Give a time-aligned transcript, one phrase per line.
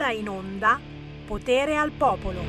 [0.00, 0.80] ora in onda
[1.26, 2.40] Potere al Popolo.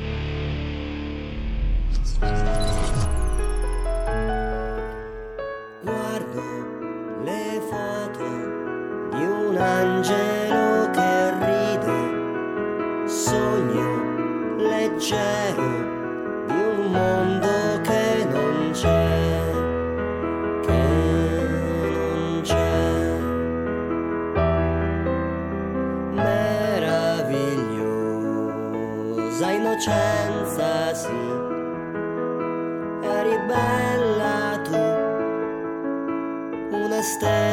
[5.82, 6.42] Guardo
[7.22, 8.24] le foto
[9.10, 15.51] di un angelo che ride, sogno leggero
[29.84, 31.08] Innocenza, sì,
[33.02, 34.76] eri bella tu,
[36.76, 37.51] una stella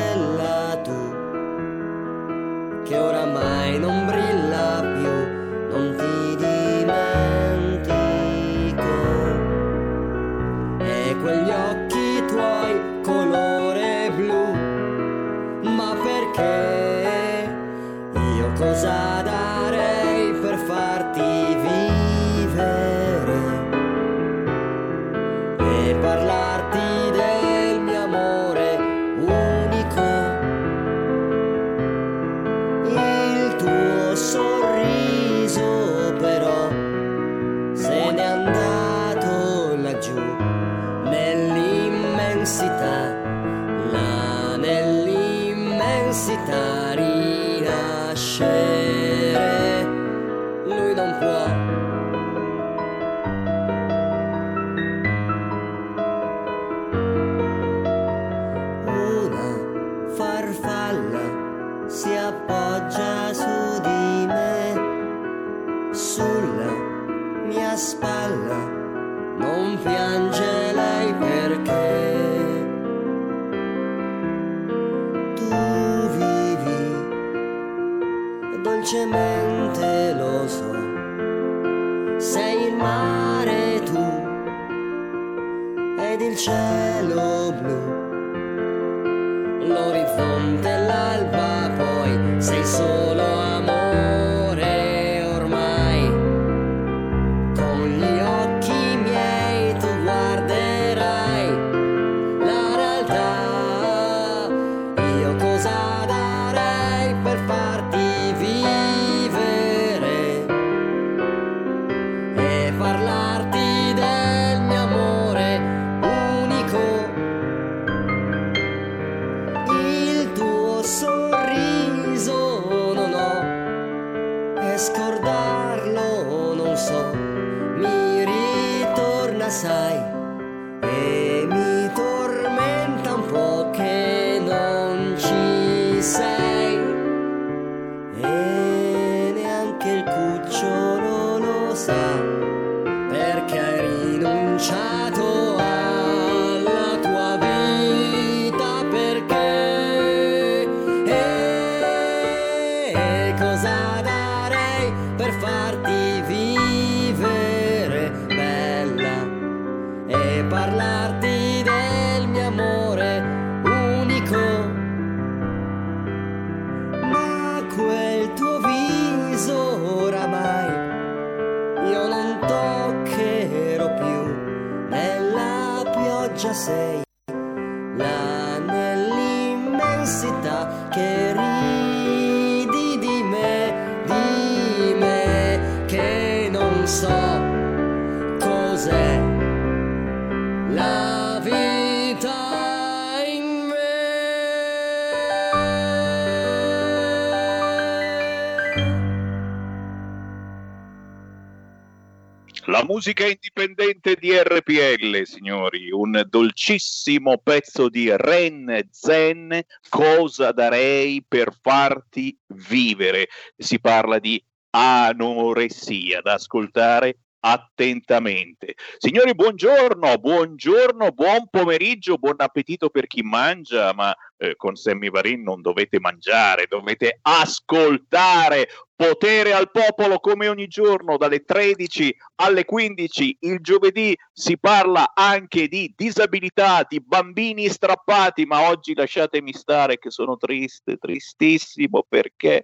[202.89, 212.35] musica indipendente di RPL, signori, un dolcissimo pezzo di Ren Zen, Cosa darei per farti
[212.47, 213.27] vivere?
[213.55, 218.73] Si parla di anoressia, da ascoltare attentamente.
[218.97, 225.43] Signori, buongiorno, buongiorno, buon pomeriggio, buon appetito per chi mangia, ma eh, con Sammy Varin
[225.43, 228.69] non dovete mangiare, dovete ascoltare.
[228.99, 233.37] Potere al popolo come ogni giorno dalle 13 alle 15.
[233.41, 240.11] Il giovedì si parla anche di disabilità, di bambini strappati, ma oggi lasciatemi stare che
[240.11, 242.63] sono triste, tristissimo perché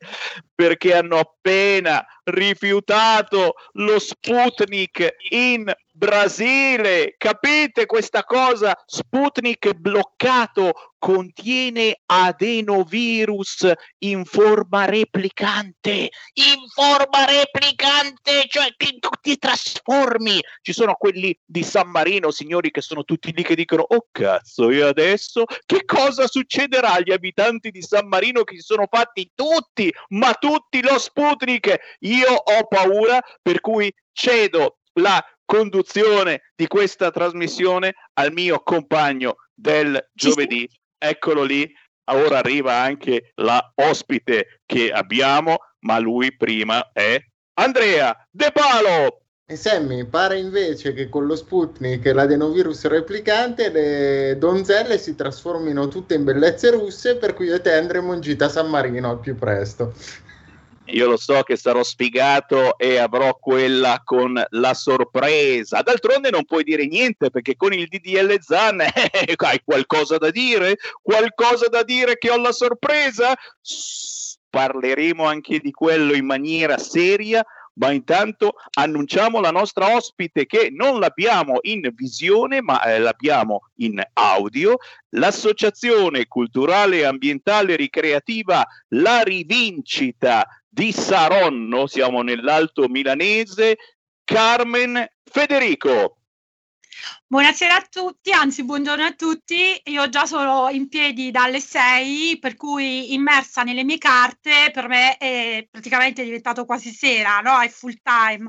[0.54, 8.78] perché hanno appena rifiutato lo Sputnik in Brasile, capite questa cosa?
[8.86, 20.42] Sputnik bloccato contiene adenovirus in forma replicante, in forma replicante, cioè ti, ti trasformi.
[20.62, 24.70] Ci sono quelli di San Marino, signori, che sono tutti lì che dicono, oh cazzo,
[24.72, 29.90] e adesso che cosa succederà agli abitanti di San Marino che si sono fatti tutti,
[30.10, 31.96] ma tutti lo Sputnik?
[32.00, 40.10] Io ho paura, per cui cedo la conduzione di questa trasmissione al mio compagno del
[40.14, 40.68] giovedì.
[40.98, 41.72] Eccolo lì,
[42.06, 47.18] ora arriva anche la ospite che abbiamo, ma lui prima è
[47.54, 49.22] Andrea De Palo.
[49.48, 55.88] E Sammy, pare invece che con lo Sputnik e l'adenovirus replicante le donzelle si trasformino
[55.88, 59.12] tutte in bellezze russe, per cui io e te andremo in gita a San Marino
[59.12, 59.94] al più presto.
[60.88, 65.82] Io lo so che sarò sfigato e avrò quella con la sorpresa.
[65.82, 70.78] D'altronde non puoi dire niente perché con il DDL Zan eh, hai qualcosa da dire?
[71.02, 73.36] Qualcosa da dire che ho la sorpresa?
[74.56, 81.00] parleremo anche di quello in maniera seria, ma intanto annunciamo la nostra ospite che non
[81.00, 84.78] l'abbiamo in visione, ma eh, l'abbiamo in audio,
[85.10, 93.78] l'Associazione Culturale Ambientale Ricreativa La Rivincita di Saronno, siamo nell'Alto Milanese,
[94.24, 96.18] Carmen Federico.
[97.28, 99.82] Buonasera a tutti, anzi buongiorno a tutti.
[99.86, 105.18] Io già sono in piedi dalle 6, per cui immersa nelle mie carte, per me
[105.18, 107.60] è praticamente diventato quasi sera, no?
[107.60, 108.48] È full time.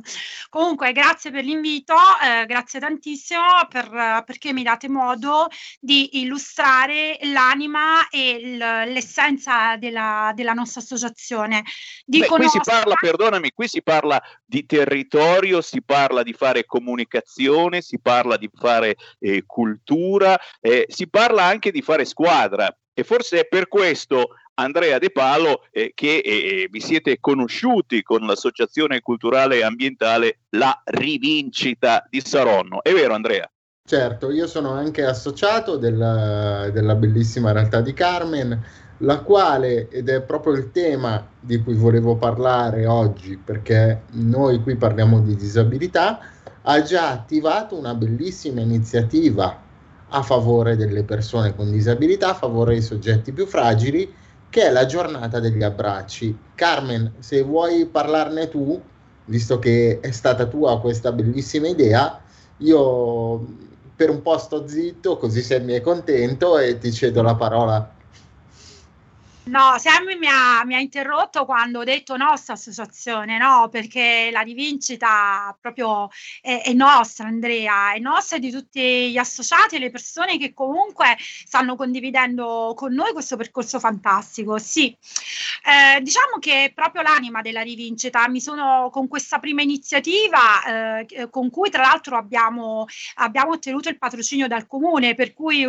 [0.50, 5.48] Comunque, grazie per l'invito, eh, grazie tantissimo per, perché mi date modo
[5.80, 11.64] di illustrare l'anima e l'essenza della, della, nostra associazione.
[12.04, 17.80] Beh, qui si parla, perdonami, qui si parla di territorio, si parla di fare comunicazione,
[17.80, 23.04] si parla di fare fare eh, cultura, eh, si parla anche di fare squadra e
[23.04, 28.20] forse è per questo Andrea De Palo eh, che eh, eh, vi siete conosciuti con
[28.26, 32.82] l'associazione culturale e ambientale La Rivincita di Saronno.
[32.82, 33.50] È vero Andrea?
[33.86, 38.64] Certo, io sono anche associato della, della bellissima realtà di Carmen,
[39.00, 44.74] la quale, ed è proprio il tema di cui volevo parlare oggi, perché noi qui
[44.76, 46.18] parliamo di disabilità,
[46.68, 49.62] ha già attivato una bellissima iniziativa
[50.08, 54.12] a favore delle persone con disabilità, a favore dei soggetti più fragili,
[54.50, 56.36] che è la giornata degli abbracci.
[56.54, 58.80] Carmen, se vuoi parlarne tu,
[59.26, 62.20] visto che è stata tua questa bellissima idea,
[62.58, 63.46] io
[63.94, 67.95] per un po' sto zitto, così sei mi è contento e ti cedo la parola.
[69.46, 74.40] No, Sammy mi ha, mi ha, interrotto quando ho detto nostra associazione, no, perché la
[74.40, 76.08] rivincita proprio
[76.40, 81.16] è, è, nostra, Andrea, è nostra di tutti gli associati e le persone che comunque
[81.20, 84.58] stanno condividendo con noi questo percorso fantastico.
[84.58, 84.88] Sì,
[85.62, 88.28] eh, diciamo che è proprio l'anima della rivincita.
[88.28, 93.98] Mi sono con questa prima iniziativa, eh, con cui tra l'altro abbiamo, abbiamo ottenuto il
[93.98, 95.64] patrocinio dal comune, per cui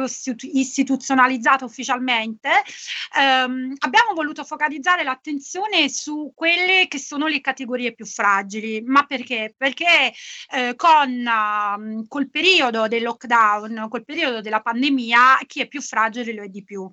[0.53, 2.49] istituzionalizzato ufficialmente.
[3.15, 8.81] Ehm, abbiamo voluto focalizzare l'attenzione su quelle che sono le categorie più fragili.
[8.81, 9.53] Ma perché?
[9.55, 10.13] Perché
[10.51, 16.33] eh, con uh, col periodo del lockdown, col periodo della pandemia, chi è più fragile
[16.33, 16.89] lo è di più.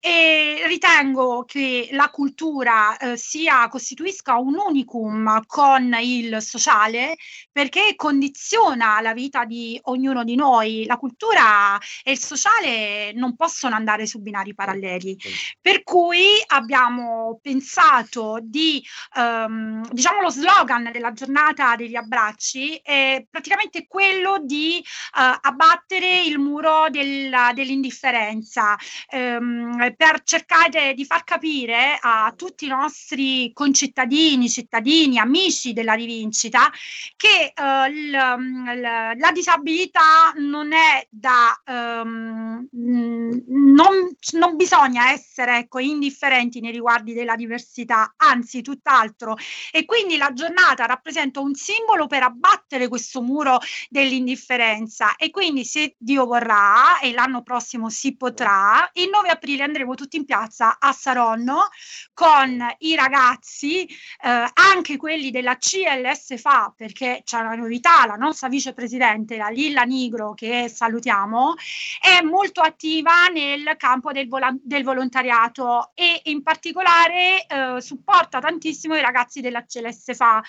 [0.00, 7.16] E ritengo che la cultura eh, sia, costituisca un unicum con il sociale
[7.50, 10.84] perché condiziona la vita di ognuno di noi.
[10.86, 15.16] La cultura e il sociale non possono andare su binari paralleli.
[15.60, 18.80] Per cui cui abbiamo pensato di,
[19.16, 26.38] ehm, diciamo, lo slogan della giornata degli abbracci è praticamente quello di eh, abbattere il
[26.38, 28.76] muro del, dell'indifferenza
[29.10, 36.70] ehm, per cercare di far capire a tutti i nostri concittadini, cittadini, amici della rivincita
[37.16, 38.80] che eh, l, l,
[39.18, 47.36] la disabilità non è da ehm, non, non bisogna essere ecco, indifferenti nei riguardi della
[47.36, 49.36] diversità, anzi tutt'altro.
[49.70, 55.16] E quindi la giornata rappresenta un simbolo per abbattere questo muro dell'indifferenza.
[55.16, 60.16] E quindi se Dio vorrà e l'anno prossimo si potrà, il 9 aprile andremo tutti
[60.16, 61.68] in piazza a Saronno
[62.12, 68.48] con i ragazzi, eh, anche quelli della CLS FA, perché c'è una novità, la nostra
[68.48, 71.54] vicepresidente, la Lilla Nigro, che salutiamo,
[72.00, 78.96] è molto attiva nel campo del, vol- del volontariato e in particolare eh, supporta tantissimo
[78.96, 80.42] i ragazzi della CLS FA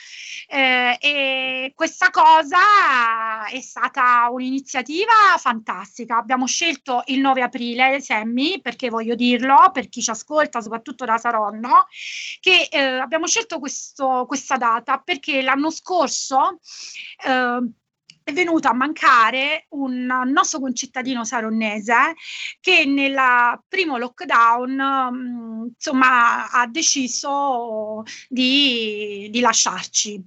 [0.48, 6.18] eh, e questa cosa è stata un'iniziativa fantastica.
[6.18, 11.18] Abbiamo scelto il 9 aprile, Semmi, perché voglio dirlo, per chi ci ascolta, soprattutto da
[11.18, 11.88] Saronno,
[12.40, 16.60] che eh, abbiamo scelto questo, questa data perché l'anno scorso
[17.26, 17.70] eh,
[18.24, 22.16] è venuto a mancare un nostro concittadino saronnese
[22.60, 23.18] che nel
[23.68, 30.24] primo lockdown mh, insomma ha deciso di, di lasciarci.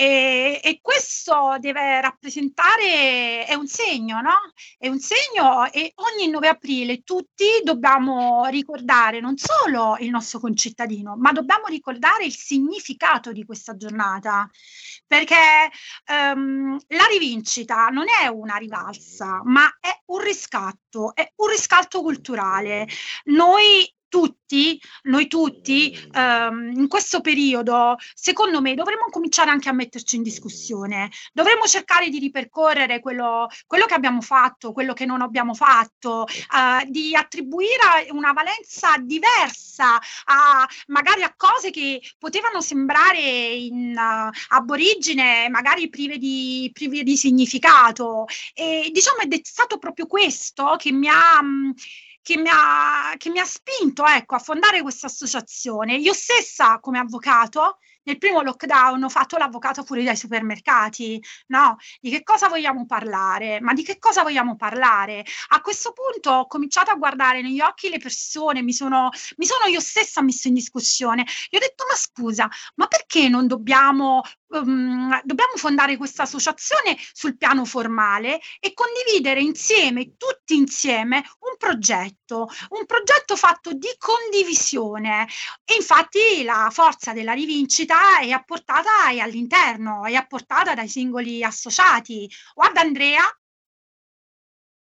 [0.00, 4.52] E, e, questo deve rappresentare, è un segno, no?
[4.78, 11.16] È un segno e ogni 9 aprile tutti dobbiamo ricordare non solo il nostro concittadino,
[11.16, 14.48] ma dobbiamo ricordare il significato di questa giornata,
[15.04, 15.68] perché
[16.12, 22.86] um, la rivincita non è una rivalsa, ma è un riscatto, è un riscatto culturale.
[23.24, 30.16] Noi tutti, noi tutti, ehm, in questo periodo, secondo me, dovremmo cominciare anche a metterci
[30.16, 31.10] in discussione.
[31.32, 36.86] Dovremmo cercare di ripercorrere quello, quello che abbiamo fatto, quello che non abbiamo fatto, eh,
[36.88, 45.48] di attribuire una valenza diversa a magari a cose che potevano sembrare in uh, aborigine,
[45.48, 48.26] magari prive di, prive di significato.
[48.54, 51.42] E diciamo è stato proprio questo che mi ha.
[51.42, 51.74] Mh,
[52.28, 55.96] che mi ha, che mi ha spinto ecco, a fondare questa associazione.
[55.96, 61.76] Io stessa come avvocato nel primo lockdown ho fatto l'avvocato fuori dai supermercati, no?
[61.98, 63.60] Di che cosa vogliamo parlare?
[63.60, 65.24] Ma di che cosa vogliamo parlare?
[65.48, 69.66] A questo punto ho cominciato a guardare negli occhi le persone, mi sono, mi sono
[69.66, 71.24] io stessa messa in discussione.
[71.48, 77.36] Gli ho detto, ma scusa, ma perché non dobbiamo um, dobbiamo fondare questa associazione sul
[77.36, 85.28] piano formale e condividere insieme, tutti insieme, un progetto, un progetto fatto di condivisione.
[85.64, 92.30] E infatti la forza della rivincita è apportata all'interno, è apportata dai singoli associati.
[92.54, 93.22] Guarda Andrea.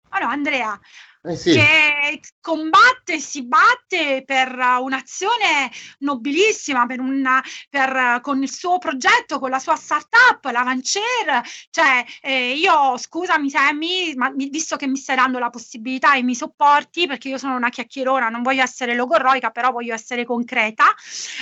[0.10, 0.79] Allora, Andrea,
[1.25, 1.53] eh sì.
[1.53, 4.50] che combatte e si batte per
[4.80, 11.42] un'azione nobilissima, per una, per, con il suo progetto, con la sua startup, la Vancer.
[11.70, 16.36] Cioè, eh, io scusami Sammy, ma visto che mi stai dando la possibilità e mi
[16.36, 20.94] sopporti, perché io sono una chiacchierona, non voglio essere logorroica, però voglio essere concreta,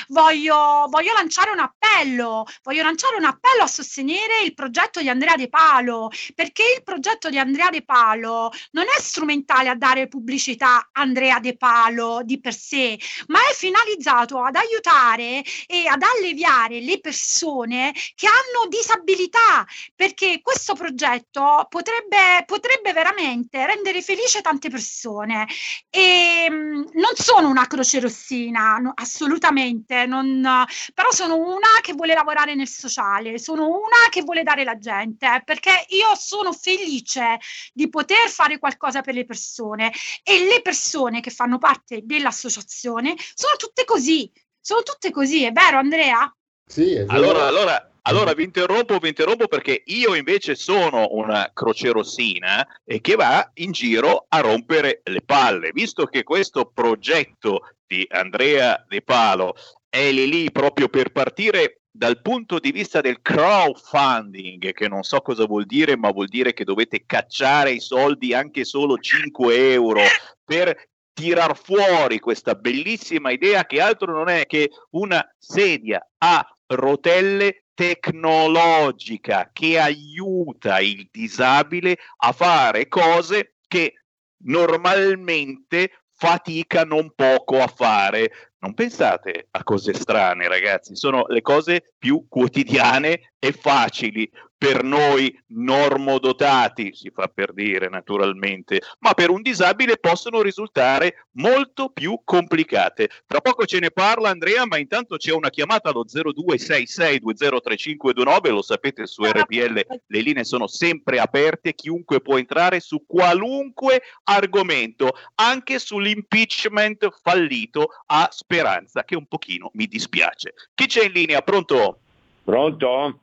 [0.10, 5.36] voglio, voglio lanciare un appello, voglio lanciare un appello a sostenere il progetto di Andrea
[5.36, 10.90] De Palo, perché il progetto di Andrea De Palo non è strumentale a dare pubblicità
[10.92, 17.00] Andrea De Palo di per sé, ma è finalizzato ad aiutare e ad alleviare le
[17.00, 25.48] persone che hanno disabilità, perché questo progetto potrebbe, potrebbe veramente rendere felice tante persone.
[25.90, 32.14] E mm, non sono una croce rossina, no, assolutamente, non, però sono una che vuole
[32.14, 37.40] lavorare nel sociale, sono una che vuole dare la gente, perché io sono felice
[37.74, 39.92] di poter fare qualcosa per le persone persone
[40.24, 45.78] e le persone che fanno parte dell'associazione sono tutte così, sono tutte così, è vero
[45.78, 46.34] Andrea?
[46.66, 47.12] Sì, è vero.
[47.12, 53.02] Allora, allora, allora vi interrompo, vi interrompo perché io invece sono una croce rossina e
[53.02, 59.02] che va in giro a rompere le palle, visto che questo progetto di Andrea De
[59.02, 59.54] Palo
[59.90, 65.20] è lì lì proprio per partire dal punto di vista del crowdfunding, che non so
[65.22, 70.02] cosa vuol dire, ma vuol dire che dovete cacciare i soldi anche solo 5 euro
[70.44, 77.66] per tirar fuori questa bellissima idea che altro non è che una sedia a rotelle
[77.74, 84.04] tecnologica che aiuta il disabile a fare cose che
[84.44, 88.51] normalmente fatica non poco a fare.
[88.62, 94.30] Non pensate a cose strane, ragazzi, sono le cose più quotidiane e facili
[94.62, 101.90] per noi normodotati, si fa per dire naturalmente, ma per un disabile possono risultare molto
[101.90, 103.10] più complicate.
[103.26, 109.08] Tra poco ce ne parla Andrea, ma intanto c'è una chiamata allo 0266203529, lo sapete
[109.08, 117.10] su RPL le linee sono sempre aperte, chiunque può entrare su qualunque argomento, anche sull'impeachment
[117.24, 120.54] fallito a Speranza, che un pochino mi dispiace.
[120.76, 121.42] Chi c'è in linea?
[121.42, 121.98] Pronto?
[122.44, 123.22] Pronto?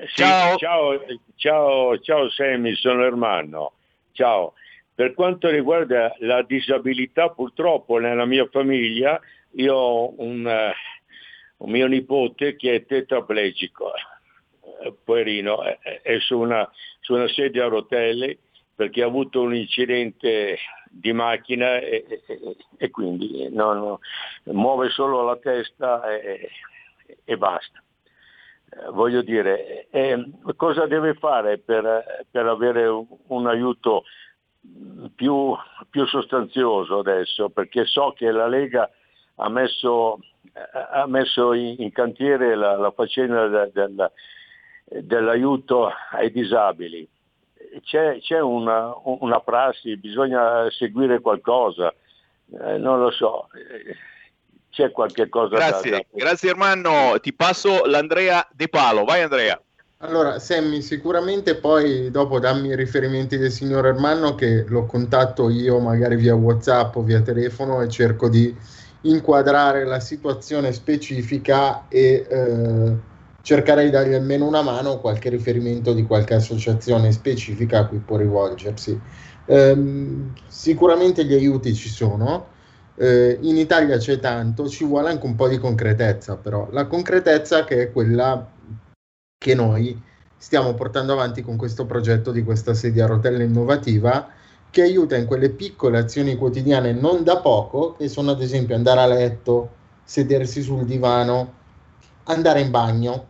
[0.00, 0.56] Sì, ciao.
[0.56, 1.00] ciao.
[1.36, 3.72] ciao, ciao Sammy, sono Ermanno.
[4.12, 4.54] Ciao.
[4.94, 9.20] Per quanto riguarda la disabilità, purtroppo nella mia famiglia
[9.52, 13.92] io ho un, uh, un mio nipote che è tetraplegico,
[14.60, 16.68] uh, poverino, è, è su, una,
[17.00, 18.38] su una sedia a rotelle
[18.74, 20.58] perché ha avuto un incidente
[20.90, 23.98] di macchina e, e, e quindi non,
[24.44, 26.50] muove solo la testa e,
[27.24, 27.82] e basta.
[28.92, 32.86] Voglio dire, eh, cosa deve fare per, per avere
[33.26, 34.04] un, aiuto
[35.14, 35.54] più,
[35.90, 37.50] più, sostanzioso adesso?
[37.50, 38.90] Perché so che la Lega
[39.36, 40.20] ha messo,
[40.92, 44.10] ha messo in, in, cantiere la, la faccenda de, de,
[45.02, 47.06] dell'aiuto ai disabili
[47.80, 51.92] c'è, c'è una, una, prassi, bisogna seguire qualcosa,
[52.60, 53.48] eh, non lo so,
[54.72, 56.04] c'è qualche cosa grazie, da, da...
[56.10, 59.60] Grazie Ermanno, ti passo l'Andrea De Palo, vai Andrea.
[59.98, 65.78] Allora, Sammy, sicuramente poi dopo dammi i riferimenti del signor Ermanno che lo contatto io
[65.78, 68.52] magari via WhatsApp o via telefono e cerco di
[69.02, 72.96] inquadrare la situazione specifica e eh,
[73.42, 78.16] cercherei di dargli almeno una mano qualche riferimento di qualche associazione specifica a cui può
[78.16, 78.98] rivolgersi.
[79.44, 82.46] Ehm, sicuramente gli aiuti ci sono,
[82.96, 87.64] eh, in Italia c'è tanto, ci vuole anche un po' di concretezza però, la concretezza
[87.64, 88.46] che è quella
[89.38, 90.00] che noi
[90.36, 94.28] stiamo portando avanti con questo progetto di questa sedia a rotelle innovativa
[94.70, 99.00] che aiuta in quelle piccole azioni quotidiane non da poco, che sono ad esempio andare
[99.00, 99.70] a letto,
[100.02, 101.52] sedersi sul divano,
[102.24, 103.26] andare in bagno,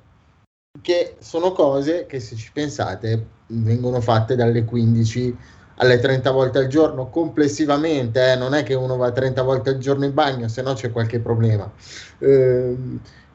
[0.81, 5.37] che sono cose che se ci pensate vengono fatte dalle 15
[5.82, 9.78] alle 30 volte al giorno complessivamente, eh, non è che uno va 30 volte al
[9.78, 11.70] giorno in bagno, se no c'è qualche problema.
[12.18, 12.76] Eh,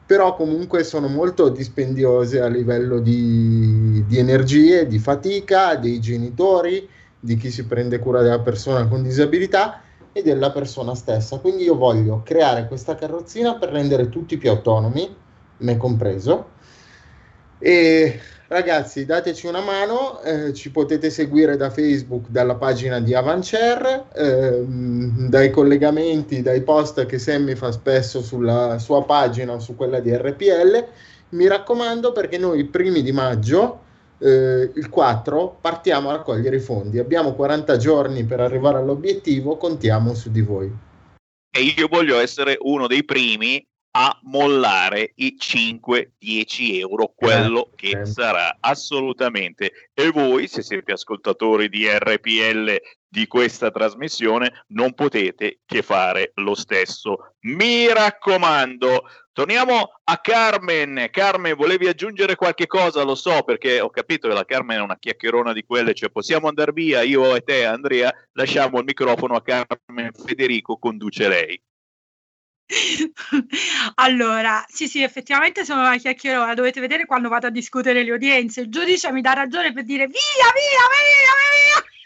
[0.06, 6.88] però comunque sono molto dispendiose a livello di, di energie, di fatica dei genitori,
[7.20, 11.38] di chi si prende cura della persona con disabilità e della persona stessa.
[11.40, 15.14] Quindi io voglio creare questa carrozzina per rendere tutti più autonomi,
[15.58, 16.46] me compreso,
[17.58, 24.06] e ragazzi, dateci una mano, eh, ci potete seguire da Facebook, dalla pagina di Avancer,
[24.14, 30.00] eh, dai collegamenti, dai post che Sammy fa spesso sulla sua pagina o su quella
[30.00, 30.86] di RPL.
[31.30, 33.82] Mi raccomando perché noi primi di maggio,
[34.18, 36.98] eh, il 4, partiamo a raccogliere i fondi.
[36.98, 40.72] Abbiamo 40 giorni per arrivare all'obiettivo, contiamo su di voi.
[41.50, 48.58] E io voglio essere uno dei primi a mollare i 5-10 euro, quello che sarà
[48.60, 49.90] assolutamente.
[49.94, 52.76] E voi, se siete ascoltatori di RPL
[53.08, 57.34] di questa trasmissione, non potete che fare lo stesso.
[57.40, 61.08] Mi raccomando, torniamo a Carmen.
[61.10, 63.02] Carmen, volevi aggiungere qualche cosa?
[63.02, 66.48] Lo so perché ho capito che la Carmen è una chiacchierona di quelle, cioè possiamo
[66.48, 71.60] andare via, io e te, Andrea, lasciamo il microfono a Carmen Federico, conduce lei.
[73.96, 78.60] Allora, sì, sì, effettivamente sono una chiacchierona, dovete vedere quando vado a discutere le udienze,
[78.62, 81.97] il giudice mi dà ragione per dire via, via, via, via, via.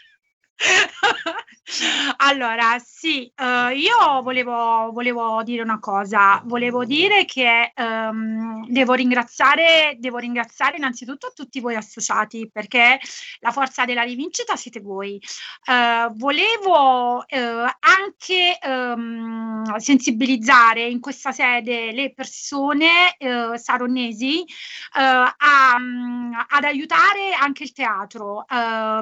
[2.17, 9.95] allora, sì, uh, io volevo, volevo, dire una cosa, volevo dire che um, devo, ringraziare,
[9.99, 12.99] devo ringraziare innanzitutto tutti voi associati perché
[13.39, 15.21] la forza della rivincita siete voi.
[15.65, 23.15] Uh, volevo uh, anche um, sensibilizzare in questa sede le persone
[23.55, 24.43] saronnesi
[24.91, 28.45] a, um, ad aiutare anche il teatro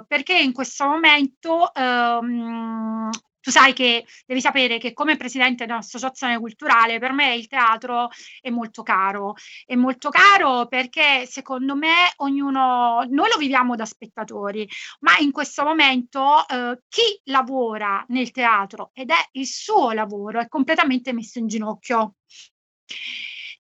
[0.08, 3.10] perché in questo momento questo ehm,
[3.42, 8.10] tu sai che devi sapere che come presidente di un'associazione culturale per me il teatro
[8.40, 9.34] è molto caro,
[9.66, 14.68] è molto caro perché secondo me ognuno, noi lo viviamo da spettatori,
[15.00, 20.48] ma in questo momento eh, chi lavora nel teatro ed è il suo lavoro è
[20.48, 22.18] completamente messo in ginocchio.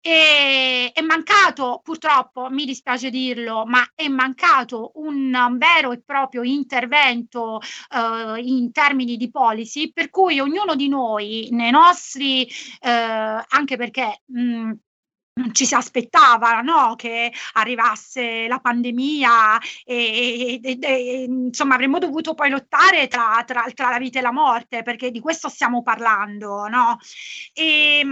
[0.01, 6.43] E, è mancato, purtroppo, mi dispiace dirlo, ma è mancato un, un vero e proprio
[6.43, 13.75] intervento eh, in termini di policy, per cui ognuno di noi, nei nostri, eh, anche
[13.77, 14.71] perché mh,
[15.51, 16.95] ci si aspettava no?
[16.95, 23.89] che arrivasse la pandemia e, e, e, insomma avremmo dovuto poi lottare tra, tra, tra,
[23.89, 26.97] la vita e la morte perché di questo stiamo parlando no?
[27.53, 28.05] e,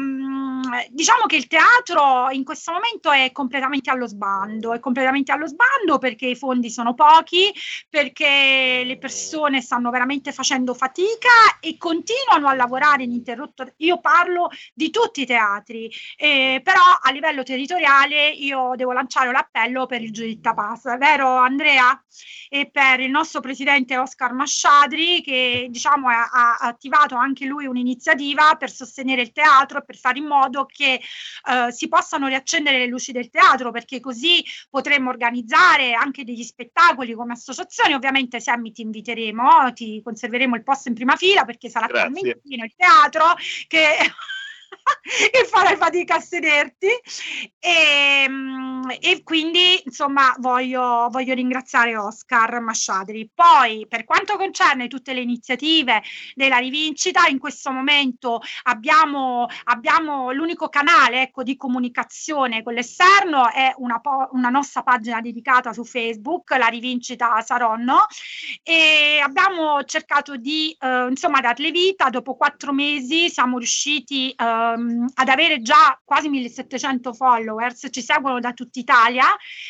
[0.90, 5.98] diciamo che il teatro in questo momento è completamente allo sbando è completamente allo sbando
[5.98, 7.54] perché i fondi sono pochi
[7.90, 14.90] perché le persone stanno veramente facendo fatica e continuano a lavorare ininterrotto io parlo di
[14.90, 20.54] tutti i teatri eh, però a livello territoriale io devo lanciare l'appello per il Giuditta
[20.54, 22.02] Pass, vero Andrea?
[22.50, 28.56] E per il nostro presidente Oscar Masciadri che diciamo ha, ha attivato anche lui un'iniziativa
[28.56, 32.88] per sostenere il teatro e per fare in modo che eh, si possano riaccendere le
[32.88, 37.96] luci del teatro, perché così potremmo organizzare anche degli spettacoli come associazione.
[37.96, 42.64] Ovviamente, Sammy, ti inviteremo, ti conserveremo il posto in prima fila perché sarà talmente pieno
[42.64, 43.36] il teatro
[43.68, 43.98] che
[45.32, 46.88] e farai fatica a sederti.
[47.60, 53.30] E, ehm, e quindi, insomma, voglio, voglio, ringraziare Oscar Masciadri.
[53.34, 56.02] Poi, per quanto concerne tutte le iniziative
[56.36, 63.74] della rivincita, in questo momento abbiamo, abbiamo l'unico canale ecco, di comunicazione con l'esterno, è
[63.78, 68.06] una, po- una nostra pagina dedicata su Facebook, la rivincita Saronno,
[68.64, 72.10] e abbiamo cercato di, eh, insomma, darle vita.
[72.10, 78.40] Dopo quattro mesi siamo riusciti eh, ehm, ad avere già quasi 1700 followers, ci seguono
[78.40, 79.26] da tutta Italia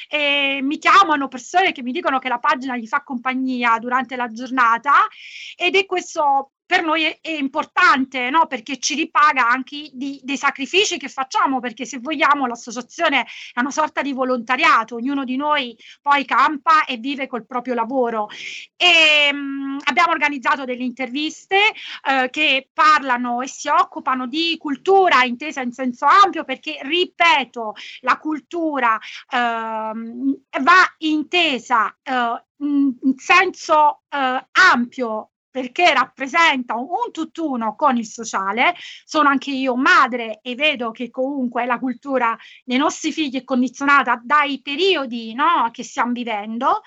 [0.09, 4.27] e mi chiamano persone che mi dicono che la pagina gli fa compagnia durante la
[4.31, 5.07] giornata
[5.55, 8.45] ed è questo per noi è, è importante, no?
[8.45, 13.21] perché ci ripaga anche di, dei sacrifici che facciamo, perché se vogliamo l'associazione
[13.53, 18.27] è una sorta di volontariato, ognuno di noi poi campa e vive col proprio lavoro.
[18.75, 21.57] E, mh, mm, abbiamo organizzato delle interviste
[22.03, 28.17] eh, che parlano e si occupano di cultura intesa in senso ampio, perché, ripeto, la
[28.17, 38.05] cultura eh, va intesa eh, in senso eh, ampio perché rappresenta un, tutt'uno con il
[38.05, 38.75] sociale.
[39.03, 44.21] Sono anche io madre e vedo che comunque la cultura dei nostri figli è condizionata
[44.23, 46.81] dai periodi no, che stiamo vivendo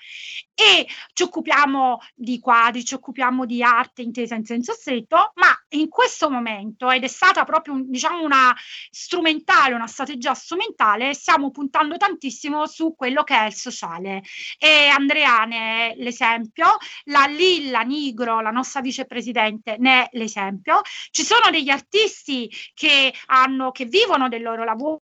[0.54, 5.88] e ci occupiamo di quadri, ci occupiamo di arte intesa in senso stretto, ma in
[5.88, 8.54] questo momento, ed è stata proprio diciamo una
[8.90, 14.22] strumentale, una strategia strumentale, stiamo puntando tantissimo su quello che è il sociale.
[14.58, 20.80] E Andrea ne è l'esempio, la Lilla Nigro, la nostra vicepresidente, ne è l'esempio.
[21.10, 25.00] Ci sono degli artisti che, hanno, che vivono del loro lavoro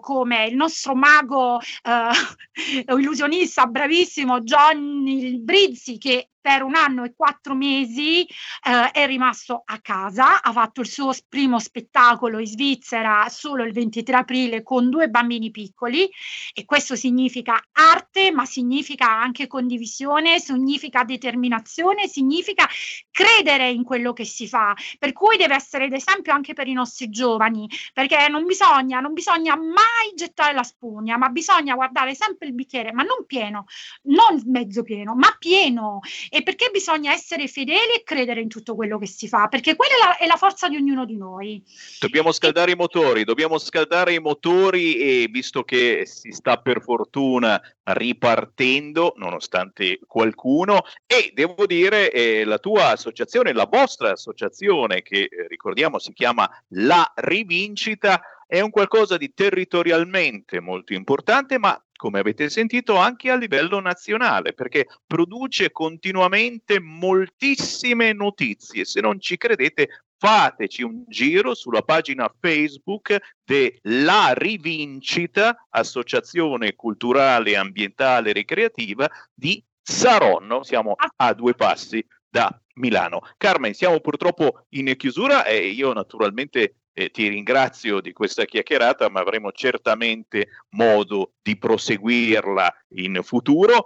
[0.00, 7.54] come il nostro mago eh, illusionista bravissimo Johnny Brizzi che per un anno e quattro
[7.54, 13.64] mesi eh, è rimasto a casa, ha fatto il suo primo spettacolo in Svizzera solo
[13.64, 16.08] il 23 aprile con due bambini piccoli
[16.54, 22.66] e questo significa arte, ma significa anche condivisione, significa determinazione, significa
[23.10, 27.10] credere in quello che si fa, per cui deve essere d'esempio anche per i nostri
[27.10, 32.54] giovani, perché non bisogna, non bisogna mai gettare la spugna, ma bisogna guardare sempre il
[32.54, 33.66] bicchiere, ma non pieno,
[34.02, 38.98] non mezzo pieno, ma pieno e perché bisogna essere fedeli e credere in tutto quello
[38.98, 41.62] che si fa, perché quella è la, è la forza di ognuno di noi.
[41.98, 42.74] Dobbiamo scaldare e...
[42.74, 49.98] i motori, dobbiamo scaldare i motori e visto che si sta per fortuna ripartendo, nonostante
[50.06, 56.12] qualcuno, e devo dire eh, la tua associazione, la vostra associazione, che eh, ricordiamo si
[56.12, 63.30] chiama La Rivincita, è un qualcosa di territorialmente molto importante, ma come avete sentito, anche
[63.30, 68.86] a livello nazionale, perché produce continuamente moltissime notizie.
[68.86, 78.30] Se non ci credete, fateci un giro sulla pagina Facebook della Rivincita, Associazione Culturale, Ambientale
[78.30, 80.62] e Ricreativa di Saronno.
[80.62, 83.20] Siamo a due passi da Milano.
[83.36, 89.20] Carmen, siamo purtroppo in chiusura e io naturalmente eh, ti ringrazio di questa chiacchierata, ma
[89.20, 93.84] avremo certamente modo di proseguirla in futuro.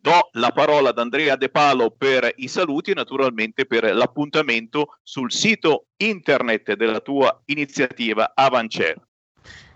[0.00, 5.32] Do la parola ad Andrea De Palo per i saluti e naturalmente per l'appuntamento sul
[5.32, 9.00] sito internet della tua iniziativa Avancer.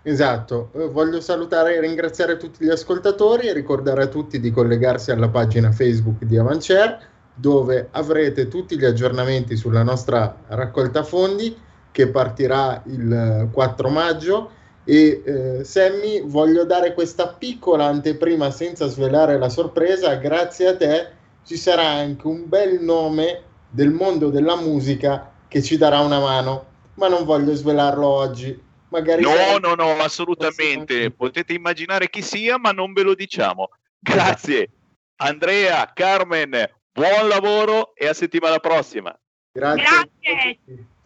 [0.03, 5.11] Esatto, eh, voglio salutare e ringraziare tutti gli ascoltatori e ricordare a tutti di collegarsi
[5.11, 11.55] alla pagina Facebook di Avancer dove avrete tutti gli aggiornamenti sulla nostra raccolta fondi
[11.91, 14.51] che partirà il 4 maggio.
[14.83, 20.15] E eh, Sammy voglio dare questa piccola anteprima senza svelare la sorpresa.
[20.15, 21.09] Grazie a te
[21.43, 26.65] ci sarà anche un bel nome del mondo della musica che ci darà una mano.
[26.95, 28.69] Ma non voglio svelarlo oggi.
[28.89, 31.11] Magari no no no assolutamente.
[31.11, 33.69] potete immaginare chi sia ma non ve lo diciamo.
[33.99, 34.69] Grazie.
[35.17, 39.17] Andrea Carmen buon lavoro e a settimana prossima.
[39.53, 39.83] Grazie,
[40.19, 40.85] grazie.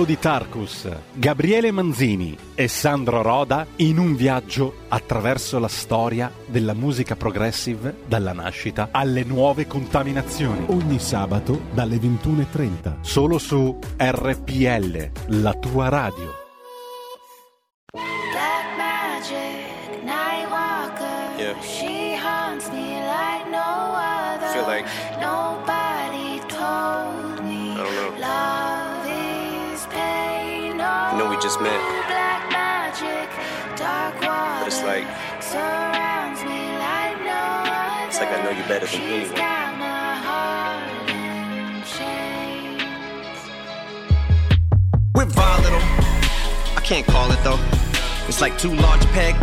[0.00, 6.72] Mondo di Tarkus, Gabriele Manzini e Sandro Roda in un viaggio attraverso la storia della
[6.72, 10.64] musica progressive dalla nascita alle nuove contaminazioni.
[10.68, 13.00] Ogni sabato dalle 21.30.
[13.02, 16.38] Solo su RPL, la tua radio.
[21.38, 21.58] Yeah.
[21.62, 24.48] She haunts me like no other.
[24.48, 24.86] Feel like-
[25.20, 25.69] nobody
[31.20, 31.80] knew we just met.
[33.78, 35.06] But it's like,
[38.08, 39.34] it's like I know you better than anyone.
[45.14, 45.84] We're volatile.
[46.76, 47.60] I can't call it though.
[48.26, 49.38] It's like two large pegs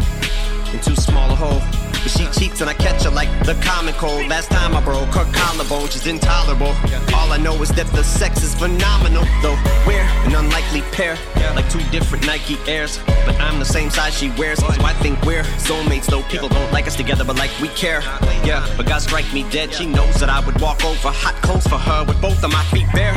[0.71, 1.61] and too small a hole.
[1.91, 4.27] But she cheats and I catch her like the common cold.
[4.27, 6.73] Last time I broke her collarbone, she's intolerable.
[7.15, 9.23] All I know is that the sex is phenomenal.
[9.41, 11.17] Though we're an unlikely pair,
[11.55, 12.99] like two different Nike Airs.
[13.25, 16.05] But I'm the same size she wears, so I think we're soulmates.
[16.05, 18.01] Though people don't like us together, but like we care.
[18.45, 19.73] Yeah, but God strike me dead.
[19.73, 22.63] She knows that I would walk over hot coals for her with both of my
[22.65, 23.15] feet bare.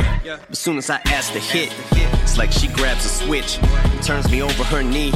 [0.49, 1.73] As soon as I ask to hit,
[2.23, 5.13] it's like she grabs a switch and turns me over her knee.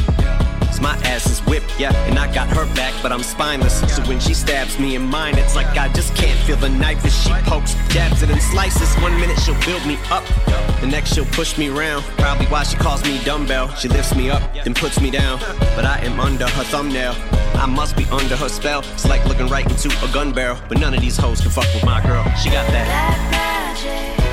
[0.82, 3.80] My ass is whipped, yeah, and I got her back, but I'm spineless.
[3.96, 7.04] So when she stabs me in mine, it's like I just can't feel the knife
[7.06, 8.94] as she pokes, dabs it, and slices.
[9.02, 10.26] One minute she'll build me up,
[10.82, 12.04] the next she'll push me around.
[12.18, 13.74] Probably why she calls me dumbbell.
[13.76, 15.40] She lifts me up, then puts me down.
[15.76, 17.16] But I am under her thumbnail.
[17.56, 18.80] I must be under her spell.
[18.94, 20.58] It's like looking right into a gun barrel.
[20.68, 22.24] But none of these hoes can fuck with my girl.
[22.36, 22.88] She got that.
[23.32, 24.25] Magic,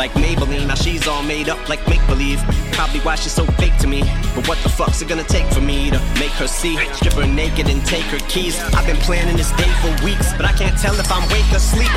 [0.00, 0.66] like Maybelline.
[0.66, 2.42] Now she's all made up like make believe.
[2.72, 4.00] Probably why she's so fake to me.
[4.34, 6.74] But what the fuck's it gonna take for me to make her see?
[6.98, 8.58] Strip her naked and take her keys.
[8.74, 11.60] I've been planning this day for weeks, but I can't tell if I'm wake or
[11.60, 11.94] sleep.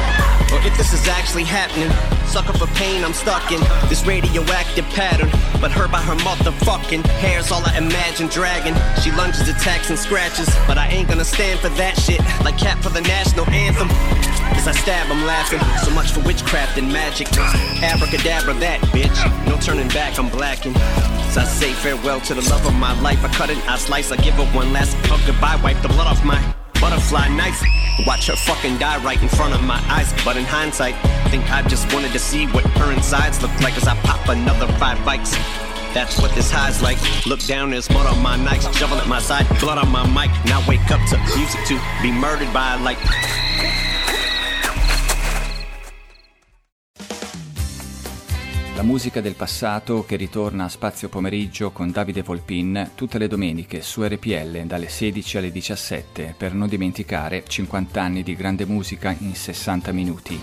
[0.54, 1.90] Or if this is actually happening.
[2.28, 5.30] Sucker for pain, I'm stuck in this radioactive pattern.
[5.60, 8.76] But her by her motherfucking hair's all I imagine dragging.
[9.02, 10.50] She lunges, attacks, and scratches.
[10.68, 12.22] But I ain't gonna stand for that shit.
[12.46, 13.90] Like cat for the national anthem.
[14.54, 15.60] As I stab, I'm laughing.
[15.84, 17.28] So much for witchcraft and magic.
[17.82, 19.23] Abracadabra, that bitch.
[19.48, 20.74] No turning back, I'm blacking.
[20.76, 23.24] As I say farewell to the love of my life.
[23.24, 25.60] I cut it, I slice, I give her one last hug goodbye.
[25.64, 26.40] Wipe the blood off my
[26.80, 27.62] butterfly knife.
[28.06, 30.14] Watch her fucking die right in front of my eyes.
[30.26, 33.78] But in hindsight, I think I just wanted to see what her insides look like
[33.78, 35.32] as I pop another five bikes.
[35.94, 36.98] That's what this high's like.
[37.26, 40.32] Look down, there's mud on my nights, shovel at my side, blood on my mic.
[40.46, 42.98] Now wake up to music to be murdered by like.
[48.84, 53.82] La musica del passato che ritorna a spazio pomeriggio con Davide Volpin tutte le domeniche
[53.82, 59.36] su RPL dalle 16 alle 17 per non dimenticare 50 anni di grande musica in
[59.36, 60.40] 60 minuti.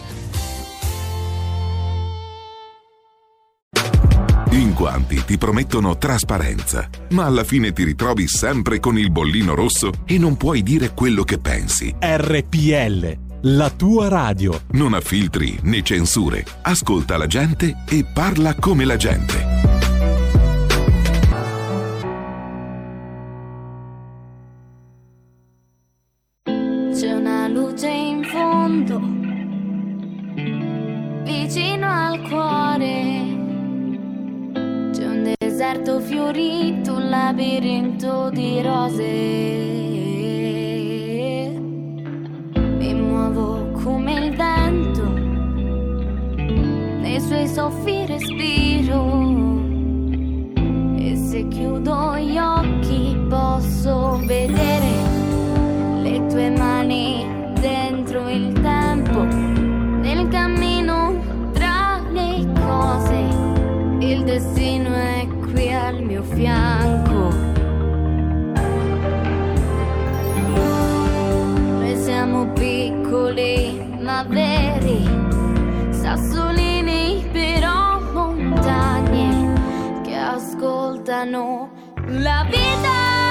[4.53, 9.93] In quanti ti promettono trasparenza, ma alla fine ti ritrovi sempre con il bollino rosso
[10.07, 11.95] e non puoi dire quello che pensi.
[12.01, 14.61] RPL, la tua radio.
[14.73, 16.45] Non ha filtri né censure.
[16.63, 19.49] Ascolta la gente e parla come la gente.
[26.93, 28.99] C'è una luce in fondo,
[31.25, 33.39] vicino al cuore.
[34.93, 40.10] C'è un deserto fiorito, un labirinto di rose
[42.93, 45.05] mi muovo come il vento,
[46.35, 49.61] nei suoi soffi respiro.
[50.97, 54.89] E se chiudo gli occhi posso vedere
[56.03, 57.25] le tue mani
[57.61, 61.15] dentro il tempo, nel cammino
[61.53, 64.05] tra le cose.
[64.05, 67.00] Il destino è qui al mio fianco.
[73.31, 75.05] Piccoli ma veri,
[75.91, 81.71] sassolini però montagne che ascoltano
[82.07, 83.30] la vita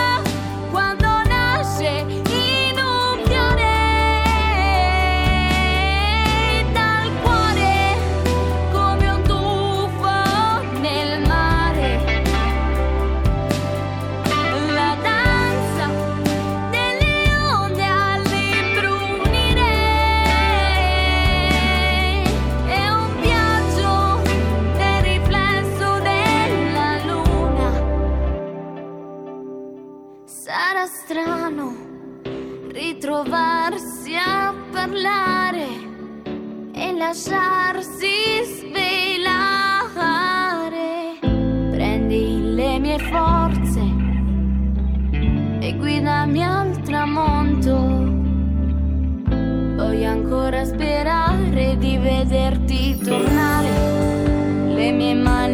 [33.19, 35.67] ritrovarsi a parlare
[36.73, 38.07] e lasciarsi
[38.45, 39.19] svelare.
[41.71, 43.81] Prendi le mie forze
[45.59, 47.75] e guidami al tramonto.
[49.75, 53.97] Voglio ancora sperare di vederti tornare.
[54.75, 55.48] Le mie mani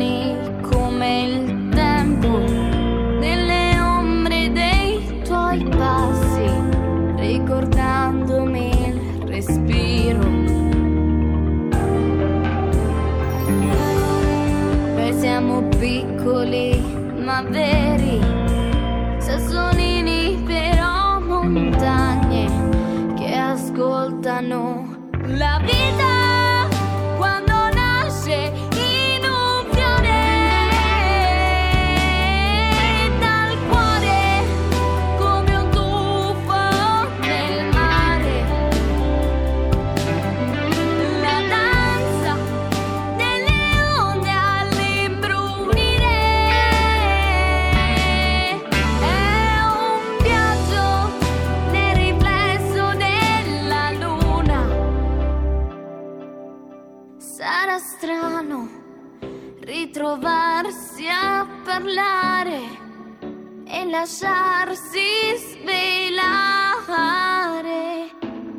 [17.36, 18.22] ma veri,
[19.18, 22.48] sassolini però montagne
[23.18, 26.15] che ascoltano la vita
[63.96, 66.84] lasciarsi svelare.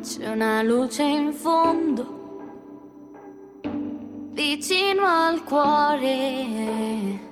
[0.01, 2.15] C'è una luce in fondo,
[4.31, 7.25] vicino al cuore.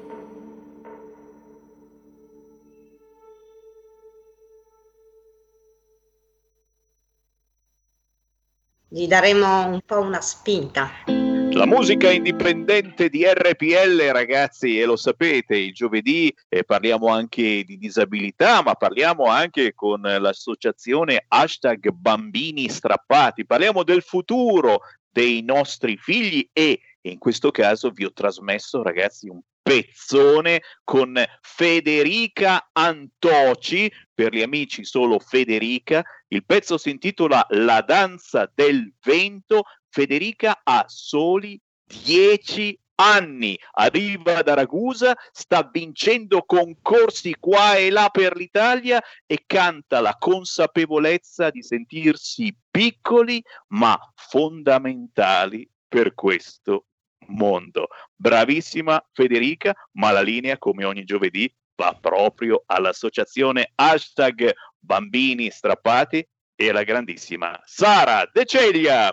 [8.88, 11.25] Gli daremo un po' una spinta.
[11.52, 17.78] La musica indipendente di RPL, ragazzi, e lo sapete, il giovedì eh, parliamo anche di
[17.78, 26.48] disabilità, ma parliamo anche con l'associazione hashtag Bambini Strappati, parliamo del futuro dei nostri figli
[26.52, 34.44] e in questo caso vi ho trasmesso, ragazzi, un pezzone con Federica Antoci, per gli
[34.44, 36.04] amici solo Federica.
[36.28, 39.64] Il pezzo si intitola La danza del vento.
[39.90, 48.36] Federica ha soli 10 anni, arriva da Ragusa, sta vincendo concorsi qua e là per
[48.36, 56.86] l'Italia e canta la consapevolezza di sentirsi piccoli ma fondamentali per questo
[57.28, 57.88] mondo.
[58.16, 66.70] Bravissima Federica, ma la linea come ogni giovedì va proprio all'associazione hashtag bambini strappati e
[66.70, 69.12] alla grandissima Sara De Celia.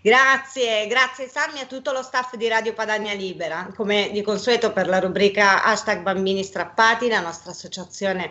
[0.00, 3.72] Grazie, grazie Sammy a tutto lo staff di Radio Padania Libera.
[3.74, 8.30] Come di consueto per la rubrica hashtag bambini strappati, la nostra associazione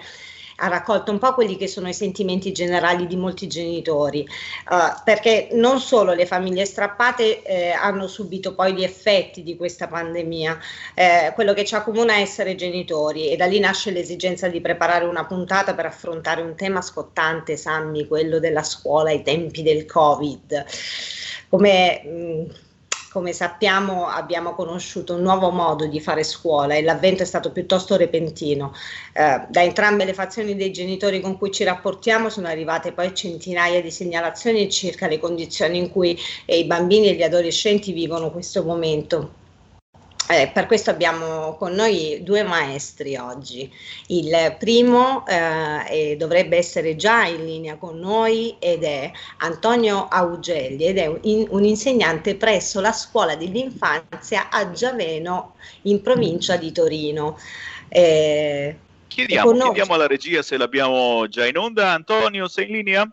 [0.61, 5.49] ha raccolto un po' quelli che sono i sentimenti generali di molti genitori, eh, perché
[5.53, 10.59] non solo le famiglie strappate eh, hanno subito poi gli effetti di questa pandemia,
[10.93, 15.05] eh, quello che ci accomuna è essere genitori e da lì nasce l'esigenza di preparare
[15.05, 20.65] una puntata per affrontare un tema scottante, Sammy, quello della scuola ai tempi del Covid.
[21.49, 22.70] Come mh,
[23.11, 27.97] come sappiamo abbiamo conosciuto un nuovo modo di fare scuola e l'avvento è stato piuttosto
[27.97, 28.73] repentino.
[29.13, 33.81] Eh, da entrambe le fazioni dei genitori con cui ci rapportiamo sono arrivate poi centinaia
[33.81, 38.63] di segnalazioni circa le condizioni in cui eh, i bambini e gli adolescenti vivono questo
[38.63, 39.40] momento.
[40.29, 43.71] Eh, per questo abbiamo con noi due maestri oggi.
[44.07, 50.97] Il primo eh, dovrebbe essere già in linea con noi ed è Antonio Augelli ed
[50.97, 57.37] è un, un insegnante presso la scuola dell'infanzia a Giaveno in provincia di Torino.
[57.89, 58.75] Eh,
[59.07, 61.91] chiediamo, chiediamo alla regia se l'abbiamo già in onda.
[61.91, 63.09] Antonio, sei in linea?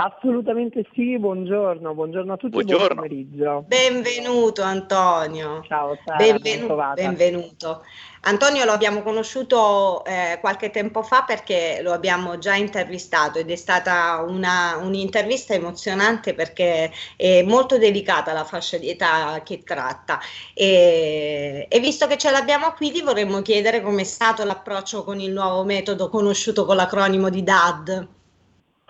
[0.00, 2.86] Assolutamente sì, buongiorno, buongiorno a tutti, buongiorno.
[2.86, 3.64] buon pomeriggio.
[3.66, 5.60] Benvenuto Antonio.
[5.66, 7.84] Ciao, Sara, benvenuto, benvenuto.
[8.20, 13.56] Antonio lo abbiamo conosciuto eh, qualche tempo fa perché lo abbiamo già intervistato ed è
[13.56, 20.20] stata una, un'intervista emozionante perché è molto delicata la fascia di età che tratta
[20.54, 25.32] e, e visto che ce l'abbiamo qui ti vorremmo chiedere com'è stato l'approccio con il
[25.32, 28.16] nuovo metodo conosciuto con l'acronimo di DAD.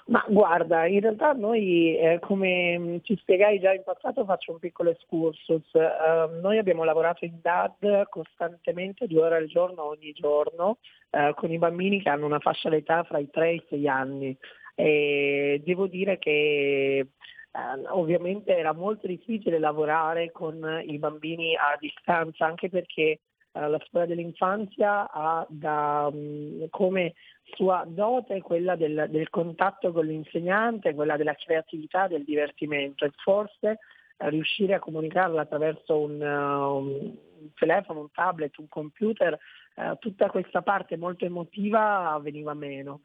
[0.08, 4.58] Ma guarda, in realtà noi, eh, come mm, ci spiegai già in passato, faccio un
[4.58, 5.70] piccolo excursus.
[5.74, 10.78] Uh, noi abbiamo lavorato in DAD costantemente due ore al giorno ogni giorno
[11.10, 13.88] uh, con i bambini che hanno una fascia d'età fra i 3 e i 6
[13.88, 14.36] anni.
[14.74, 17.08] E devo dire che
[17.52, 23.18] uh, ovviamente era molto difficile lavorare con i bambini a distanza, anche perché
[23.52, 27.14] la scuola dell'infanzia ha da, um, come
[27.54, 33.78] sua dote quella del, del, contatto con l'insegnante, quella della creatività, del divertimento e forse
[34.16, 37.16] eh, riuscire a comunicarla attraverso un, uh, un,
[37.54, 39.38] telefono, un tablet, un computer,
[39.76, 43.00] uh, tutta questa parte molto emotiva veniva meno.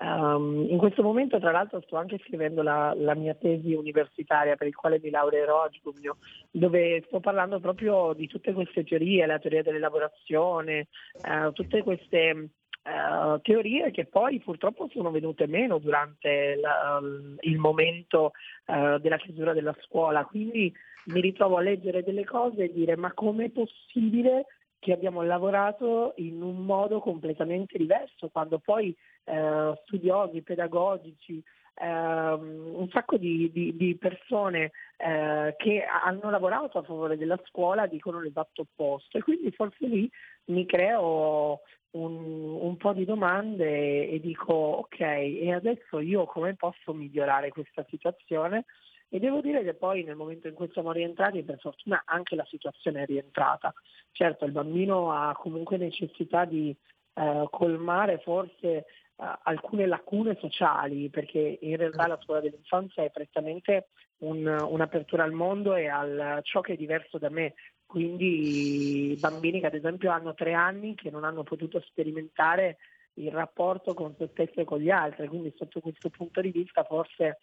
[0.00, 4.68] Um, in questo momento tra l'altro sto anche scrivendo la, la, mia tesi universitaria per
[4.68, 6.18] il quale mi laureerò a giugno,
[6.52, 10.86] dove sto parlando proprio di tutte queste teorie, la teoria dell'elaborazione,
[11.24, 12.50] uh, tutte queste
[12.88, 16.98] Uh, teorie che poi purtroppo sono venute meno durante la,
[17.40, 18.32] il momento
[18.64, 20.72] uh, della chiusura della scuola, quindi
[21.06, 24.46] mi ritrovo a leggere delle cose e dire ma com'è possibile
[24.78, 31.42] che abbiamo lavorato in un modo completamente diverso, quando poi uh, studiosi, pedagogici,
[31.80, 38.20] ehm, un sacco di, di, di persone che hanno lavorato a favore della scuola dicono
[38.20, 40.10] l'esatto opposto e quindi forse lì
[40.46, 41.60] mi creo
[41.92, 47.86] un, un, po' di domande e dico ok, e adesso io come posso migliorare questa
[47.88, 48.64] situazione?
[49.10, 52.44] E devo dire che poi nel momento in cui siamo rientrati, per fortuna anche la
[52.44, 53.72] situazione è rientrata.
[54.12, 56.76] Certo, il bambino ha comunque necessità di
[57.14, 58.84] eh, colmare forse
[59.16, 63.88] uh, alcune lacune sociali, perché in realtà la scuola dell'infanzia è prettamente
[64.18, 67.54] un, un'apertura al mondo e a ciò che è diverso da me.
[67.86, 72.76] Quindi bambini che ad esempio hanno tre anni che non hanno potuto sperimentare
[73.14, 76.84] il rapporto con se stesso e con gli altri, quindi sotto questo punto di vista
[76.84, 77.38] forse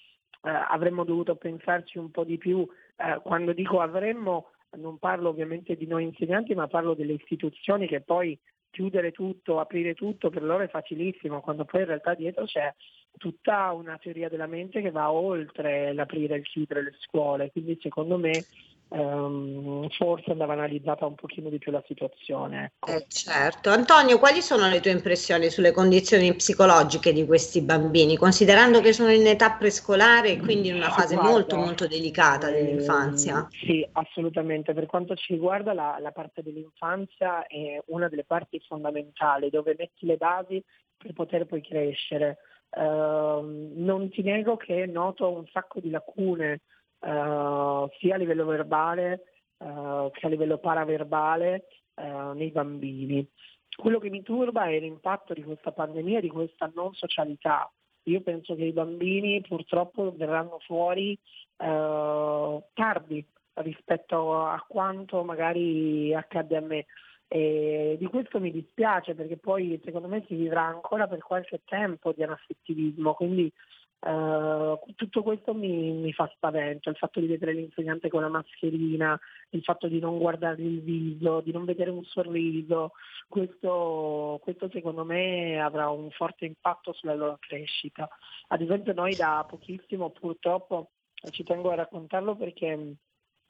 [0.46, 2.68] eh, avremmo dovuto pensarci un po' di più.
[2.98, 8.02] Eh, quando dico avremmo non parlo ovviamente di noi insegnanti, ma parlo delle istituzioni che
[8.02, 8.38] poi
[8.70, 12.74] chiudere tutto, aprire tutto per loro è facilissimo, quando poi in realtà dietro c'è
[13.18, 17.78] tutta una teoria della mente che va oltre l'aprire e il chiudere le scuole, quindi
[17.82, 18.46] secondo me
[18.88, 22.74] Um, forse andava analizzata un pochino di più la situazione.
[22.80, 22.92] Ecco.
[22.92, 23.72] Eh, certo.
[23.72, 29.12] Antonio, quali sono le tue impressioni sulle condizioni psicologiche di questi bambini, considerando che sono
[29.12, 33.48] in età prescolare e quindi in una fase Guarda, molto molto delicata dell'infanzia?
[33.50, 34.74] Eh, sì, assolutamente.
[34.74, 40.06] Per quanto ci riguarda la, la parte dell'infanzia è una delle parti fondamentali dove metti
[40.06, 40.64] le basi
[40.96, 42.38] per poter poi crescere.
[42.70, 46.62] Uh, non ti nego che noto un sacco di lacune
[47.06, 49.24] uh, sia a livello verbale
[49.58, 53.28] uh, che a livello paraverbale uh, nei bambini.
[53.76, 57.72] Quello che mi turba è l'impatto di questa pandemia, di questa non socialità.
[58.04, 61.18] Io penso che i bambini purtroppo verranno fuori
[61.58, 63.26] tardi
[63.56, 66.86] rispetto a quanto magari accadde a me.
[67.28, 72.14] E di questo mi dispiace perché poi secondo me si vivrà ancora per qualche tempo
[72.14, 73.52] di anaffettivismo, quindi
[74.00, 79.20] Uh, tutto questo mi, mi, fa spavento, il fatto di vedere l'insegnante con la mascherina,
[79.50, 82.92] il fatto di non guardare il viso, di non vedere un sorriso,
[83.28, 88.08] questo, questo secondo me avrà un forte impatto sulla loro crescita.
[88.50, 90.92] Ad esempio noi da pochissimo purtroppo
[91.32, 92.96] ci tengo a raccontarlo perché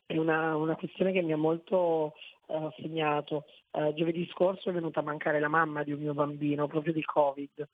[0.06, 2.14] è una, una questione che mi ha molto
[2.48, 3.46] uh, segnato.
[3.72, 7.04] Uh, giovedì scorso è venuta a mancare la mamma di un mio bambino proprio di
[7.04, 7.68] Covid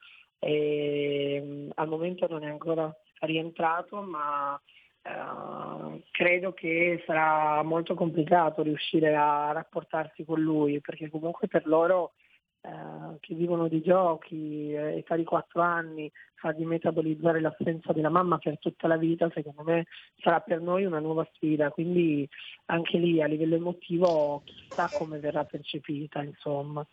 [0.44, 4.60] e, mm, al momento non è ancora rientrato ma
[5.04, 12.14] eh, credo che sarà molto complicato riuscire a rapportarsi con lui perché comunque per loro
[12.62, 18.40] eh, che vivono di giochi, eh, età di 4 anni, fargli metabolizzare l'assenza della mamma
[18.40, 19.86] per tutta la vita, secondo me
[20.20, 22.28] sarà per noi una nuova sfida, quindi
[22.66, 26.86] anche lì a livello emotivo chissà come verrà percepita, insomma.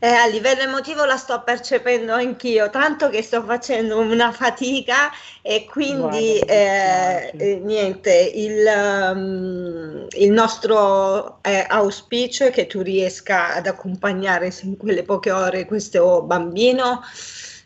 [0.00, 5.10] Eh, a livello emotivo la sto percependo anch'io, tanto che sto facendo una fatica
[5.42, 8.64] e quindi eh, eh, niente, il,
[9.12, 15.64] um, il nostro eh, auspicio è che tu riesca ad accompagnare in quelle poche ore
[15.64, 17.02] questo bambino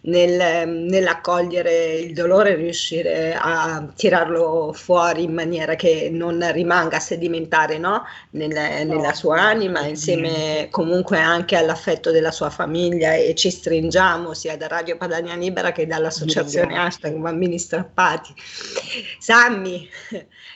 [0.03, 7.79] nel, nell'accogliere il dolore riuscire a tirarlo fuori in maniera che non rimanga a sedimentare
[7.79, 8.05] no?
[8.31, 8.49] Nel,
[8.87, 14.67] nella sua anima, insieme comunque anche all'affetto della sua famiglia e ci stringiamo sia da
[14.67, 18.35] Radio Padania Libera che dall'associazione Hashtag Bambini Strappati.
[19.19, 19.89] Sammy,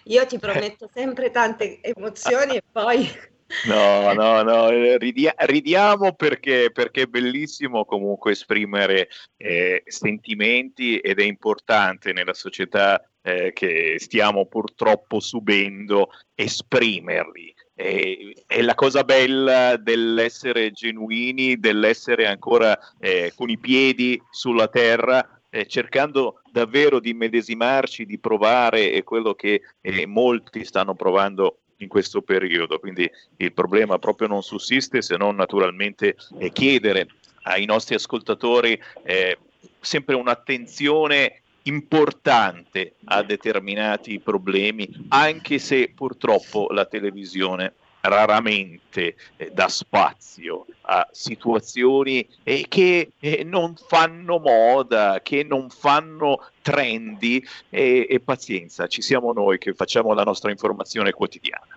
[0.05, 3.35] io ti prometto sempre tante emozioni e poi
[3.67, 4.69] No, no, no,
[4.99, 13.01] ridia- ridiamo perché, perché, è bellissimo comunque esprimere eh, sentimenti ed è importante nella società
[13.23, 17.55] eh, che stiamo purtroppo subendo esprimerli.
[17.75, 25.41] E, è la cosa bella dell'essere genuini, dell'essere ancora eh, con i piedi sulla terra,
[25.51, 32.23] eh, cercando davvero di medesimarci, di provare, quello che eh, molti stanno provando in questo
[32.23, 37.09] periodo, quindi il problema proprio non sussiste se non naturalmente eh, chiedere
[37.43, 39.39] ai nostri ascoltatori eh,
[39.81, 47.75] sempre un'attenzione importante a determinati problemi, anche se purtroppo la televisione
[48.09, 56.47] raramente eh, dà spazio a situazioni eh, che eh, non fanno moda, che non fanno
[56.63, 61.76] trendy e pazienza, ci siamo noi che facciamo la nostra informazione quotidiana.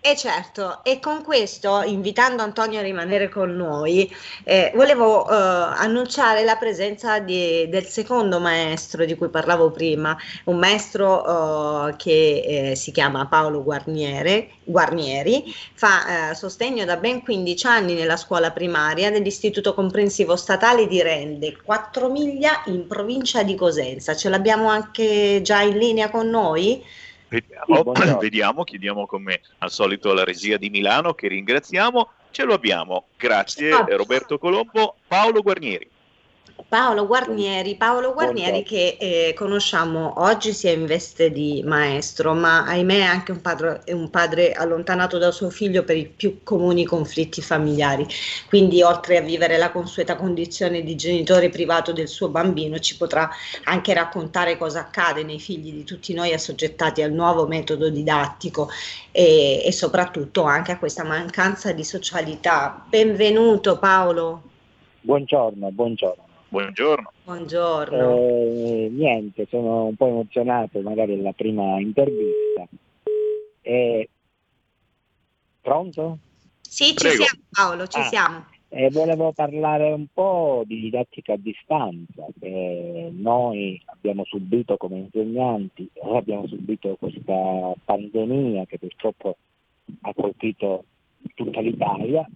[0.00, 4.08] E certo, e con questo, invitando Antonio a rimanere con noi,
[4.44, 10.56] eh, volevo eh, annunciare la presenza di, del secondo maestro di cui parlavo prima, un
[10.56, 17.66] maestro eh, che eh, si chiama Paolo Guarniere, Guarnieri, fa eh, sostegno da ben 15
[17.66, 24.14] anni nella scuola primaria dell'Istituto Comprensivo Statale di Rende, 4 miglia in provincia di Cosenza.
[24.14, 26.84] Ce l'abbiamo anche già in linea con noi?
[27.28, 32.54] Vediamo, sì, vediamo, chiediamo come al solito alla regia di Milano che ringraziamo, ce lo
[32.54, 33.70] abbiamo, grazie.
[33.96, 35.88] Roberto Colombo, Paolo Guarnieri.
[36.66, 42.98] Paolo Guarnieri, Paolo Guarnieri che eh, conosciamo oggi sia in veste di maestro, ma ahimè
[42.98, 47.40] è anche un padre, un padre, allontanato da suo figlio per i più comuni conflitti
[47.40, 48.06] familiari.
[48.48, 53.30] Quindi oltre a vivere la consueta condizione di genitore privato del suo bambino, ci potrà
[53.64, 58.68] anche raccontare cosa accade nei figli di tutti noi assoggettati al nuovo metodo didattico
[59.12, 62.84] e, e soprattutto anche a questa mancanza di socialità.
[62.88, 64.42] Benvenuto Paolo.
[65.00, 66.27] Buongiorno, buongiorno.
[66.50, 67.12] Buongiorno.
[67.24, 68.16] Buongiorno.
[68.16, 72.66] Eh, niente, sono un po' emozionato, magari è la prima intervista.
[73.60, 74.08] Eh,
[75.60, 76.18] pronto?
[76.62, 77.24] Sì, ci Prego.
[77.24, 78.46] siamo Paolo, ci ah, siamo.
[78.70, 85.90] Eh, volevo parlare un po' di didattica a distanza, che noi abbiamo subito come insegnanti,
[86.02, 89.36] abbiamo subito questa pandemia che purtroppo
[90.00, 90.84] ha colpito
[91.34, 92.26] tutta l'Italia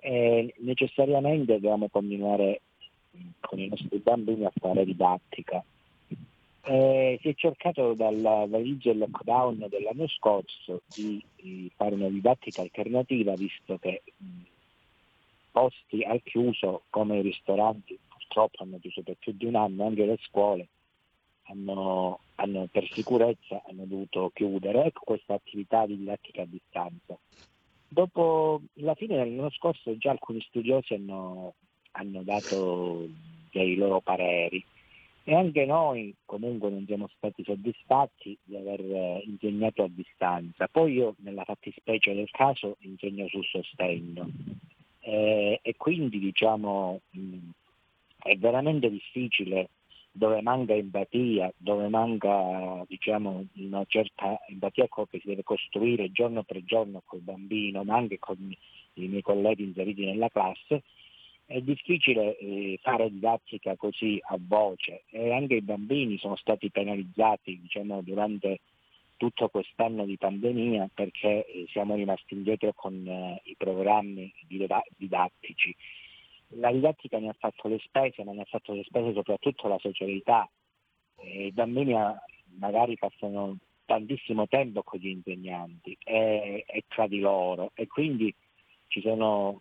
[0.00, 2.60] e necessariamente dobbiamo continuare
[3.40, 5.62] con i nostri bambini a fare didattica.
[6.62, 12.60] Eh, si è cercato dalla valigia del lockdown dell'anno scorso di, di, fare una didattica
[12.60, 14.26] alternativa visto che mh,
[15.50, 20.04] posti al chiuso come i ristoranti purtroppo hanno chiuso per più di un anno, anche
[20.04, 20.68] le scuole
[21.48, 24.84] hanno, hanno per sicurezza hanno dovuto chiudere.
[24.84, 27.18] Ecco questa attività di didattica a distanza.
[27.88, 31.54] Dopo la fine dell'anno scorso già alcuni studiosi hanno
[31.98, 33.08] hanno dato
[33.50, 34.64] dei loro pareri
[35.24, 40.68] e anche noi comunque non siamo stati soddisfatti di aver eh, insegnato a distanza.
[40.68, 44.30] Poi io nella fattispecie del caso insegno sul sostegno
[45.00, 47.36] eh, e quindi diciamo mh,
[48.22, 49.68] è veramente difficile
[50.10, 56.64] dove manca empatia, dove manca diciamo, una certa empatia che si deve costruire giorno per
[56.64, 58.36] giorno col bambino, ma anche con
[58.94, 60.82] i miei colleghi inseriti nella classe,
[61.48, 67.58] è difficile eh, fare didattica così a voce e anche i bambini sono stati penalizzati
[67.58, 68.60] diciamo, durante
[69.16, 75.74] tutto quest'anno di pandemia perché eh, siamo rimasti indietro con eh, i programmi didattici.
[76.48, 79.78] La didattica ne ha fatto le spese, ma ne ha fatto le spese soprattutto la
[79.78, 80.46] socialità.
[81.22, 82.14] I bambini ah,
[82.58, 88.34] magari passano tantissimo tempo con gli insegnanti e, e tra di loro e quindi
[88.88, 89.58] ci sono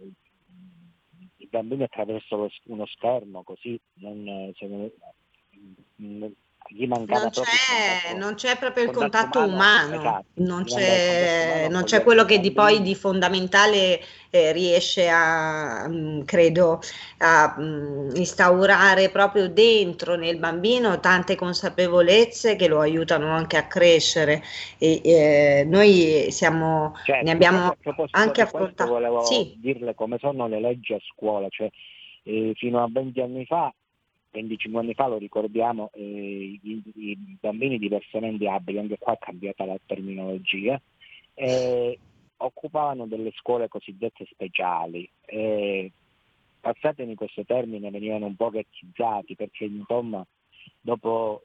[1.47, 4.67] i bambini attraverso uno schermo così non, se
[5.95, 6.35] non,
[6.70, 9.99] gli mancava non c'è, non c'è proprio il contatto umano, umano.
[9.99, 10.26] Esatto.
[10.36, 16.22] non, c'è, non c'è quello che di poi di fondamentale eh, riesce a, mh, mm,
[16.24, 16.80] credo,
[17.20, 23.68] a mh, mm, instaurare proprio dentro nel bambino tante consapevolezze che lo aiutano anche a
[23.68, 24.41] crescere.
[24.78, 27.76] E, eh, noi siamo, cioè, ne abbiamo
[28.11, 28.91] anche affrontato.
[28.91, 29.55] Volevo sì.
[29.57, 31.70] dirle come sono le leggi a scuola, cioè,
[32.24, 33.74] eh, fino a 20 anni fa
[34.38, 39.65] 25 anni fa, lo ricordiamo, eh, i, i, bambini diversamente abili, anche qua è cambiata
[39.65, 40.79] la terminologia,
[41.33, 41.97] eh,
[42.38, 45.09] occupavano delle scuole cosiddette speciali.
[45.25, 45.91] Eh,
[46.59, 50.25] passatemi questo termine, venivano un po' ghettizzati perché insomma
[50.81, 51.43] dopo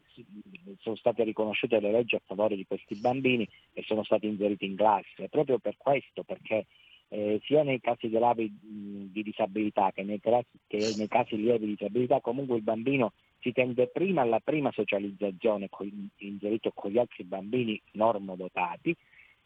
[0.80, 4.76] sono state riconosciute le leggi a favore di questi bambini e sono stati inseriti in
[4.76, 6.66] classe, proprio per questo, perché
[7.12, 12.20] eh, sia nei casi gravi di disabilità che nei, che nei, casi lievi di disabilità,
[12.20, 17.78] comunque il bambino si tende prima alla prima socializzazione con, inserito con gli altri bambini
[17.92, 18.96] normodotati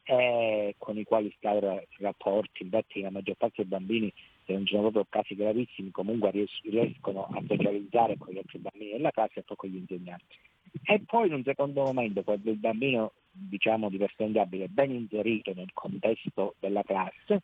[0.04, 4.12] eh, con i quali stare rapporti, infatti la maggior parte dei bambini
[4.44, 8.58] se non ci sono proprio casi gravissimi comunque ries- riescono a socializzare con gli altri
[8.58, 10.36] bambini della classe e poi con gli insegnanti.
[10.82, 15.52] E poi in un secondo momento, quando il bambino diciamo diversamente abile è ben inserito
[15.54, 17.42] nel contesto della classe,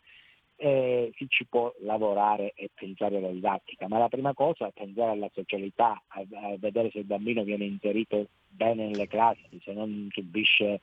[0.56, 5.10] eh, si ci può lavorare e pensare alla didattica, ma la prima cosa è pensare
[5.10, 10.08] alla socialità, a, a vedere se il bambino viene inserito bene nelle classi, se non
[10.12, 10.80] subisce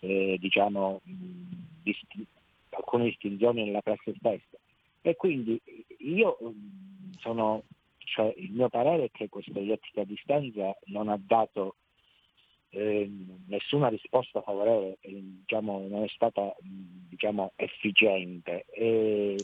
[0.00, 2.26] eh, diciamo, disti-
[2.70, 4.56] alcune distinzioni nella classe stessa.
[5.02, 5.60] E quindi
[5.98, 6.36] io
[7.18, 7.62] sono,
[8.04, 11.76] cioè, il mio parere è che questa didattica a distanza non ha dato
[12.70, 13.10] eh,
[13.46, 18.64] nessuna risposta favorevole, eh, diciamo, non è stata diciamo, efficiente.
[18.70, 19.36] E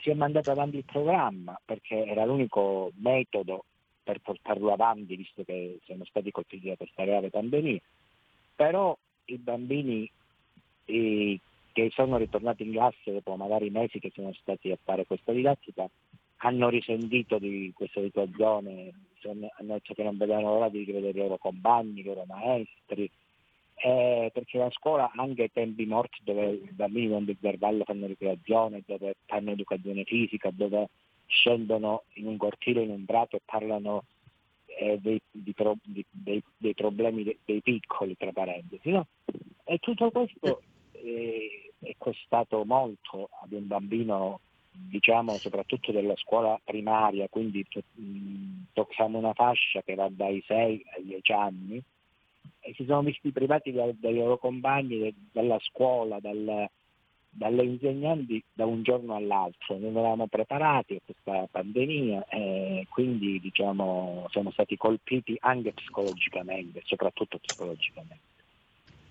[0.00, 3.64] si è mandato avanti il programma perché era l'unico metodo
[4.02, 7.80] per portarlo avanti, visto che siamo stati colpiti da questa grave pandemia.
[8.54, 8.96] Però
[9.26, 10.08] i bambini
[10.84, 11.40] eh,
[11.72, 15.88] che sono ritornati in classe dopo magari mesi che sono stati a fare questa didattica
[16.38, 21.38] hanno risentito di questa situazione, hanno detto che non vedevano l'ora di rivedere i loro
[21.38, 23.10] compagni, i loro maestri,
[23.78, 28.82] eh, perché la scuola anche ai tempi morti dove i bambini con intervallo fanno ricreazione,
[28.86, 30.88] dove fanno educazione fisica, dove
[31.26, 34.04] scendono in un cortile, in un prato e parlano
[34.78, 38.90] eh, dei, di pro, di, dei, dei, problemi dei, dei, piccoli, tra parentesi.
[38.90, 39.06] No?
[39.64, 40.62] E tutto questo
[40.92, 44.40] eh, è costato molto ad un bambino
[44.88, 51.04] diciamo soprattutto della scuola primaria, quindi mh, tocchiamo una fascia che va dai 6 ai
[51.04, 51.82] 10 anni,
[52.60, 56.68] e si sono visti privati dai, dai loro compagni, dalla scuola, dal,
[57.28, 59.78] dalle insegnanti da un giorno all'altro.
[59.78, 67.38] Non eravamo preparati a questa pandemia e quindi diciamo, siamo stati colpiti anche psicologicamente, soprattutto
[67.38, 68.34] psicologicamente.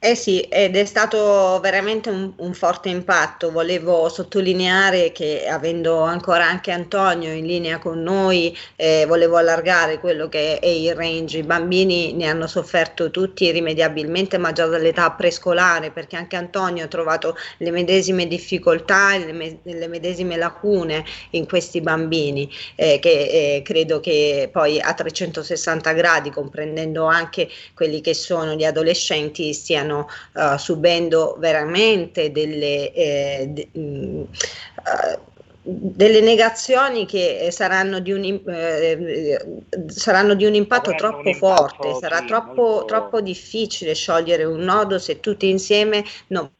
[0.07, 3.49] Eh sì, ed è stato veramente un, un, forte impatto.
[3.49, 10.29] Volevo sottolineare che avendo ancora anche Antonio in linea con noi, eh, volevo allargare quello
[10.29, 11.39] che è il range.
[11.39, 16.87] I bambini ne hanno sofferto tutti irrimediabilmente, ma già dall'età prescolare, perché anche Antonio ha
[16.87, 23.61] trovato le medesime difficoltà, le, me- le medesime lacune in questi bambini, eh, che eh,
[23.63, 30.07] credo che poi a 360 gradi, comprendendo anche quelli che sono gli adolescenti, stiano stanno
[30.33, 32.91] uh, subendo veramente delle...
[32.91, 35.33] Eh, de, mh, mm, uh,
[35.67, 39.39] delle negazioni che saranno di un, eh,
[39.87, 42.85] saranno di un impatto Avranno troppo un impatto, forte, sarà troppo, molto...
[42.85, 46.51] troppo difficile sciogliere un nodo se tutti insieme non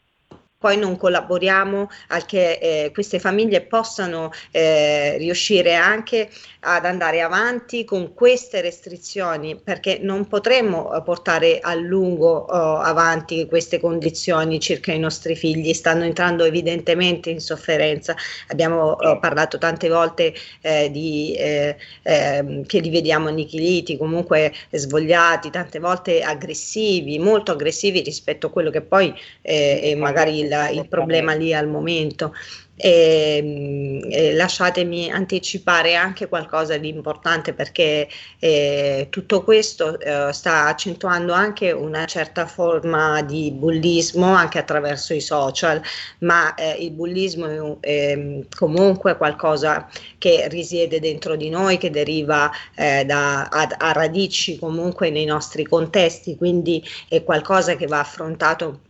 [0.66, 6.28] poi non collaboriamo a che eh, queste famiglie possano eh, riuscire anche
[6.62, 13.46] ad andare avanti con queste restrizioni perché non potremo eh, portare a lungo oh, avanti
[13.46, 15.72] queste condizioni circa i nostri figli.
[15.74, 18.16] Stanno entrando evidentemente in sofferenza.
[18.48, 25.52] Abbiamo oh, parlato tante volte eh, di, eh, ehm, che li vediamo annichiliti comunque svogliati
[25.52, 29.14] tante volte aggressivi molto aggressivi rispetto a quello che poi
[29.44, 32.34] eh, è magari il il problema lì al momento.
[32.78, 41.32] E, e lasciatemi anticipare anche qualcosa di importante perché eh, tutto questo eh, sta accentuando
[41.32, 45.82] anche una certa forma di bullismo anche attraverso i social,
[46.20, 49.88] ma eh, il bullismo è comunque qualcosa
[50.18, 55.64] che risiede dentro di noi, che deriva eh, da, a, a radici comunque nei nostri
[55.64, 58.82] contesti, quindi è qualcosa che va affrontato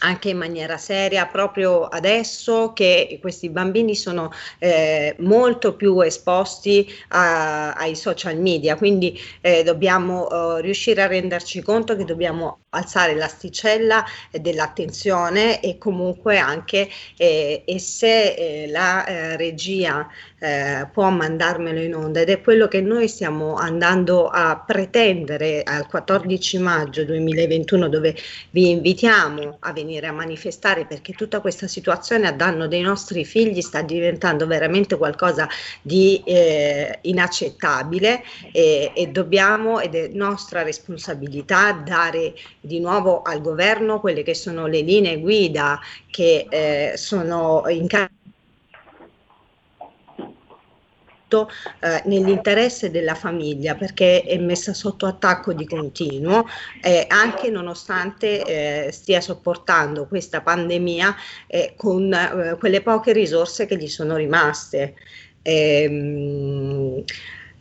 [0.00, 7.72] anche in maniera seria proprio adesso che questi bambini sono eh, molto più esposti a,
[7.74, 14.04] ai social media, quindi eh, dobbiamo eh, riuscire a renderci conto che dobbiamo alzare l'asticella
[14.30, 20.06] dell'attenzione e comunque anche eh, e se eh, la eh, regia
[20.92, 22.20] può mandarmelo in onda.
[22.20, 28.14] Ed è quello che noi stiamo andando a pretendere al 14 maggio 2021 dove
[28.50, 33.60] vi invitiamo a venire a manifestare perché tutta questa situazione a danno dei nostri figli
[33.60, 35.48] sta diventando veramente qualcosa
[35.80, 38.22] di eh, inaccettabile
[38.52, 44.66] e, e dobbiamo ed è nostra responsabilità dare di nuovo al governo quelle che sono
[44.66, 45.80] le linee guida
[46.10, 47.86] che eh, sono in
[51.28, 51.50] carico
[51.80, 56.46] eh, nell'interesse della famiglia perché è messa sotto attacco di continuo
[56.82, 61.14] eh, anche nonostante eh, stia sopportando questa pandemia
[61.46, 64.94] eh, con eh, quelle poche risorse che gli sono rimaste.
[65.42, 67.04] Ehm,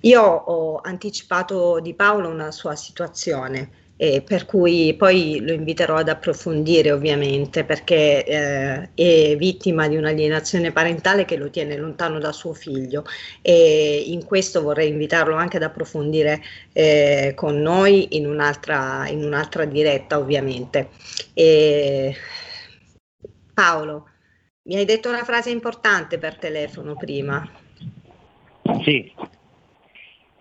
[0.02, 6.10] io ho anticipato di Paolo una sua situazione eh, per cui poi lo inviterò ad
[6.10, 12.54] approfondire ovviamente perché eh, è vittima di un'alienazione parentale che lo tiene lontano da suo
[12.54, 13.04] figlio
[13.42, 16.42] e in questo vorrei invitarlo anche ad approfondire
[16.74, 20.90] eh, con noi in un'altra, in un'altra diretta ovviamente.
[21.34, 22.16] E
[23.54, 24.10] Paolo,
[24.64, 27.50] mi hai detto una frase importante per telefono prima.
[28.84, 29.12] Sì,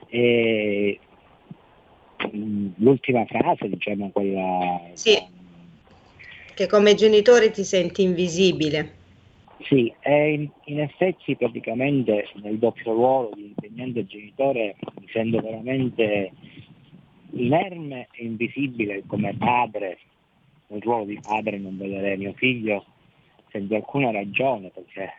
[0.09, 1.01] e
[2.77, 4.81] l'ultima frase, diciamo quella...
[4.93, 5.17] Sì,
[6.55, 8.95] che come genitore ti senti invisibile.
[9.61, 16.33] Sì, in, in, effetti praticamente nel doppio ruolo di insegnante e genitore mi sento veramente
[17.31, 19.99] inerme e invisibile come padre,
[20.69, 22.85] nel ruolo di padre non vedere mio figlio
[23.51, 25.11] senza alcuna ragione perché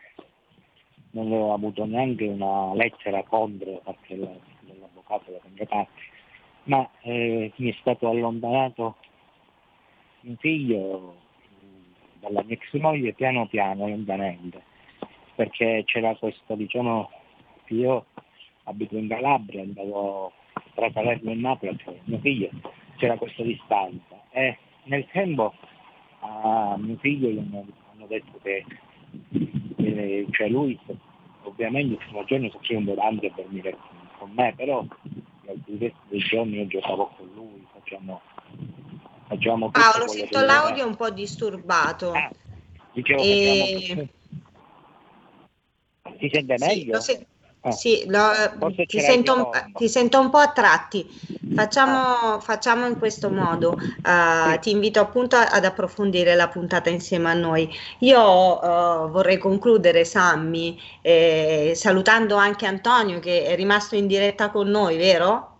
[1.10, 6.07] non ho avuto neanche una lettera contro da parte dell'avvocato della controparte
[6.68, 8.96] ma eh, mi è stato allontanato?
[10.20, 11.16] Un figlio
[12.20, 14.62] dalla mia ex moglie piano piano, lentamente,
[15.34, 17.10] perché c'era questo, diciamo,
[17.68, 18.06] io
[18.64, 20.32] abito in Calabria, andavo
[20.74, 22.50] tra Salerno e Napoli, cioè mio figlio,
[22.96, 24.22] c'era questa distanza.
[24.30, 25.54] E nel tempo
[26.20, 27.64] a mio figlio gli hanno,
[28.06, 28.64] detto che
[29.76, 30.78] eh, cioè lui
[31.42, 33.76] ovviamente il primo giorno soffriva un po' a dormire
[34.18, 34.84] con me, però
[35.78, 38.20] resto dei giorni io giocavo con lui, facciamo,
[39.26, 42.12] facciamo Paolo, sento l'audio un po' disturbato.
[42.12, 42.30] Ah,
[42.92, 43.76] dicevo, e...
[43.78, 44.08] facciamo...
[46.18, 47.00] Si sente meglio?
[47.00, 47.26] Sì,
[47.60, 47.72] Ah.
[47.72, 48.30] Sì, lo,
[48.86, 51.04] ti, sento, ti, sento, un po' a tratti.
[51.54, 52.40] Facciamo, ah.
[52.40, 53.70] facciamo in questo modo.
[53.72, 54.58] Uh.
[54.60, 57.68] Ti invito appunto ad approfondire la puntata insieme a noi.
[58.00, 64.68] Io uh, vorrei concludere, Sammy, eh, salutando anche Antonio che è rimasto in diretta con
[64.68, 65.56] noi, vero?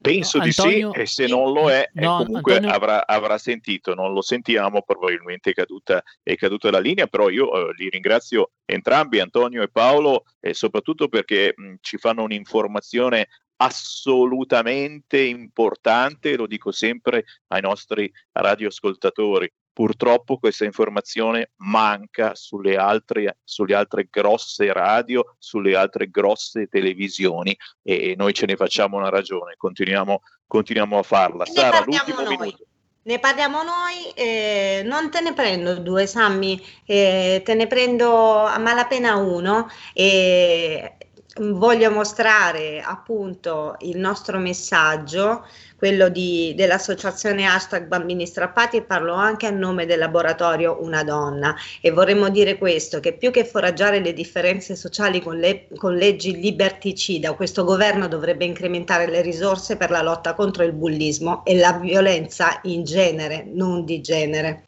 [0.00, 2.74] Penso no, di Antonio, sì, e se non lo è, no, comunque Antonio...
[2.74, 7.52] avrà, avrà, sentito, non lo sentiamo, probabilmente è caduta, è caduta la linea, però io
[7.52, 13.26] eh, li ringrazio entrambi, Antonio e Paolo, e soprattutto perché mh, ci fanno un'informazione
[13.58, 19.50] assolutamente importante, lo dico sempre ai nostri radioascoltatori.
[19.72, 28.14] Purtroppo questa informazione manca sulle altre, sulle altre grosse radio, sulle altre grosse televisioni e
[28.16, 31.44] noi ce ne facciamo una ragione, continuiamo, continuiamo a farla.
[31.44, 32.36] Ne Sara, l'ultimo noi.
[32.36, 32.66] minuto.
[33.02, 38.58] Ne parliamo noi, eh, non te ne prendo due Sammy, eh, te ne prendo a
[38.58, 41.07] malapena uno e
[41.40, 45.44] voglio mostrare appunto il nostro messaggio
[45.76, 51.54] quello di, dell'associazione hashtag bambini strappati e parlo anche a nome del laboratorio Una Donna
[51.80, 56.40] e vorremmo dire questo, che più che foraggiare le differenze sociali con, le, con leggi
[56.40, 61.72] liberticida, questo governo dovrebbe incrementare le risorse per la lotta contro il bullismo e la
[61.74, 64.64] violenza in genere, non di genere.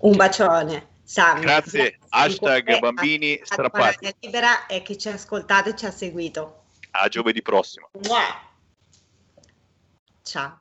[0.00, 0.91] Un bacione.
[1.12, 1.42] Sammy.
[1.42, 4.14] Grazie, hashtag bambini strappati.
[4.20, 6.62] Libera e chi ci ha ascoltato e ci ha seguito.
[6.92, 7.90] A giovedì prossimo.
[7.92, 8.18] Wow.
[10.22, 10.58] Ciao.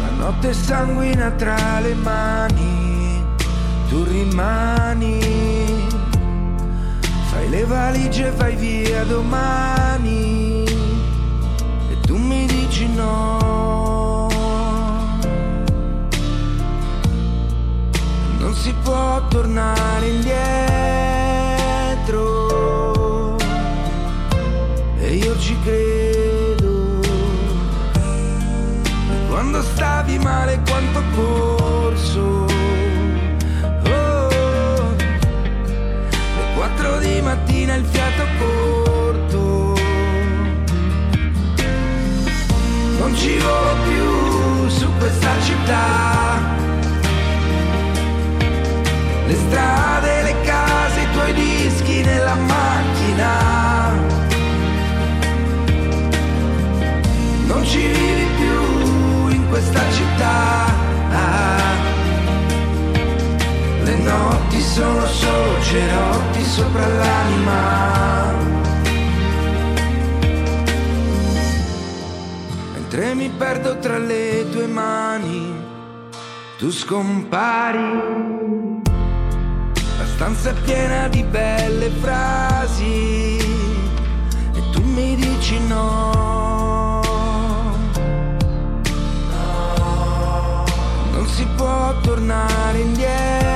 [0.00, 2.77] La notte sanguina tra le mani,
[3.88, 5.18] tu rimani,
[7.30, 10.66] fai le valigie e vai via domani
[12.06, 13.48] tu mi dici no.
[18.88, 21.26] può tornare indietro
[24.98, 27.00] e io ci credo.
[27.92, 31.57] E quando stavi male quanto corso.
[37.68, 39.76] Mattina il fiato corto.
[42.98, 46.56] Non ci volo più su questa città
[49.26, 53.96] le strade, le case, i tuoi dischi nella macchina.
[57.46, 60.78] Non ci vivi più in questa città.
[63.88, 68.34] Le notti sono solo cerotti sopra l'anima.
[72.74, 75.54] Mentre mi perdo tra le tue mani,
[76.58, 78.26] tu scompari
[80.04, 83.38] stanza è piena di belle frasi
[84.52, 87.00] e tu mi dici no.
[89.30, 90.64] no.
[91.12, 93.47] Non si può tornare indietro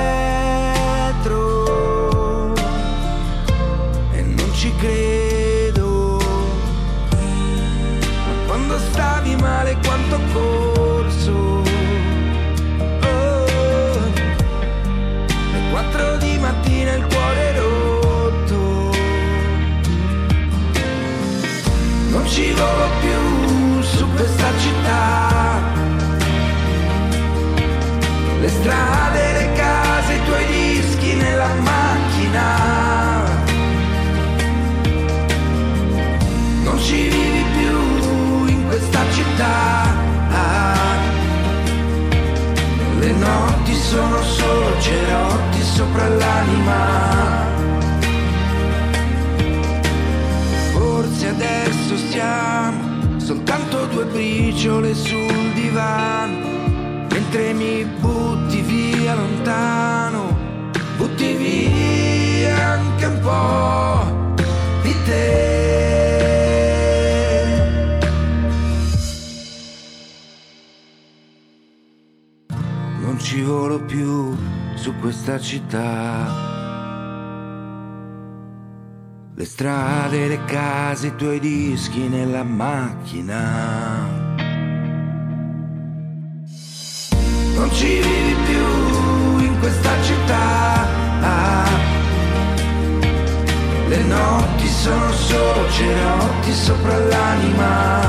[22.63, 25.61] Volo più su questa città.
[28.41, 32.47] Le strade, le case, i tuoi dischi nella macchina.
[36.63, 40.01] Non ci vivi più in questa città.
[43.01, 47.62] Le notti sono solo cerotti sopra l'anima.
[51.33, 63.05] Adesso siamo soltanto due briciole sul divano, mentre mi butti via lontano, butti via anche
[63.07, 64.35] un po'
[64.83, 65.61] di te.
[73.01, 74.37] Non ci volo più
[74.75, 76.52] su questa città.
[79.35, 84.07] Le strade, le case, i tuoi dischi nella macchina.
[87.55, 90.87] Non ci vivi più in questa città.
[93.89, 98.01] Le notti sono solo cerotti sopra l'anima.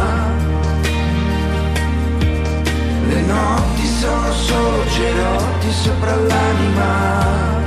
[3.07, 7.62] Le notti sono solo cerotti sopra l'anima.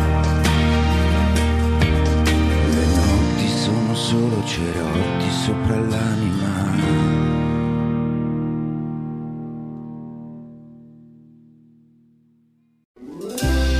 [4.16, 6.64] Solo cerotti sopra l'anima.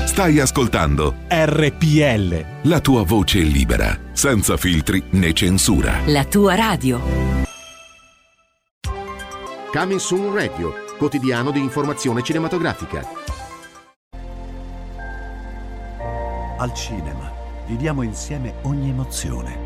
[0.05, 2.69] Stai ascoltando RPL.
[2.69, 6.01] La tua voce libera, senza filtri né censura.
[6.07, 7.01] La tua radio.
[9.73, 13.07] Coming Soon Radio, quotidiano di informazione cinematografica.
[16.59, 17.31] Al cinema
[17.67, 19.66] viviamo insieme ogni emozione.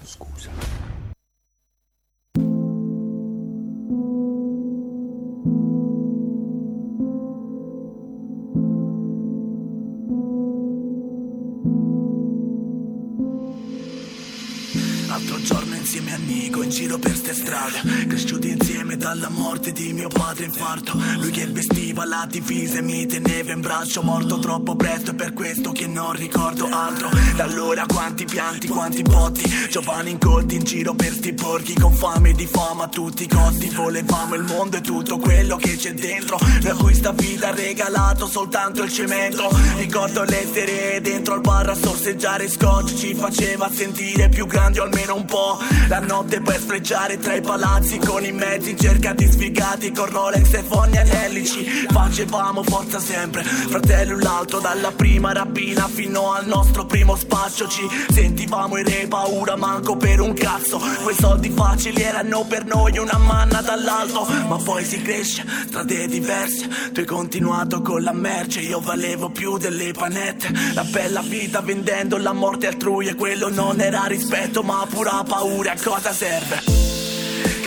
[19.13, 20.97] Dalla morte di mio padre infarto.
[21.17, 25.33] Lui che vestiva la divisa e mi teneva in braccio Morto troppo presto e per
[25.33, 27.09] questo che non ricordo altro.
[27.35, 32.31] Da allora quanti pianti, quanti botti Giovani incolti in giro per sti porchi Con fame
[32.33, 36.37] di fama a tutti i costi Volevamo il mondo e tutto quello che c'è dentro.
[36.61, 39.49] Da cui sta vita ha regalato soltanto il cemento.
[39.75, 45.15] Ricordo l'essere dentro al bar a sorseggiare scotch Ci faceva sentire più grandi o almeno
[45.15, 45.59] un po'
[45.89, 50.05] La notte per sfrecciare tra i palazzi Con i mezzi in cerca di sfigati Con
[50.05, 51.65] Rolex e fogni anellici.
[51.89, 53.43] Facevamo forza sempre.
[53.43, 57.67] Fratello l'altro dalla prima rapina Fino al nostro primo spaccio.
[57.67, 60.79] Ci sentivamo in re paura manco per un cazzo.
[61.01, 64.25] Quei soldi facili erano per noi una manna dall'alto.
[64.47, 66.69] Ma poi si cresce, strade diverse.
[66.93, 70.51] Tu hai continuato con la merce Io valevo più delle panette.
[70.75, 75.71] La bella vita vendendo la morte altrui E quello non era rispetto ma pura paura
[75.71, 76.90] a cosa serve?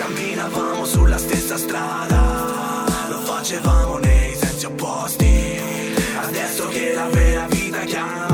[0.05, 5.59] Camminavamo sulla stessa strada, lo facevamo nei sensi opposti.
[6.21, 8.34] Adesso che la vera vita chiama,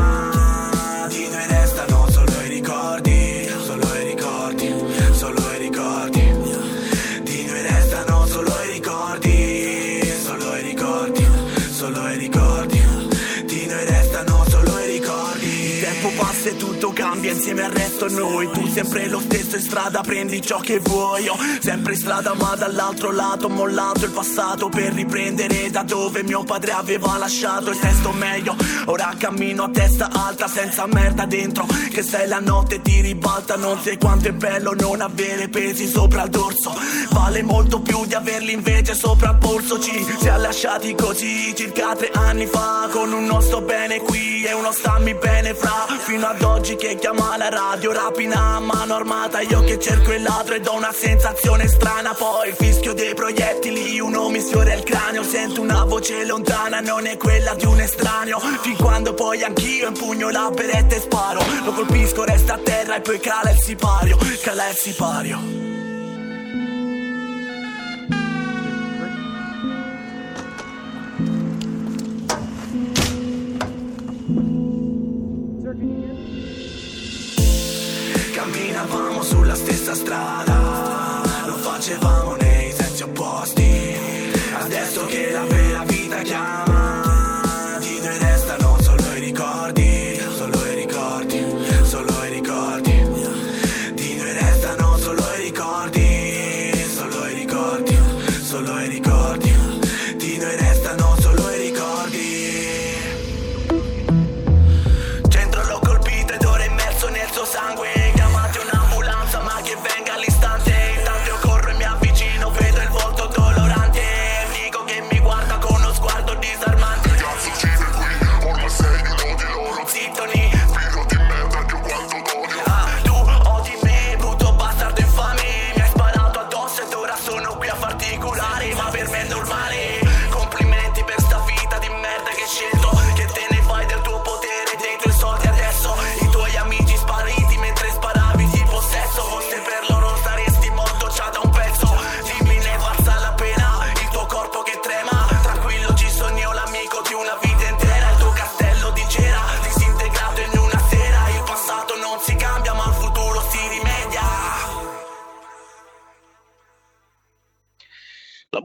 [17.41, 18.51] insieme al resto noi.
[18.51, 21.24] Tu sempre lo stesso in strada prendi ciò che vuoi.
[21.24, 26.45] Io sempre in strada ma dall'altro lato mollato il passato per riprendere da dove mio
[26.45, 28.55] padre aveva lasciato il testo meglio.
[28.86, 31.66] Ora cammino a testa alta senza merda dentro.
[31.91, 36.24] Che sei la notte ti ribalta Non sai quanto è bello non avere pesi sopra
[36.24, 36.74] il dorso.
[37.11, 39.80] Vale molto più di averli invece sopra il polso.
[39.80, 44.53] Ci si è lasciati così circa tre anni fa Con un nostro bene qui e
[44.53, 45.86] uno stammi bene fra.
[46.05, 46.99] Fino ad oggi che
[47.31, 50.93] chiama la radio rapina a mano armata io che cerco il ladro e do una
[50.93, 52.14] sensazione strana.
[52.14, 57.07] Poi il fischio dei proiettili, uno mi sfiora il cranio Sento una voce lontana, non
[57.07, 58.39] è quella di un estraneo.
[58.39, 63.01] Fin quando poi anch'io impugno la beretta e sparo Lo colpisco, resta a terra e
[63.01, 65.69] poi cala il sipario Cala il sipario
[78.41, 83.99] camminavamo sulla stessa strada, lo facevamo nei sensi opposti.
[84.55, 86.69] Adesso che la vera vita chiama,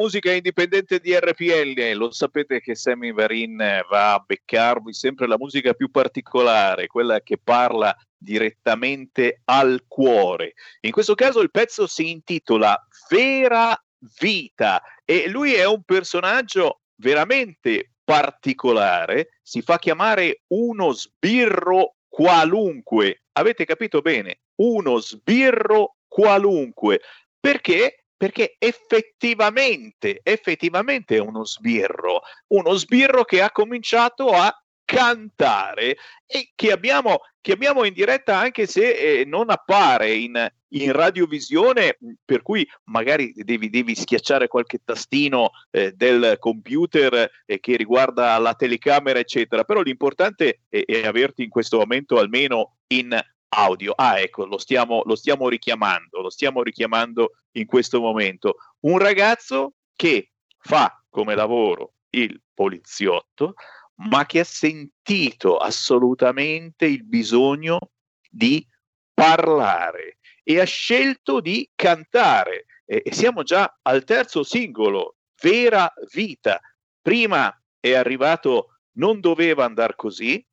[0.05, 3.57] musica indipendente di RPL, lo sapete che Sammy Varin
[3.89, 10.53] va a beccarvi sempre la musica più particolare, quella che parla direttamente al cuore.
[10.81, 12.79] In questo caso il pezzo si intitola
[13.09, 13.75] Vera
[14.19, 23.23] Vita e lui è un personaggio veramente particolare, si fa chiamare uno sbirro qualunque.
[23.31, 24.41] Avete capito bene?
[24.57, 27.01] Uno sbirro qualunque.
[27.39, 28.04] Perché?
[28.17, 34.53] Perché effettivamente, effettivamente è uno sbirro, uno sbirro che ha cominciato a
[34.85, 35.97] cantare
[36.27, 41.97] e che abbiamo, che abbiamo in diretta anche se eh, non appare in, in radiovisione,
[42.23, 48.53] per cui magari devi, devi schiacciare qualche tastino eh, del computer eh, che riguarda la
[48.53, 49.63] telecamera, eccetera.
[49.63, 53.19] Però l'importante è, è averti in questo momento almeno in
[53.55, 53.93] audio.
[53.95, 58.55] Ah, ecco, lo stiamo, lo stiamo richiamando, lo stiamo richiamando in questo momento.
[58.81, 63.53] Un ragazzo che fa come lavoro il poliziotto,
[63.95, 67.91] ma che ha sentito assolutamente il bisogno
[68.29, 68.65] di
[69.13, 72.65] parlare e ha scelto di cantare.
[72.85, 76.59] E, siamo già al terzo singolo, Vera Vita.
[77.01, 80.45] Prima è arrivato Non doveva andare così,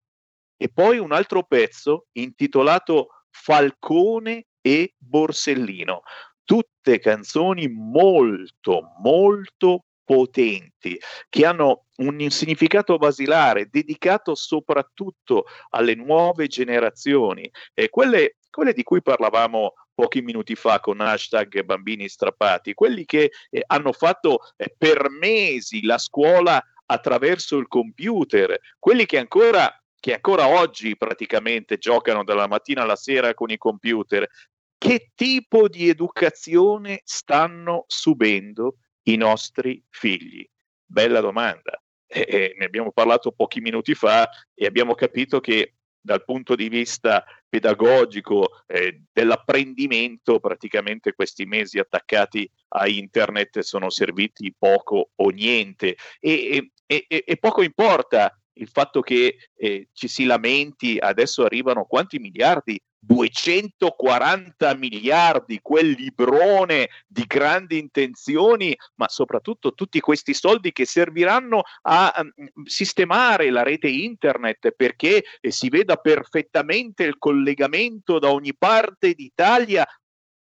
[0.63, 6.03] e poi un altro pezzo intitolato Falcone e Borsellino.
[6.45, 10.97] Tutte canzoni molto, molto potenti,
[11.29, 19.03] che hanno un significato basilare, dedicato soprattutto alle nuove generazioni, e quelle, quelle di cui
[19.03, 25.11] parlavamo pochi minuti fa con hashtag bambini strappati, quelli che eh, hanno fatto eh, per
[25.11, 32.49] mesi la scuola attraverso il computer, quelli che ancora che ancora oggi praticamente giocano dalla
[32.49, 34.29] mattina alla sera con i computer,
[34.77, 40.45] che tipo di educazione stanno subendo i nostri figli?
[40.85, 41.81] Bella domanda.
[42.05, 46.69] Eh, eh, ne abbiamo parlato pochi minuti fa e abbiamo capito che dal punto di
[46.69, 55.95] vista pedagogico eh, dell'apprendimento, praticamente questi mesi attaccati a internet sono serviti poco o niente
[56.19, 61.85] e, e, e, e poco importa il fatto che eh, ci si lamenti, adesso arrivano
[61.85, 62.81] quanti miliardi?
[63.05, 72.15] 240 miliardi, quel librone di grandi intenzioni, ma soprattutto tutti questi soldi che serviranno a
[72.17, 72.31] um,
[72.65, 79.85] sistemare la rete internet perché eh, si veda perfettamente il collegamento da ogni parte d'Italia,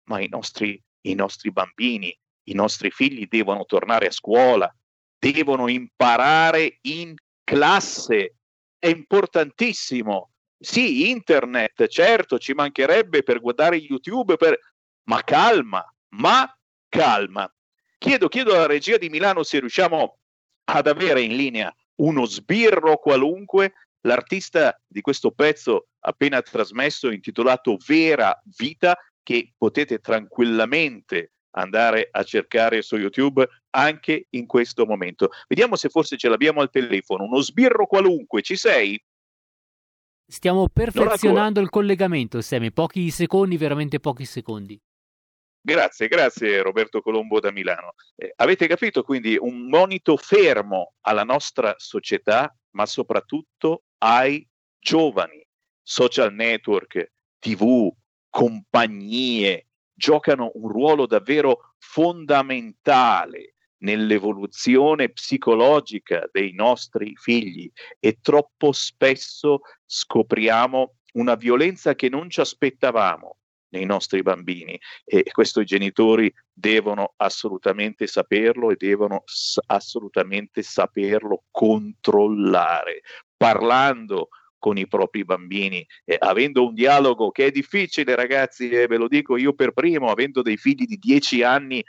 [0.10, 2.14] ma i nostri, i nostri bambini,
[2.50, 4.70] i nostri figli devono tornare a scuola,
[5.18, 7.14] devono imparare in
[7.50, 8.36] classe
[8.78, 10.34] è importantissimo.
[10.60, 14.60] Sì, internet, certo, ci mancherebbe per guardare YouTube, per...
[15.06, 16.48] ma calma, ma
[16.88, 17.52] calma.
[17.98, 20.18] Chiedo, chiedo alla regia di Milano se riusciamo
[20.66, 28.40] ad avere in linea uno sbirro qualunque, l'artista di questo pezzo appena trasmesso intitolato Vera
[28.58, 35.30] Vita, che potete tranquillamente andare a cercare su YouTube anche in questo momento.
[35.48, 37.24] Vediamo se forse ce l'abbiamo al telefono.
[37.24, 39.02] Uno sbirro qualunque, ci sei?
[40.26, 42.72] Stiamo perfezionando il collegamento, Semi.
[42.72, 44.80] Pochi secondi, veramente pochi secondi.
[45.62, 47.94] Grazie, grazie Roberto Colombo da Milano.
[48.16, 54.48] Eh, avete capito quindi un monito fermo alla nostra società, ma soprattutto ai
[54.80, 55.46] giovani.
[55.82, 57.92] Social network, TV,
[58.30, 59.69] compagnie,
[60.00, 67.70] giocano un ruolo davvero fondamentale nell'evoluzione psicologica dei nostri figli
[68.00, 73.36] e troppo spesso scopriamo una violenza che non ci aspettavamo
[73.72, 81.44] nei nostri bambini e questo i genitori devono assolutamente saperlo e devono s- assolutamente saperlo
[81.52, 83.02] controllare.
[83.36, 84.30] Parlando
[84.60, 89.08] con i propri bambini, eh, avendo un dialogo che è difficile, ragazzi, eh, ve lo
[89.08, 91.84] dico io per primo, avendo dei figli di dieci anni,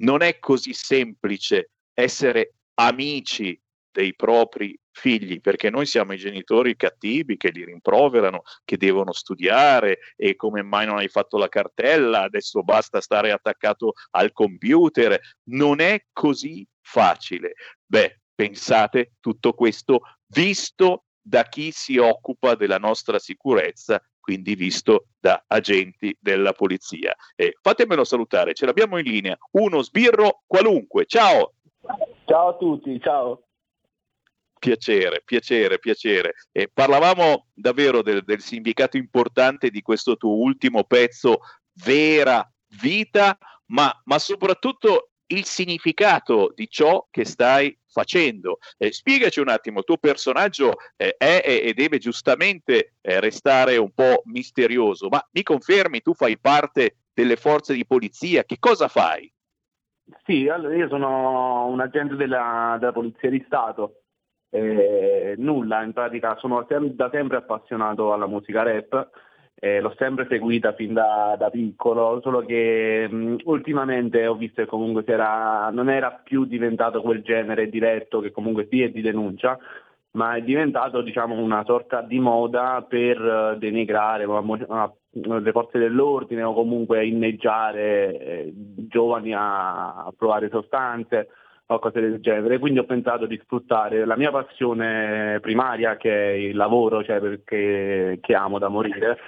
[0.00, 3.58] non è così semplice essere amici
[3.90, 9.98] dei propri figli, perché noi siamo i genitori cattivi che li rimproverano, che devono studiare
[10.16, 15.18] e come mai non hai fatto la cartella, adesso basta stare attaccato al computer.
[15.50, 17.54] Non è così facile.
[17.86, 25.44] Beh, pensate tutto questo visto da chi si occupa della nostra sicurezza, quindi visto da
[25.46, 27.14] agenti della polizia.
[27.36, 31.04] Eh, fatemelo salutare, ce l'abbiamo in linea, uno sbirro qualunque.
[31.04, 31.52] Ciao!
[32.24, 33.42] Ciao a tutti, ciao!
[34.58, 36.34] Piacere, piacere, piacere.
[36.50, 41.40] Eh, parlavamo davvero del, del significato importante di questo tuo ultimo pezzo,
[41.84, 42.50] vera
[42.80, 43.36] vita,
[43.66, 48.58] ma, ma soprattutto il significato di ciò che stai facendo.
[48.76, 53.92] Eh, spiegaci un attimo, il tuo personaggio eh, è e deve giustamente eh, restare un
[53.92, 59.30] po' misterioso, ma mi confermi, tu fai parte delle forze di polizia, che cosa fai?
[60.24, 64.02] Sì, allora io sono un agente della, della Polizia di Stato,
[64.50, 69.10] eh, nulla, in pratica sono da sempre appassionato alla musica rap
[69.60, 74.68] eh, l'ho sempre seguita fin da, da piccolo, solo che mh, ultimamente ho visto che
[74.68, 79.58] comunque era, non era più diventato quel genere diretto che comunque sì è di denuncia,
[80.12, 86.54] ma è diventato diciamo, una sorta di moda per uh, denigrare le forze dell'ordine o
[86.54, 91.28] comunque inneggiare eh, giovani a provare sostanze
[91.66, 92.58] o cose del genere.
[92.58, 98.18] Quindi ho pensato di sfruttare la mia passione primaria, che è il lavoro, cioè perché,
[98.22, 99.18] che amo da morire,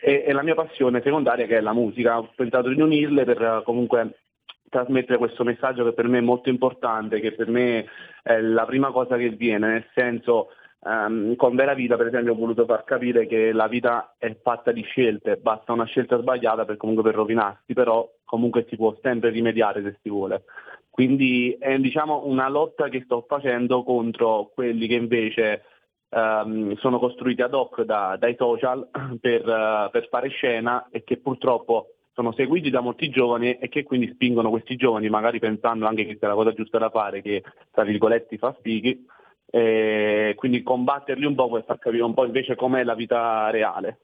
[0.00, 2.18] e, e la mia passione secondaria, che è la musica.
[2.18, 4.20] Ho pensato di unirle per comunque
[4.68, 7.86] trasmettere questo messaggio che per me è molto importante, che per me
[8.22, 10.48] è la prima cosa che viene, nel senso
[10.84, 14.72] um, con Vera Vita per esempio ho voluto far capire che la vita è fatta
[14.72, 19.30] di scelte, basta una scelta sbagliata per comunque per rovinarsi, però comunque si può sempre
[19.30, 20.44] rimediare se si vuole.
[20.88, 25.62] Quindi è diciamo, una lotta che sto facendo contro quelli che invece
[26.10, 28.88] um, sono costruiti ad hoc da, dai social
[29.20, 33.82] per, uh, per fare scena e che purtroppo sono seguiti da molti giovani e che
[33.82, 37.42] quindi spingono questi giovani, magari pensando anche che sia la cosa giusta da fare, che
[37.70, 39.06] tra virgolette fa fighi,
[39.46, 44.00] e quindi combatterli un po' per far capire un po' invece com'è la vita reale.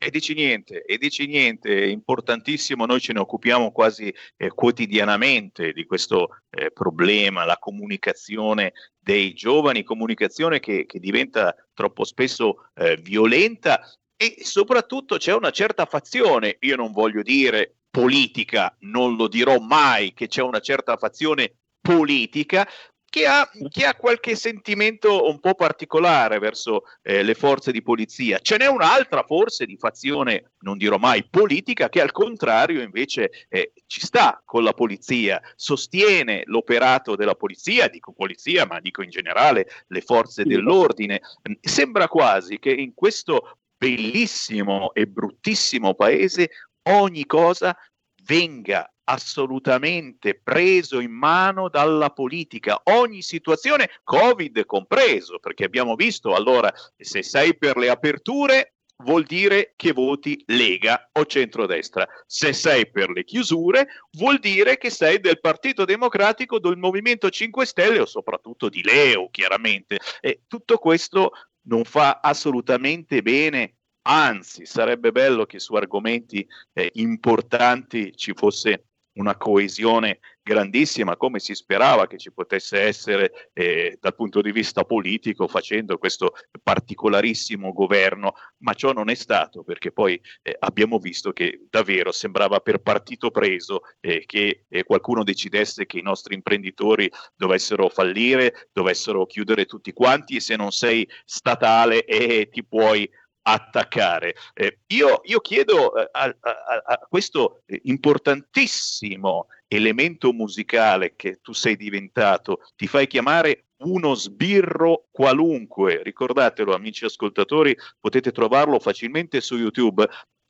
[0.00, 5.84] E dici niente, e dici niente, importantissimo, noi ce ne occupiamo quasi eh, quotidianamente di
[5.86, 13.80] questo eh, problema, la comunicazione dei giovani, comunicazione che, che diventa troppo spesso eh, violenta
[14.16, 20.14] e soprattutto c'è una certa fazione, io non voglio dire politica, non lo dirò mai
[20.14, 22.68] che c'è una certa fazione politica
[23.10, 28.38] che ha, che ha, qualche sentimento un po' particolare verso eh, le forze di polizia.
[28.40, 33.72] Ce n'è un'altra forse di fazione, non dirò mai politica, che al contrario invece eh,
[33.86, 39.68] ci sta con la polizia, sostiene l'operato della polizia, dico polizia, ma dico in generale
[39.86, 41.22] le forze dell'ordine.
[41.60, 46.50] Sembra quasi che in questo bellissimo e bruttissimo paese
[46.82, 47.76] ogni cosa
[48.24, 56.72] venga assolutamente preso in mano dalla politica, ogni situazione, Covid compreso, perché abbiamo visto allora
[56.96, 58.74] se sei per le aperture
[59.04, 62.06] vuol dire che voti Lega o centrodestra.
[62.26, 67.64] Se sei per le chiusure, vuol dire che sei del Partito Democratico, del Movimento 5
[67.64, 69.98] Stelle o soprattutto di Leo, chiaramente.
[70.20, 71.30] E tutto questo
[71.68, 73.78] non fa assolutamente bene
[74.08, 78.87] anzi sarebbe bello che su argomenti eh, importanti ci fosse
[79.18, 84.84] una coesione grandissima come si sperava che ci potesse essere eh, dal punto di vista
[84.84, 86.32] politico facendo questo
[86.62, 88.32] particolarissimo governo,
[88.62, 93.30] ma ciò non è stato perché poi eh, abbiamo visto che davvero sembrava per partito
[93.30, 99.92] preso eh, che eh, qualcuno decidesse che i nostri imprenditori dovessero fallire, dovessero chiudere tutti
[99.92, 103.08] quanti e se non sei statale eh, ti puoi
[103.52, 104.34] attaccare.
[104.54, 111.76] Eh, io, io, chiedo eh, a, a, a, questo importantissimo elemento musicale che tu sei
[111.76, 120.08] diventato, ti fai chiamare uno sbirro qualunque, ricordatelo amici ascoltatori, potete trovarlo facilmente su YouTube,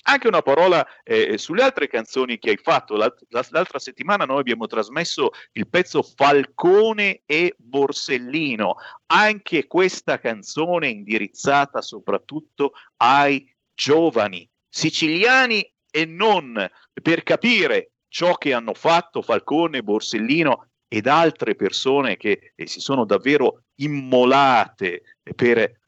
[0.08, 2.96] anche una parola eh, sulle altre canzoni che hai fatto.
[2.96, 8.76] L'altra settimana noi abbiamo trasmesso il pezzo Falcone e Borsellino.
[9.06, 16.68] Anche questa canzone indirizzata soprattutto ai giovani siciliani e non
[17.02, 23.04] per capire ciò che hanno fatto Falcone, Borsellino ed altre persone che eh, si sono
[23.04, 25.02] davvero immolate
[25.36, 25.78] per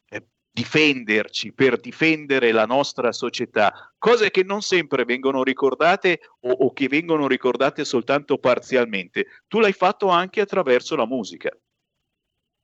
[0.52, 6.88] difenderci, per difendere la nostra società, cose che non sempre vengono ricordate o, o che
[6.88, 9.26] vengono ricordate soltanto parzialmente.
[9.46, 11.56] Tu l'hai fatto anche attraverso la musica.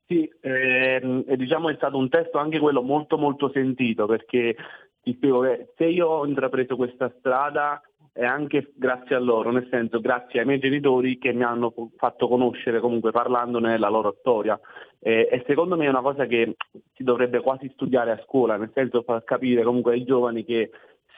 [0.07, 4.55] Sì, ehm, e diciamo è stato un testo anche quello molto molto sentito perché
[5.01, 7.81] ti spiego che se io ho intrapreso questa strada
[8.13, 12.27] è anche grazie a loro, nel senso grazie ai miei genitori che mi hanno fatto
[12.27, 14.59] conoscere comunque parlandone la loro storia.
[14.99, 16.55] E, e, secondo me è una cosa che
[16.95, 20.71] si dovrebbe quasi studiare a scuola, nel senso far capire comunque ai giovani che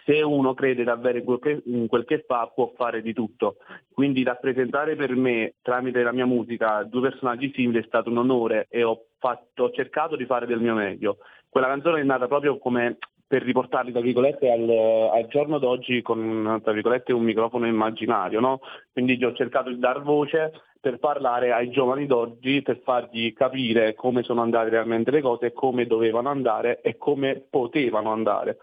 [0.06, 3.58] se uno crede davvero in quel, che, in quel che fa può fare di tutto.
[3.92, 8.68] Quindi rappresentare per me tramite la mia musica due personaggi simili è stato un onore
[8.70, 11.18] e ho, fatto, ho cercato di fare del mio meglio.
[11.48, 12.98] Quella canzone è nata proprio come
[13.30, 18.60] per riportarli tra virgolette al, al, giorno d'oggi con tra virgolette un microfono immaginario, no?
[18.92, 20.52] Quindi ho cercato di dar voce
[20.82, 25.86] per parlare ai giovani d'oggi, per fargli capire come sono andate realmente le cose, come
[25.86, 28.58] dovevano andare e come potevano andare.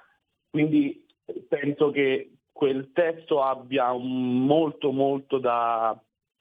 [0.51, 1.06] Quindi
[1.49, 5.99] penso che quel testo abbia molto molto da,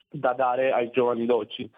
[0.08, 1.70] da dare ai giovani d'oggi.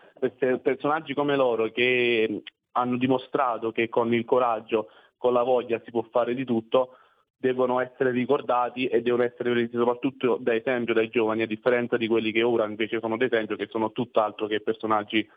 [0.62, 6.02] Personaggi come loro che hanno dimostrato che con il coraggio con la voglia si può
[6.10, 6.97] fare di tutto,
[7.36, 12.06] devono essere ricordati e devono essere presi soprattutto da esempio dai giovani, a differenza di
[12.06, 15.28] quelli che ora invece sono d'esempio, che sono tutt'altro che personaggi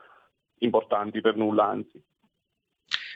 [0.60, 2.02] importanti per nulla, anzi.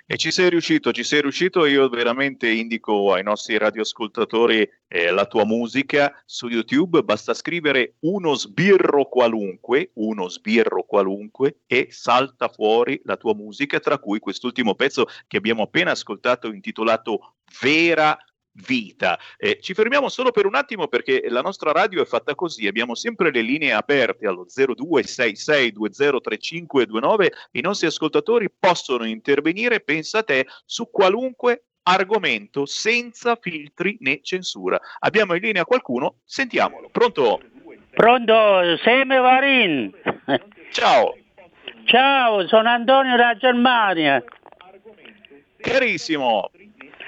[0.07, 1.65] E ci sei riuscito, ci sei riuscito.
[1.65, 7.01] Io veramente indico ai nostri radioascoltatori eh, la tua musica su YouTube.
[7.01, 13.97] Basta scrivere uno sbirro qualunque, uno sbirro qualunque e salta fuori la tua musica, tra
[13.97, 18.15] cui quest'ultimo pezzo che abbiamo appena ascoltato intitolato Vera
[18.55, 19.17] vita.
[19.37, 22.95] Eh, ci fermiamo solo per un attimo perché la nostra radio è fatta così, abbiamo
[22.95, 30.89] sempre le linee aperte allo 0266203529, i nostri ascoltatori possono intervenire, pensa a te, su
[30.89, 34.79] qualunque argomento senza filtri né censura.
[34.99, 36.15] Abbiamo in linea qualcuno?
[36.23, 36.89] Sentiamolo.
[36.89, 37.41] Pronto?
[37.91, 39.91] Pronto, Seme Varin.
[40.71, 41.15] Ciao.
[41.85, 44.23] Ciao, sono Antonio da Germania.
[45.57, 46.49] Carissimo,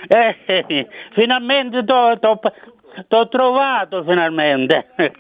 [0.08, 4.88] eh, finalmente t'ho trovato, finalmente.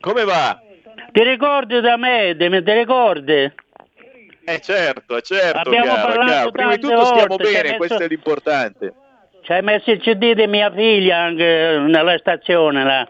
[0.00, 0.60] Come va?
[1.12, 2.36] Ti ricordi da me?
[2.36, 3.52] Ti, ti ricordi?
[4.46, 6.50] Eh certo, certo, Abbiamo chiaro, chiaro.
[6.50, 8.94] Prima di tutto stiamo volte, bene, hai questo messo- è l'importante.
[9.42, 13.08] Ci hai messo il CD di mia figlia anche nella stazione là.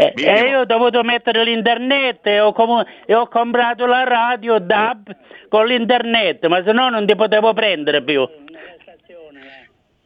[0.00, 4.58] E, e io ho dovuto mettere l'internet e ho, comu- e ho comprato la radio
[4.58, 5.14] DAB
[5.50, 8.26] con l'internet, ma se no non ti potevo prendere più.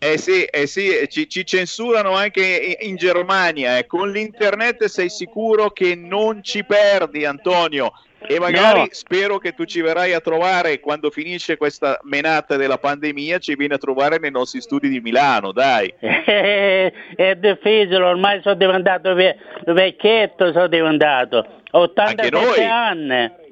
[0.01, 3.79] Eh sì, eh sì, ci, ci censurano anche in, in Germania.
[3.79, 3.87] eh.
[3.87, 7.93] Con l'internet sei sicuro che non ci perdi, Antonio.
[8.27, 8.87] E magari No.
[8.91, 13.75] spero che tu ci verrai a trovare quando finisce questa menata della pandemia, ci vieni
[13.75, 15.93] a trovare nei nostri studi di Milano, dai.
[15.99, 19.37] È difficile, ormai sono diventato ve-
[19.67, 21.47] vecchietto, sono diventato.
[21.73, 22.65] Ho 87 noi.
[22.65, 23.43] anni.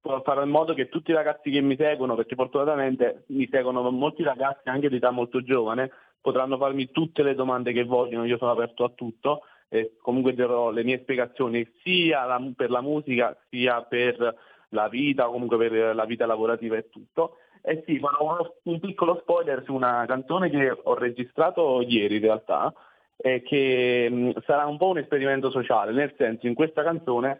[0.00, 4.22] farò in modo che tutti i ragazzi che mi seguono, perché fortunatamente mi seguono molti
[4.22, 5.90] ragazzi anche di età molto giovane,
[6.20, 9.42] potranno farmi tutte le domande che vogliono, io sono aperto a tutto
[9.74, 14.36] e comunque darò le mie spiegazioni sia la- per la musica sia per
[14.68, 17.38] la vita, comunque per la vita lavorativa e tutto.
[17.60, 22.22] E sì, farò uno- un piccolo spoiler su una canzone che ho registrato ieri in
[22.22, 22.72] realtà,
[23.16, 27.38] e che mh, sarà un po' un esperimento sociale, nel senso in questa canzone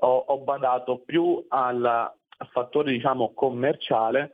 [0.00, 2.12] ho, ho badato più al
[2.50, 4.32] fattore diciamo commerciale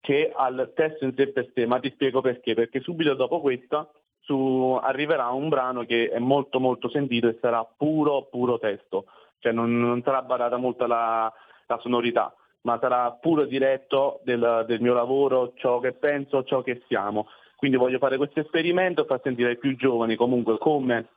[0.00, 3.86] che al testo in sé per sé, ma ti spiego perché, perché subito dopo questa
[4.20, 9.06] su- arriverà un brano che è molto molto sentito e sarà puro puro testo,
[9.38, 11.32] cioè non, non sarà badata molto la,
[11.66, 16.82] la sonorità, ma sarà puro diretto del, del mio lavoro, ciò che penso, ciò che
[16.86, 17.26] siamo.
[17.56, 21.08] Quindi voglio fare questo esperimento e far sentire ai più giovani comunque come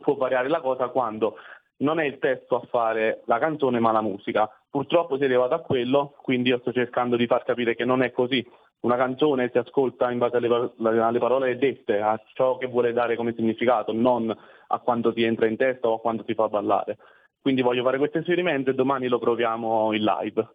[0.00, 1.36] può variare la cosa quando
[1.80, 4.50] non è il testo a fare la canzone ma la musica.
[4.70, 8.02] Purtroppo si è arrivato a quello, quindi io sto cercando di far capire che non
[8.02, 8.46] è così.
[8.80, 10.70] Una canzone si ascolta in base alle,
[11.00, 14.34] alle parole dette, a ciò che vuole dare come significato, non
[14.68, 16.96] a quanto ti entra in testa o a quanto ti fa ballare.
[17.40, 20.48] Quindi voglio fare questo esperimento e domani lo proviamo in live.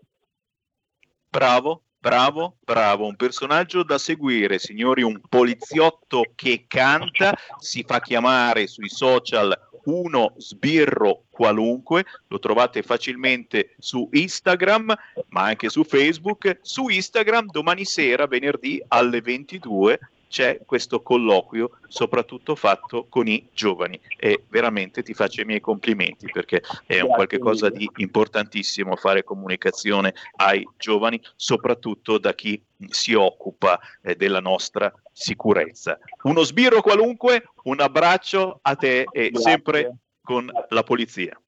[1.29, 8.67] Bravo, bravo, bravo, un personaggio da seguire, signori, un poliziotto che canta, si fa chiamare
[8.67, 14.95] sui social uno sbirro qualunque, lo trovate facilmente su Instagram,
[15.29, 16.59] ma anche su Facebook.
[16.61, 23.99] Su Instagram domani sera, venerdì alle 22, c'è questo colloquio, soprattutto fatto con i giovani.
[24.17, 29.23] E veramente ti faccio i miei complimenti perché è un qualche cosa di importantissimo fare
[29.23, 35.97] comunicazione ai giovani, soprattutto da chi si occupa eh, della nostra sicurezza.
[36.23, 39.39] Uno sbirro qualunque, un abbraccio a te e Grazie.
[39.39, 41.39] sempre con la polizia.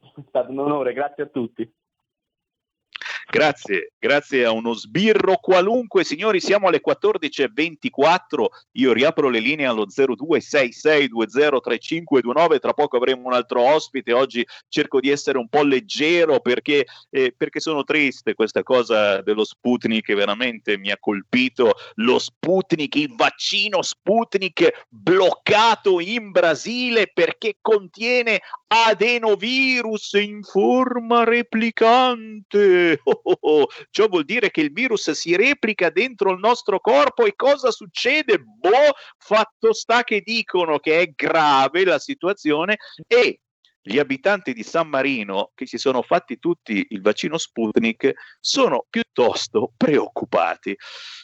[0.00, 1.70] È stato un onore, grazie a tutti.
[3.30, 6.02] Grazie, grazie a uno sbirro qualunque.
[6.02, 8.46] Signori, siamo alle 14.24.
[8.72, 12.58] Io riapro le linee allo 0266203529.
[12.58, 14.14] Tra poco avremo un altro ospite.
[14.14, 18.32] Oggi cerco di essere un po' leggero perché, eh, perché sono triste.
[18.32, 21.74] Questa cosa dello Sputnik veramente mi ha colpito.
[21.96, 33.00] Lo Sputnik, il vaccino Sputnik bloccato in Brasile perché contiene adenovirus in forma replicante.
[33.04, 33.66] Oh, oh, oh.
[33.90, 38.38] Ciò vuol dire che il virus si replica dentro il nostro corpo e cosa succede?
[38.38, 42.76] Boh, fatto sta che dicono che è grave la situazione
[43.06, 43.40] e
[43.88, 49.72] gli abitanti di San Marino che si sono fatti tutti il vaccino Sputnik sono piuttosto
[49.76, 50.76] preoccupati.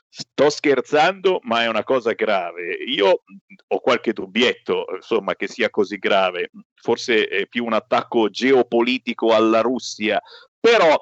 [0.08, 2.76] Sto scherzando, ma è una cosa grave.
[2.86, 3.24] Io
[3.66, 6.50] ho qualche dubbietto, insomma, che sia così grave.
[6.74, 10.22] Forse è più un attacco geopolitico alla Russia,
[10.58, 10.96] però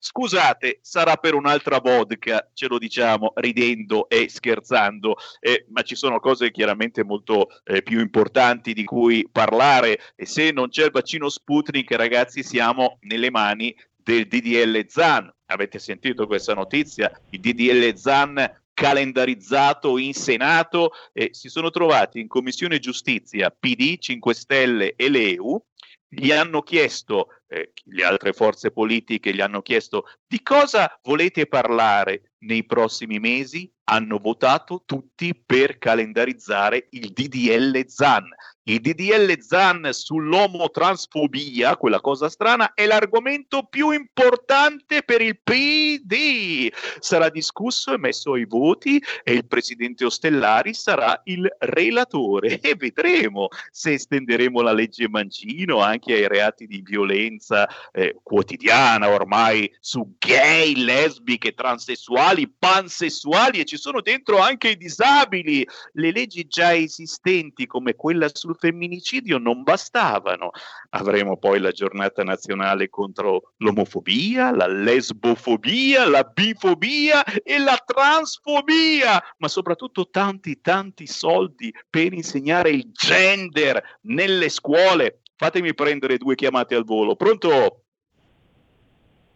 [0.00, 6.20] Scusate, sarà per un'altra vodka, ce lo diciamo ridendo e scherzando, eh, ma ci sono
[6.20, 11.28] cose chiaramente molto eh, più importanti di cui parlare e se non c'è il vaccino
[11.28, 15.34] Sputnik, ragazzi, siamo nelle mani del DDL ZAN.
[15.46, 17.10] Avete sentito questa notizia?
[17.30, 24.34] Il DDL ZAN calendarizzato in Senato e si sono trovati in Commissione Giustizia PD, 5
[24.34, 25.60] Stelle e l'EU
[26.08, 32.32] gli hanno chiesto, eh, le altre forze politiche gli hanno chiesto di cosa volete parlare
[32.38, 38.28] nei prossimi mesi, hanno votato tutti per calendarizzare il DDL ZAN.
[38.68, 46.70] Il DDL ZAN sull'omotransfobia, quella cosa strana, è l'argomento più importante per il PD.
[46.98, 53.48] Sarà discusso e messo ai voti e il presidente Ostellari sarà il relatore e vedremo
[53.70, 60.74] se estenderemo la legge Mancino anche ai reati di violenza eh, quotidiana ormai su gay,
[60.74, 65.66] lesbiche, transessuali, pansessuali e ci sono dentro anche i disabili.
[65.92, 70.50] Le leggi già esistenti come quella sul femminicidio non bastavano.
[70.90, 79.48] Avremo poi la giornata nazionale contro l'omofobia, la lesbofobia, la bifobia e la transfobia, ma
[79.48, 85.20] soprattutto tanti tanti soldi per insegnare il gender nelle scuole.
[85.36, 87.14] Fatemi prendere due chiamate al volo.
[87.14, 87.84] Pronto?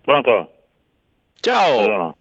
[0.03, 0.51] Pronto?
[1.41, 2.17] Ciao.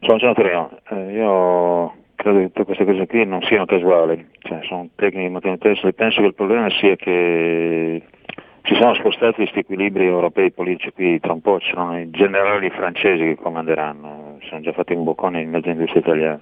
[0.00, 0.70] Sono Gian Torino.
[0.88, 5.92] Eh, io credo che tutte queste cose qui non siano casuali, cioè, sono tecniche motivative.
[5.92, 8.02] Penso che il problema sia che
[8.66, 12.68] si sono spostati questi equilibri europei politici qui tra un po', ci sono i generali
[12.70, 16.40] francesi che comanderanno, sono già fatti un boccone in mezzo industria italiana.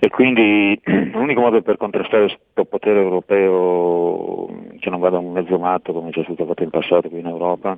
[0.00, 0.80] E quindi
[1.12, 4.48] l'unico modo per contrastare questo potere europeo
[4.80, 7.76] che non vada un mezzo matto come c'è stato fatto in passato qui in Europa,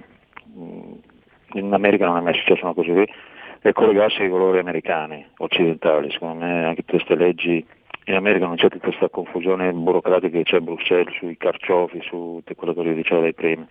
[0.59, 0.93] mm,
[1.55, 3.07] in America non è mai successo una cosa così,
[3.61, 6.11] è collegarsi ai valori americani, occidentali.
[6.11, 7.65] Secondo me anche queste leggi
[8.05, 12.41] in America non c'è tutta questa confusione burocratica che c'è a Bruxelles sui carciofi, su
[12.45, 13.66] tutto quello che dicevo dai prima.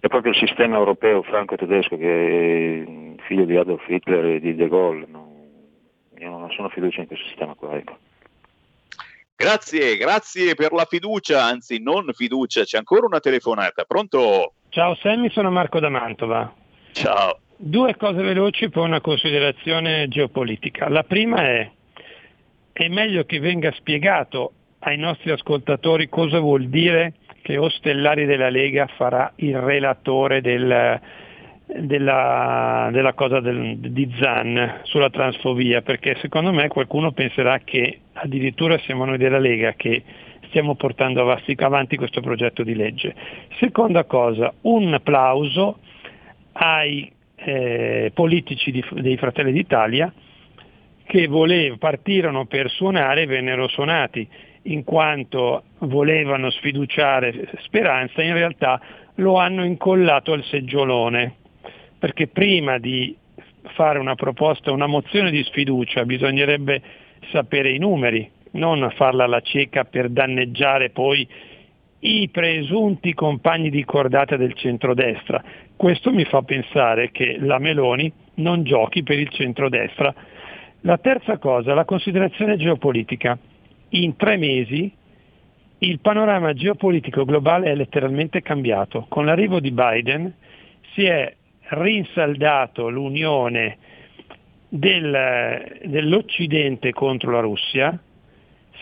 [0.00, 4.68] È proprio il sistema europeo franco-tedesco che è figlio di Adolf Hitler e di De
[4.68, 5.06] Gaulle.
[5.08, 5.30] No?
[6.18, 7.74] Io non sono fiducia in questo sistema qua.
[7.76, 7.96] Ecco.
[9.34, 13.84] Grazie, grazie per la fiducia, anzi non fiducia, c'è ancora una telefonata.
[13.84, 14.52] Pronto?
[14.68, 16.52] Ciao Sammy, sono Marco da Mantova.
[16.92, 17.41] Ciao.
[17.64, 20.88] Due cose veloci per una considerazione geopolitica.
[20.88, 21.70] La prima è,
[22.72, 28.88] è meglio che venga spiegato ai nostri ascoltatori cosa vuol dire che Ostellari della Lega
[28.96, 31.00] farà il relatore del,
[31.66, 38.76] della, della, cosa del, di Zan sulla transfobia, perché secondo me qualcuno penserà che addirittura
[38.78, 40.02] siamo noi della Lega che
[40.48, 43.14] stiamo portando avanti questo progetto di legge.
[43.60, 45.78] Seconda cosa, un applauso
[46.54, 50.12] ai eh, politici di, dei Fratelli d'Italia
[51.04, 54.26] che volev, partirono per suonare e vennero suonati
[54.62, 58.80] in quanto volevano sfiduciare Speranza, in realtà
[59.16, 61.34] lo hanno incollato al seggiolone,
[61.98, 63.14] perché prima di
[63.74, 66.80] fare una proposta, una mozione di sfiducia, bisognerebbe
[67.30, 71.26] sapere i numeri, non farla alla cieca per danneggiare poi
[72.04, 75.42] i presunti compagni di cordata del centrodestra.
[75.76, 80.12] Questo mi fa pensare che la Meloni non giochi per il centrodestra.
[80.80, 83.38] La terza cosa, la considerazione geopolitica.
[83.90, 84.90] In tre mesi
[85.78, 89.06] il panorama geopolitico globale è letteralmente cambiato.
[89.08, 90.32] Con l'arrivo di Biden
[90.94, 91.34] si è
[91.68, 93.78] rinsaldato l'unione
[94.68, 97.96] del, dell'Occidente contro la Russia,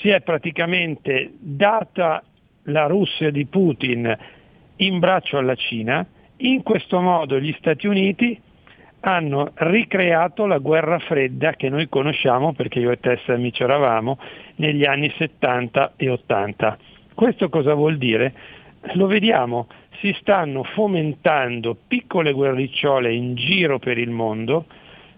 [0.01, 2.23] si è praticamente data
[2.65, 4.17] la Russia di Putin
[4.77, 6.07] in braccio alla Cina,
[6.39, 8.41] in questo modo gli Stati Uniti
[9.01, 14.19] hanno ricreato la guerra fredda che noi conosciamo, perché io e te Sammy c'eravamo,
[14.57, 16.79] negli anni 70 e 80.
[17.15, 18.33] Questo cosa vuol dire?
[18.95, 19.69] Lo vediamo,
[20.01, 24.67] si stanno fomentando piccole guerricciole in giro per il mondo,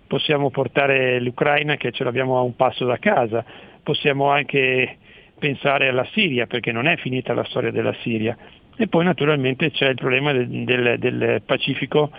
[0.07, 3.45] possiamo portare l'Ucraina che ce l'abbiamo a un passo da casa,
[3.83, 4.99] possiamo anche
[5.43, 8.37] pensare alla Siria perché non è finita la storia della Siria
[8.77, 12.13] e poi naturalmente c'è il problema del, del, del Pacifico,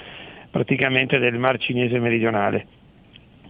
[0.52, 2.68] praticamente del Mar Cinese meridionale.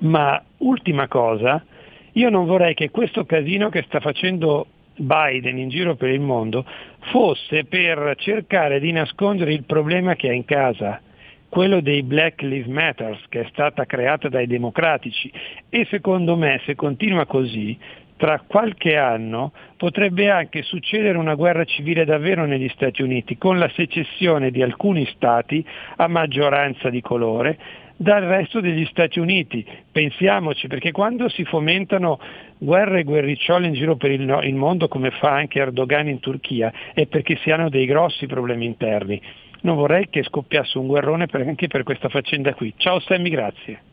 [0.02, 1.66] Ma ultima cosa,
[2.12, 6.64] io non vorrei che questo casino che sta facendo Biden in giro per il mondo
[7.12, 11.02] fosse per cercare di nascondere il problema che ha in casa
[11.50, 15.32] quello dei Black Lives Matter che è stata creata dai democratici
[15.68, 17.76] e secondo me se continua così
[18.24, 23.70] tra qualche anno potrebbe anche succedere una guerra civile davvero negli Stati Uniti con la
[23.76, 25.62] secessione di alcuni stati
[25.98, 27.58] a maggioranza di colore
[27.98, 29.66] dal resto degli Stati Uniti.
[29.92, 32.18] Pensiamoci, perché quando si fomentano
[32.58, 36.72] guerre e guerricciole in giro per il, il mondo, come fa anche Erdogan in Turchia,
[36.94, 39.22] è perché si hanno dei grossi problemi interni
[39.64, 42.74] non vorrei che scoppiasse un guerrone per, anche per questa faccenda qui.
[42.76, 43.93] Ciao Sammy, grazie.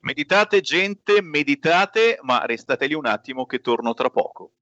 [0.00, 4.52] Meditate gente, meditate, ma restate lì un attimo che torno tra poco.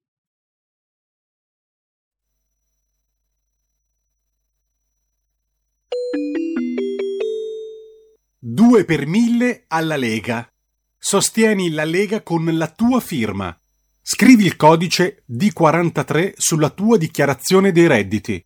[8.43, 10.51] Due per mille alla Lega.
[10.99, 13.55] Sostieni la Lega con la tua firma.
[14.03, 18.45] Scrivi il codice D43 sulla tua dichiarazione dei redditi.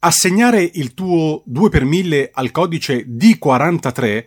[0.00, 4.26] Assegnare il tuo 2 per 1000 al codice D43,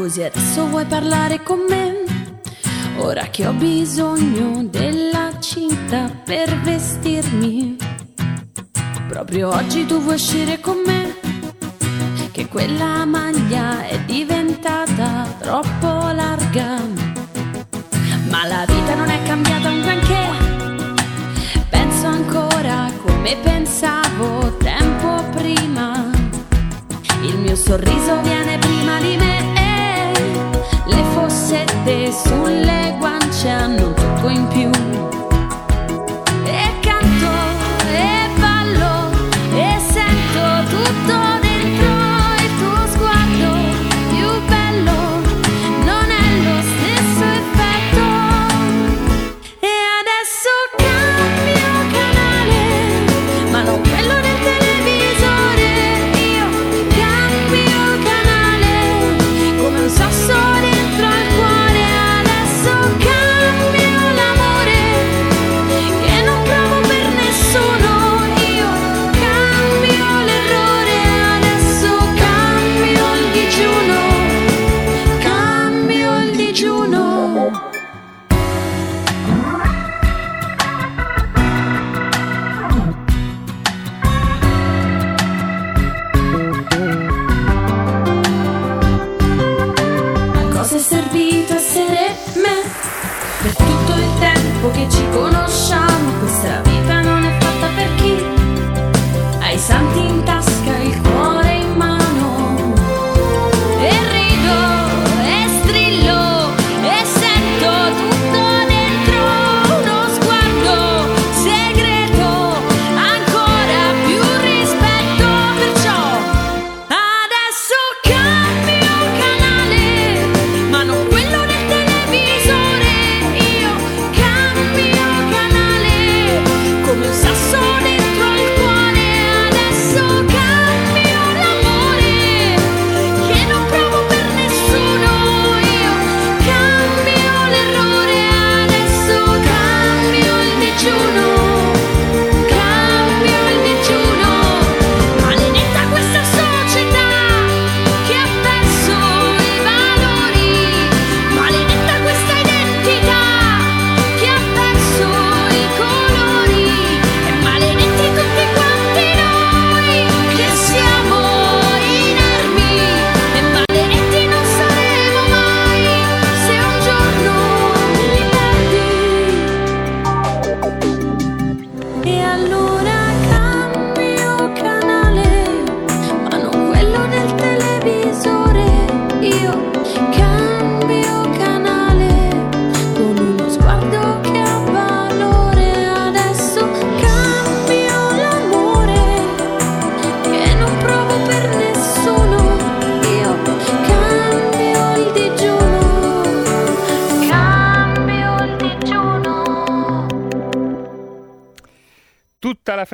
[0.00, 2.04] Così adesso vuoi parlare con me?
[3.00, 7.76] Ora che ho bisogno della cinta per vestirmi.
[9.08, 11.16] Proprio oggi tu vuoi uscire con me?
[12.30, 16.80] Che quella maglia è diventata troppo larga.
[18.30, 20.28] Ma la vita non è cambiata un granché.
[21.68, 26.10] Penso ancora come pensavo tempo prima.
[27.20, 28.69] Il mio sorriso viene prima
[31.90, 34.89] fossette sulle guance hanno tutto in più.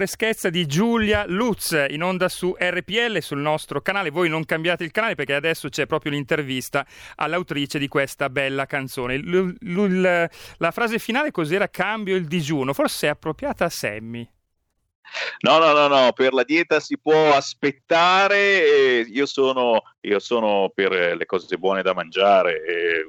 [0.06, 4.10] Freschezza di Giulia Lutz in onda su RPL sul nostro canale.
[4.10, 9.18] Voi non cambiate il canale perché adesso c'è proprio l'intervista all'autrice di questa bella canzone.
[9.18, 10.28] L- l-
[10.58, 11.66] la frase finale cos'era?
[11.66, 12.72] Cambio il digiuno.
[12.72, 14.30] Forse è appropriata a Sammy.
[15.40, 19.00] No, no, no, no, per la dieta si può aspettare.
[19.00, 22.60] io, sono, io sono per le cose buone da mangiare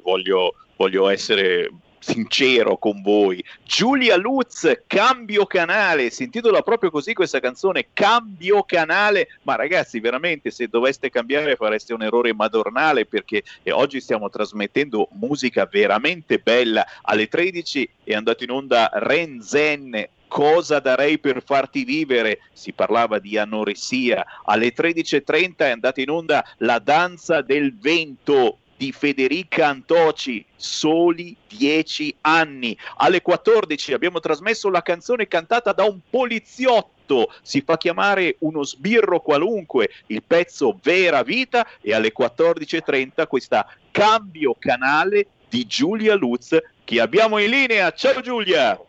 [0.02, 1.69] voglio, voglio essere
[2.07, 3.43] sincero con voi.
[3.65, 10.49] Giulia Lutz, cambio canale, si intitola proprio così questa canzone, cambio canale, ma ragazzi veramente
[10.51, 16.85] se doveste cambiare fareste un errore madornale perché eh, oggi stiamo trasmettendo musica veramente bella,
[17.01, 22.39] alle 13 è andato in onda Ren Zen, Cosa darei per farti vivere?
[22.51, 24.25] Si parlava di anoressia.
[24.43, 32.15] Alle 13.30 è andata in onda La danza del vento di Federica Antoci, soli 10
[32.21, 32.77] anni.
[32.97, 39.19] Alle 14 abbiamo trasmesso la canzone cantata da un poliziotto, si fa chiamare uno sbirro
[39.21, 47.01] qualunque, il pezzo Vera Vita e alle 14.30 questa cambio canale di Giulia Lutz che
[47.01, 47.91] abbiamo in linea.
[47.91, 48.86] Ciao Giulia!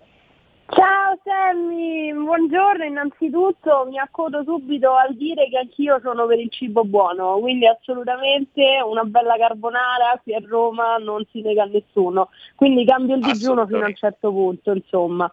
[0.71, 2.85] Ciao Sammy, buongiorno.
[2.85, 8.63] Innanzitutto, mi accodo subito al dire che anch'io sono per il cibo buono, quindi assolutamente
[8.85, 13.67] una bella carbonara qui a Roma non si nega a nessuno, quindi cambio il digiuno
[13.67, 15.33] fino a un certo punto, insomma.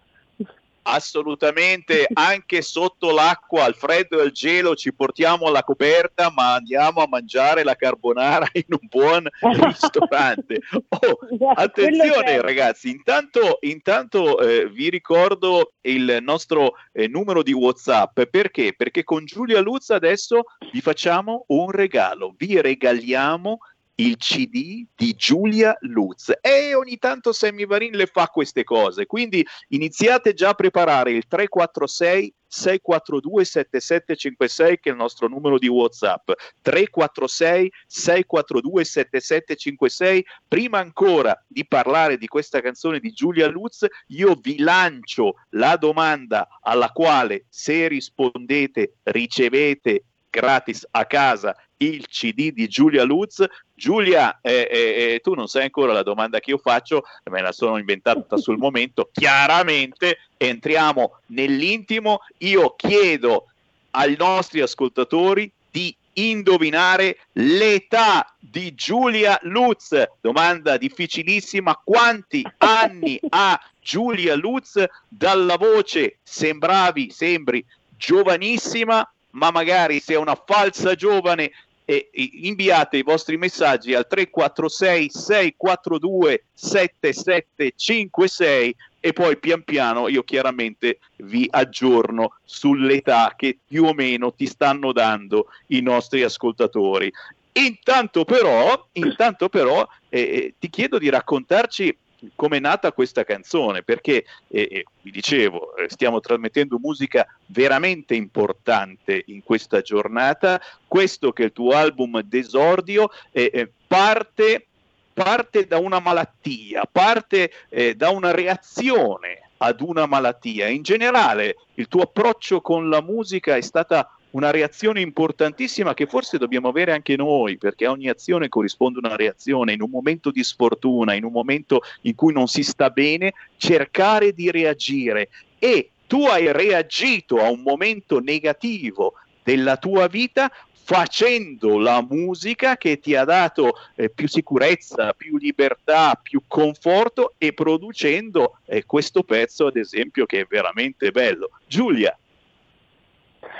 [0.88, 7.02] Assolutamente, anche sotto l'acqua, al freddo e al gelo ci portiamo alla coperta, ma andiamo
[7.02, 10.62] a mangiare la carbonara in un buon ristorante.
[10.90, 18.74] Oh, attenzione ragazzi, intanto, intanto eh, vi ricordo il nostro eh, numero di WhatsApp, perché?
[18.78, 23.58] Perché con Giulia Luz adesso vi facciamo un regalo, vi regaliamo
[23.96, 26.34] il CD di Giulia Lutz.
[26.42, 29.06] E ogni tanto Sammy Varin le fa queste cose.
[29.06, 35.68] Quindi iniziate già a preparare il 346 642 7756 che è il nostro numero di
[35.68, 36.32] Whatsapp.
[36.62, 44.60] 346 642 7756 prima ancora di parlare di questa canzone di Giulia Lutz io vi
[44.60, 53.04] lancio la domanda alla quale se rispondete ricevete gratis a casa il CD di Giulia
[53.04, 53.44] Lutz.
[53.74, 57.78] Giulia, eh, eh, tu non sai ancora la domanda che io faccio, me la sono
[57.78, 59.10] inventata sul momento.
[59.12, 62.20] Chiaramente entriamo nell'intimo.
[62.40, 63.48] Io chiedo
[63.92, 70.02] ai nostri ascoltatori di indovinare l'età di Giulia Lutz.
[70.22, 71.80] Domanda difficilissima.
[71.84, 74.84] Quanti anni ha Giulia Lutz?
[75.08, 77.66] Dalla voce sembravi, sembri
[77.98, 81.52] giovanissima, ma magari se è una falsa giovane
[81.88, 82.10] e
[82.42, 91.48] inviate i vostri messaggi al 346 642 7756 e poi pian piano io chiaramente vi
[91.48, 97.14] aggiorno sull'età che più o meno ti stanno dando i nostri ascoltatori.
[97.58, 101.96] Intanto però, intanto però eh, ti chiedo di raccontarci
[102.36, 108.16] come è nata questa canzone, perché eh, eh, vi dicevo, eh, stiamo trasmettendo musica veramente
[108.16, 110.62] importante in questa giornata.
[110.88, 114.68] Questo che è il tuo album d'esordio eh, eh, parte,
[115.14, 117.52] parte, da una malattia, parte
[117.96, 120.68] da una reazione ad una malattia.
[120.68, 126.38] In generale, il tuo approccio con la musica è stata una reazione importantissima che forse
[126.38, 129.74] dobbiamo avere anche noi, perché a ogni azione corrisponde una reazione.
[129.74, 134.34] In un momento di sfortuna, in un momento in cui non si sta bene, cercare
[134.34, 135.30] di reagire.
[135.58, 140.52] E tu hai reagito a un momento negativo della tua vita
[140.86, 147.54] facendo la musica che ti ha dato eh, più sicurezza, più libertà, più conforto e
[147.54, 151.52] producendo eh, questo pezzo, ad esempio, che è veramente bello.
[151.66, 152.16] Giulia.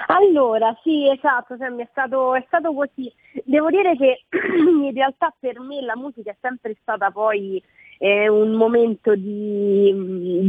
[0.08, 3.12] Allora, sì, esatto, cioè, è, stato, è stato così.
[3.44, 7.62] Devo dire che in realtà per me la musica è sempre stata poi
[7.98, 9.94] eh, un momento di,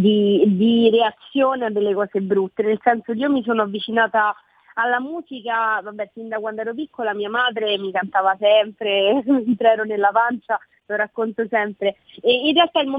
[0.01, 4.35] di, di, reazione a delle cose brutte, nel senso che io mi sono avvicinata
[4.75, 9.85] alla musica, vabbè, sin da quando ero piccola mia madre mi cantava sempre, mentre ero
[9.85, 11.97] nella pancia, lo racconto sempre.
[12.21, 12.91] E in realtà il,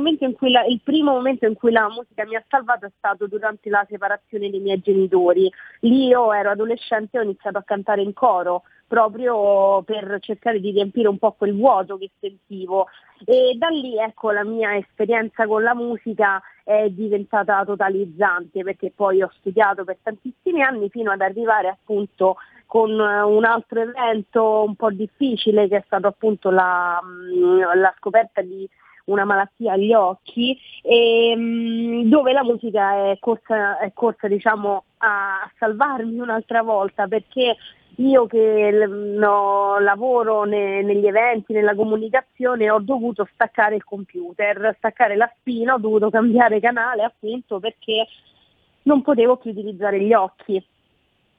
[0.51, 3.85] la, il, primo momento in cui la musica mi ha salvato è stato durante la
[3.89, 5.51] separazione dei miei genitori.
[5.81, 10.71] Lì io ero adolescente e ho iniziato a cantare in coro proprio per cercare di
[10.71, 12.87] riempire un po' quel vuoto che sentivo.
[13.25, 19.21] E da lì ecco la mia esperienza con la musica è diventata totalizzante perché poi
[19.21, 24.91] ho studiato per tantissimi anni fino ad arrivare appunto con un altro evento un po'
[24.91, 28.69] difficile che è stato appunto la, mm, la scoperta di
[29.05, 35.49] una malattia agli occhi e, mm, dove la musica è corsa, è corsa diciamo, a
[35.57, 37.55] salvarmi un'altra volta perché
[37.97, 45.15] io che no, lavoro ne, negli eventi, nella comunicazione, ho dovuto staccare il computer, staccare
[45.15, 48.07] la spina, ho dovuto cambiare canale appunto perché
[48.83, 50.63] non potevo più utilizzare gli occhi.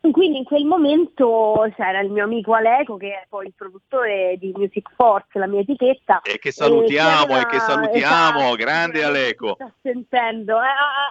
[0.01, 4.53] Quindi in quel momento c'era il mio amico Aleco che è poi il produttore di
[4.55, 6.20] Music Force, la mia etichetta.
[6.23, 9.55] E che salutiamo, e, che, e che salutiamo, esatto, grande Aleco.
[9.55, 10.66] Sta sentendo, eh,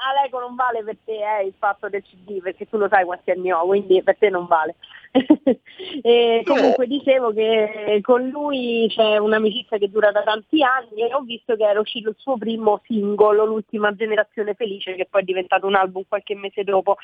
[0.09, 3.31] Aleco non vale per te eh, il fatto del CD perché tu lo sai quanti
[3.31, 4.75] anni ho, quindi per te non vale.
[6.01, 11.21] e comunque dicevo che con lui c'è un'amicizia che dura da tanti anni e ho
[11.21, 15.67] visto che era uscito il suo primo singolo, l'ultima generazione felice, che poi è diventato
[15.67, 16.97] un album qualche mese dopo.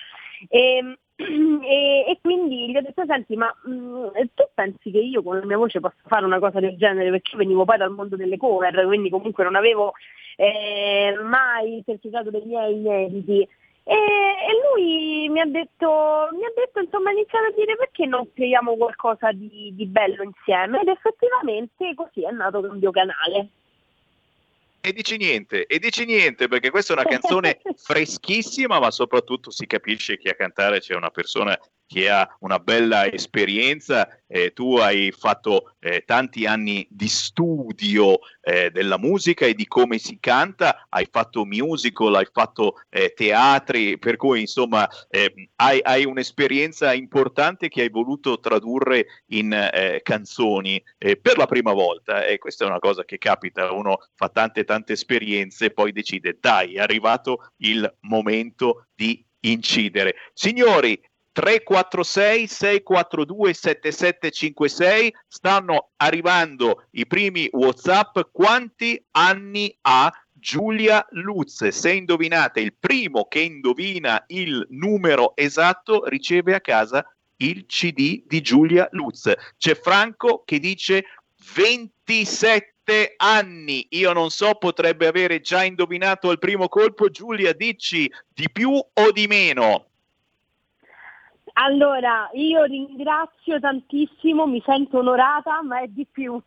[0.48, 0.98] E,
[1.64, 5.40] e, e quindi gli ho detto, senti, ma mh, mm, tu pensi che io con
[5.40, 7.10] la mia voce possa fare una cosa del genere?
[7.10, 9.94] Perché io venivo poi dal mondo delle cover, quindi comunque non avevo
[10.36, 13.48] eh, mai cercato dei miei inediti.
[13.86, 18.06] E, e, lui mi ha detto, mi ha detto insomma, ha iniziato a dire perché
[18.06, 23.50] non creiamo qualcosa di, di bello insieme ed effettivamente così è nato Cambio Canale.
[24.86, 29.66] E dici niente, e dici niente perché questa è una canzone freschissima, ma soprattutto si
[29.66, 35.12] capisce che a cantare c'è una persona che ha una bella esperienza, eh, tu hai
[35.12, 41.08] fatto eh, tanti anni di studio eh, della musica e di come si canta, hai
[41.12, 47.82] fatto musical, hai fatto eh, teatri, per cui insomma eh, hai, hai, un'esperienza importante che
[47.82, 53.04] hai voluto tradurre in eh, canzoni per la prima volta e questa è una cosa
[53.04, 58.88] che capita, uno fa tante tante esperienze e poi decide dai è arrivato il momento
[58.96, 60.16] di incidere.
[60.34, 61.00] Signori,
[61.34, 68.20] 346 642 7756 stanno arrivando i primi whatsapp.
[68.32, 71.68] Quanti anni ha Giulia Lutz?
[71.68, 77.04] Se indovinate il primo che indovina il numero esatto riceve a casa
[77.38, 79.34] il cd di Giulia Lutz.
[79.58, 81.04] C'è Franco che dice
[81.56, 83.88] 27 anni.
[83.90, 87.10] Io non so potrebbe avere già indovinato al primo colpo.
[87.10, 89.88] Giulia dici di più o di meno
[91.54, 96.42] allora, io ringrazio tantissimo, mi sento onorata, ma è di più.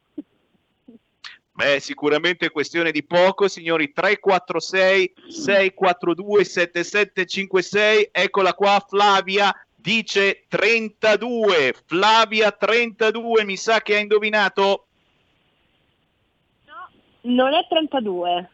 [1.52, 3.92] Beh, sicuramente questione di poco, signori.
[3.92, 8.08] 346 642 7756.
[8.12, 11.74] Eccola qua, Flavia dice 32.
[11.86, 14.86] Flavia 32, mi sa che ha indovinato.
[16.64, 18.50] No, non è 32.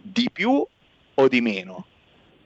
[0.00, 0.64] Di più
[1.14, 1.86] o di meno?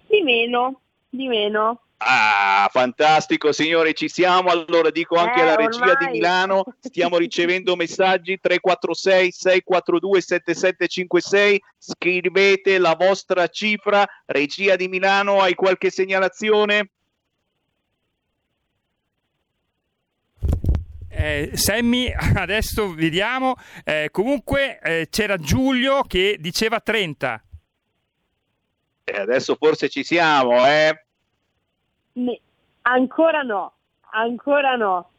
[0.07, 1.81] Di meno, di meno.
[2.03, 4.49] Ah, fantastico signori, ci siamo.
[4.49, 6.07] Allora dico anche eh, alla regia ormai.
[6.07, 11.63] di Milano, stiamo ricevendo messaggi 346 642 7756.
[11.77, 14.07] Scrivete la vostra cifra.
[14.25, 16.89] Regia di Milano, hai qualche segnalazione?
[21.11, 23.57] Eh, Sammy, adesso vediamo.
[23.85, 27.45] Eh, comunque eh, c'era Giulio che diceva 30.
[29.05, 31.05] E adesso forse ci siamo, eh?
[32.13, 32.41] Ne-
[32.83, 33.73] ancora no,
[34.11, 35.11] ancora no.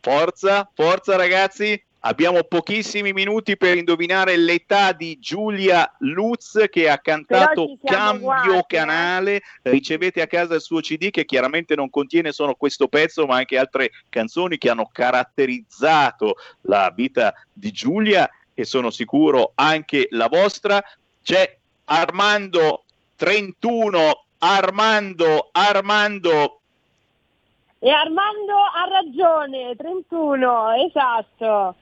[0.00, 1.82] Forza, forza ragazzi.
[2.02, 8.64] Abbiamo pochissimi minuti per indovinare l'età di Giulia Lutz che ha cantato Cambio quasi, eh.
[8.66, 9.42] canale.
[9.60, 13.58] Ricevete a casa il suo CD che chiaramente non contiene solo questo pezzo, ma anche
[13.58, 20.82] altre canzoni che hanno caratterizzato la vita di Giulia e sono sicuro anche la vostra.
[21.22, 22.84] C'è Armando
[23.16, 26.60] 31, Armando, Armando
[27.78, 31.74] E Armando ha ragione, 31, esatto.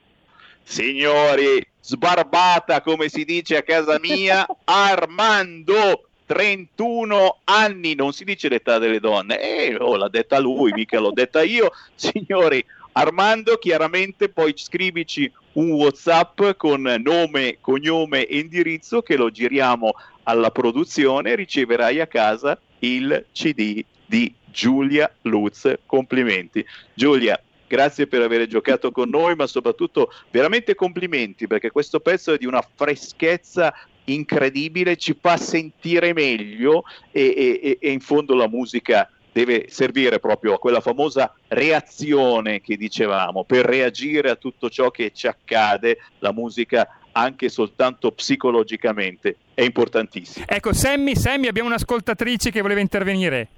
[0.63, 8.77] Signori, sbarbata come si dice a casa mia, Armando, 31 anni, non si dice l'età
[8.77, 12.63] delle donne, eh, oh, l'ha detta lui, mica l'ho detta io, signori.
[12.93, 19.93] Armando, chiaramente poi scrivici un WhatsApp con nome, cognome e indirizzo che lo giriamo
[20.29, 25.79] alla produzione riceverai a casa il CD di Giulia Lutz.
[25.87, 26.63] Complimenti.
[26.93, 32.37] Giulia, grazie per aver giocato con noi, ma soprattutto veramente complimenti perché questo pezzo è
[32.37, 33.73] di una freschezza
[34.05, 40.53] incredibile, ci fa sentire meglio e- e- e in fondo la musica deve servire proprio
[40.53, 46.33] a quella famosa reazione che dicevamo, per reagire a tutto ciò che ci accade, la
[46.33, 50.45] musica anche soltanto psicologicamente è importantissima.
[50.47, 53.49] Ecco, Sammy, Sammy, abbiamo un'ascoltatrice che voleva intervenire.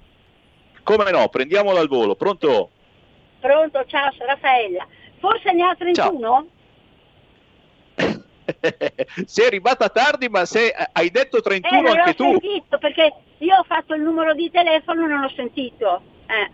[0.82, 2.70] Come no, prendiamola al volo, pronto?
[3.38, 4.84] Pronto, ciao, sono Raffaella.
[5.20, 6.46] Forse ne ha 31?
[9.26, 12.40] sei arrivata tardi, ma se hai detto 31 Eh, non anche l'ho tu.
[12.40, 16.02] sentito perché io ho fatto il numero di telefono e non l'ho sentito.
[16.26, 16.50] Eh,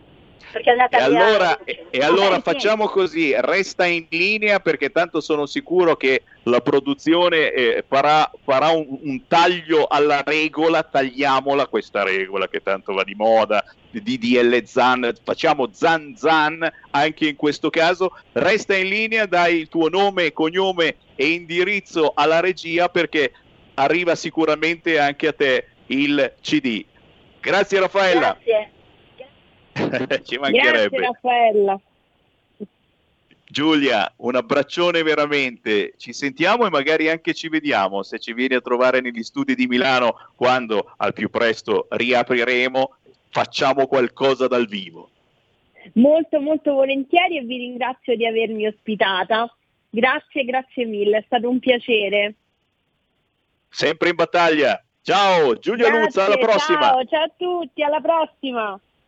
[0.53, 1.25] perché è andata E via.
[1.27, 6.23] allora, e- e allora Vabbè, facciamo così, resta in linea perché tanto sono sicuro che
[6.45, 12.93] la produzione eh, farà, farà un, un taglio alla regola, tagliamola questa regola che tanto
[12.95, 18.89] va di moda, di DDL Zan, facciamo Zan Zan anche in questo caso, resta in
[18.89, 23.33] linea, dai il tuo nome, cognome e indirizzo alla regia perché
[23.75, 26.85] arriva sicuramente anche a te il CD.
[27.41, 28.37] Grazie Raffaella.
[28.43, 28.71] Grazie.
[30.25, 30.97] Ci mancherebbe.
[30.97, 31.81] Grazie Raffaella.
[33.51, 35.95] Giulia, un abbraccione veramente.
[35.97, 39.67] Ci sentiamo e magari anche ci vediamo se ci vieni a trovare negli studi di
[39.67, 42.97] Milano quando al più presto riapriremo.
[43.31, 45.11] Facciamo qualcosa dal vivo.
[45.95, 49.51] Molto molto volentieri e vi ringrazio di avermi ospitata.
[49.89, 52.35] Grazie, grazie mille, è stato un piacere.
[53.71, 54.83] Sempre in battaglia.
[55.01, 56.81] Ciao, Giulia Grazie, Luzza, alla prossima.
[56.81, 58.79] Ciao, ciao a tutti, alla prossima.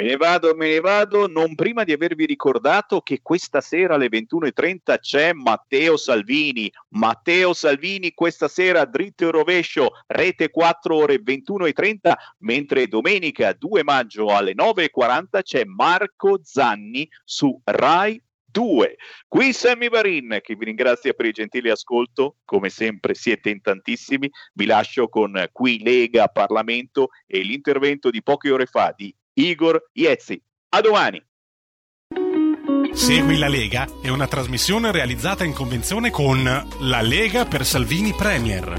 [0.00, 4.08] Me ne vado, me ne vado, non prima di avervi ricordato che questa sera alle
[4.08, 6.72] 21.30 c'è Matteo Salvini.
[6.94, 14.34] Matteo Salvini questa sera dritto e rovescio, rete 4 ore 21.30, mentre domenica 2 maggio
[14.34, 18.18] alle 9.40 c'è Marco Zanni su Rai
[18.50, 18.96] 2.
[19.28, 24.30] Qui Sammy Varin che vi ringrazia per il gentile ascolto, come sempre siete in tantissimi,
[24.54, 30.40] vi lascio con Qui Lega Parlamento e l'intervento di poche ore fa di Igor Iezzi.
[30.70, 31.22] A domani!
[32.92, 38.74] Segui la Lega è una trasmissione realizzata in convenzione con La Lega per Salvini Premier.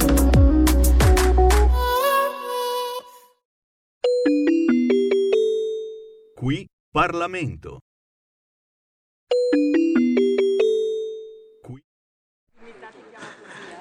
[6.35, 7.79] Qui Parlamento.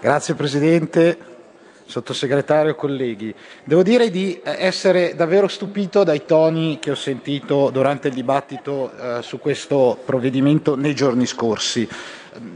[0.00, 1.18] Grazie Presidente,
[1.90, 3.34] Sottosegretario, colleghi.
[3.64, 8.92] Devo dire di eh, essere davvero stupito dai toni che ho sentito durante il dibattito
[8.92, 11.88] eh, su questo provvedimento nei giorni scorsi.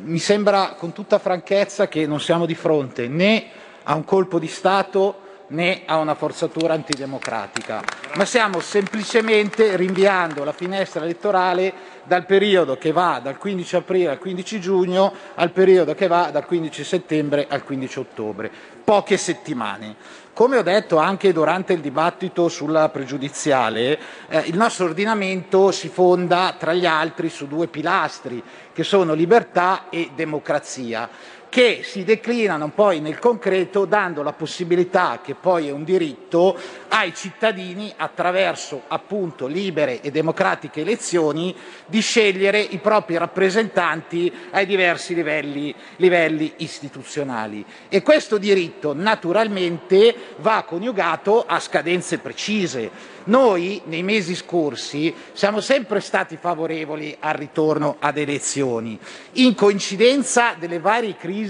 [0.05, 3.47] Mi sembra con tutta franchezza che non siamo di fronte né
[3.83, 7.83] a un colpo di Stato né a una forzatura antidemocratica,
[8.15, 11.73] ma stiamo semplicemente rinviando la finestra elettorale
[12.05, 16.47] dal periodo che va dal 15 aprile al 15 giugno al periodo che va dal
[16.47, 18.51] 15 settembre al 15 ottobre,
[18.85, 20.23] poche settimane.
[20.33, 23.99] Come ho detto anche durante il dibattito sulla pregiudiziale,
[24.29, 29.89] eh, il nostro ordinamento si fonda tra gli altri su due pilastri che sono libertà
[29.91, 31.09] e democrazia
[31.55, 36.59] che si declinano poi nel concreto dando la possibilità, che poi è un diritto,
[36.89, 41.55] ai cittadini, attraverso appunto libere e democratiche elezioni,
[41.87, 47.65] di scegliere i propri rappresentanti ai diversi livelli, livelli istituzionali.
[47.89, 53.13] E questo diritto naturalmente va coniugato a scadenze precise.
[53.27, 58.99] Noi nei mesi scorsi siamo sempre stati favorevoli al ritorno ad elezioni,
[59.35, 61.44] in coincidenza delle varie crisi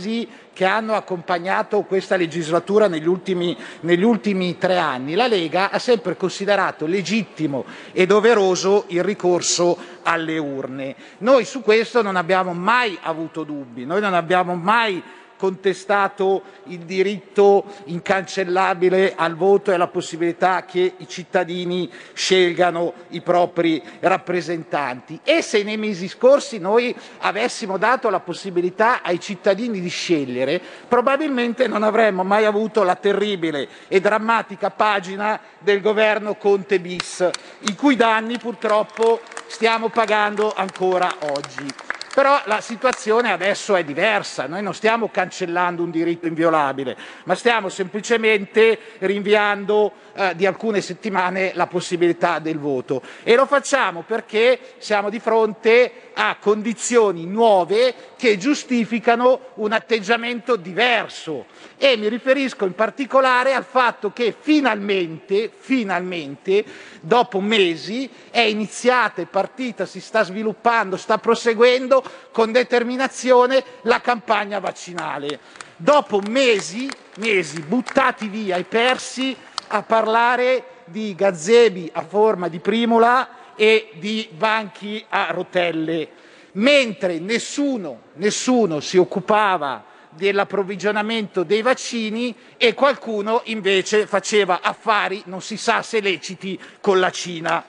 [0.52, 5.14] che hanno accompagnato questa legislatura negli ultimi, negli ultimi tre anni.
[5.14, 10.94] La Lega ha sempre considerato legittimo e doveroso il ricorso alle urne.
[11.18, 15.02] Noi su questo non abbiamo mai avuto dubbi, noi non abbiamo mai
[15.36, 23.82] contestato il diritto incancellabile al voto e alla possibilità che i cittadini scelgano i propri
[24.00, 25.20] rappresentanti.
[25.22, 31.66] E se nei mesi scorsi noi avessimo dato la possibilità ai cittadini di scegliere, probabilmente
[31.66, 37.28] non avremmo mai avuto la terribile e drammatica pagina del governo Conte bis,
[37.60, 41.93] i cui danni purtroppo stiamo pagando ancora oggi.
[42.14, 47.68] Però la situazione adesso è diversa, noi non stiamo cancellando un diritto inviolabile, ma stiamo
[47.68, 53.02] semplicemente rinviando eh, di alcune settimane la possibilità del voto.
[53.24, 61.46] E lo facciamo perché siamo di fronte a condizioni nuove che giustificano un atteggiamento diverso
[61.76, 66.64] e mi riferisco in particolare al fatto che finalmente, finalmente
[67.00, 74.60] dopo mesi è iniziata, è partita, si sta sviluppando, sta proseguendo con determinazione la campagna
[74.60, 75.38] vaccinale.
[75.76, 79.36] Dopo mesi, mesi buttati via e persi
[79.68, 86.08] a parlare di gazebi a forma di primula e di banchi a rotelle,
[86.52, 95.56] mentre nessuno, nessuno si occupava dell'approvvigionamento dei vaccini e qualcuno invece faceva affari, non si
[95.56, 97.64] sa se leciti, con la Cina.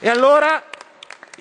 [0.00, 0.62] E allora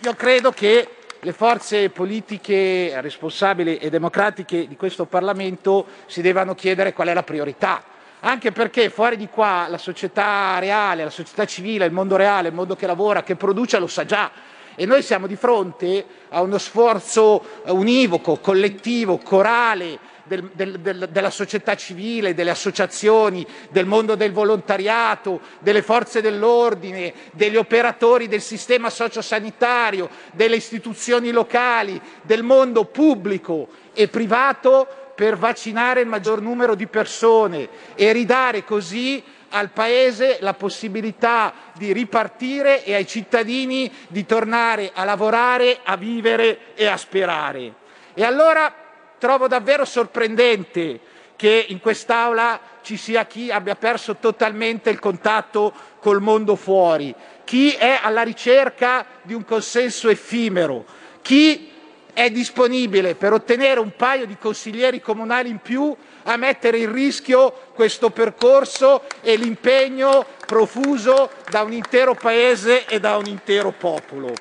[0.03, 0.88] io credo che
[1.19, 7.23] le forze politiche responsabili e democratiche di questo Parlamento si devono chiedere qual è la
[7.23, 7.83] priorità
[8.22, 12.53] anche perché fuori di qua la società reale, la società civile, il mondo reale, il
[12.53, 14.31] mondo che lavora, che produce lo sa già.
[14.76, 21.30] E noi siamo di fronte a uno sforzo univoco, collettivo, corale del, del, del, della
[21.30, 28.89] società civile, delle associazioni, del mondo del volontariato, delle forze dell'ordine, degli operatori del sistema
[28.89, 36.88] sociosanitario, delle istituzioni locali, del mondo pubblico e privato per vaccinare il maggior numero di
[36.88, 44.89] persone e ridare così al Paese la possibilità di ripartire e ai cittadini di tornare
[44.91, 47.72] a lavorare, a vivere e a sperare.
[48.15, 48.73] E allora
[49.19, 50.99] trovo davvero sorprendente
[51.35, 57.73] che in quest'Aula ci sia chi abbia perso totalmente il contatto col mondo fuori, chi
[57.73, 60.84] è alla ricerca di un consenso effimero,
[61.22, 61.70] chi
[62.13, 67.69] è disponibile per ottenere un paio di consiglieri comunali in più a mettere in rischio
[67.73, 74.33] questo percorso e l'impegno profuso da un intero paese e da un intero popolo.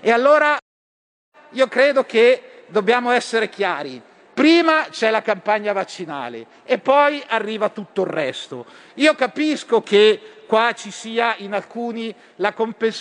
[0.00, 0.56] E allora
[1.50, 4.00] io credo che dobbiamo essere chiari.
[4.32, 8.66] Prima c'è la campagna vaccinale e poi arriva tutto il resto.
[8.94, 12.54] Io capisco che qua ci sia in alcuni la,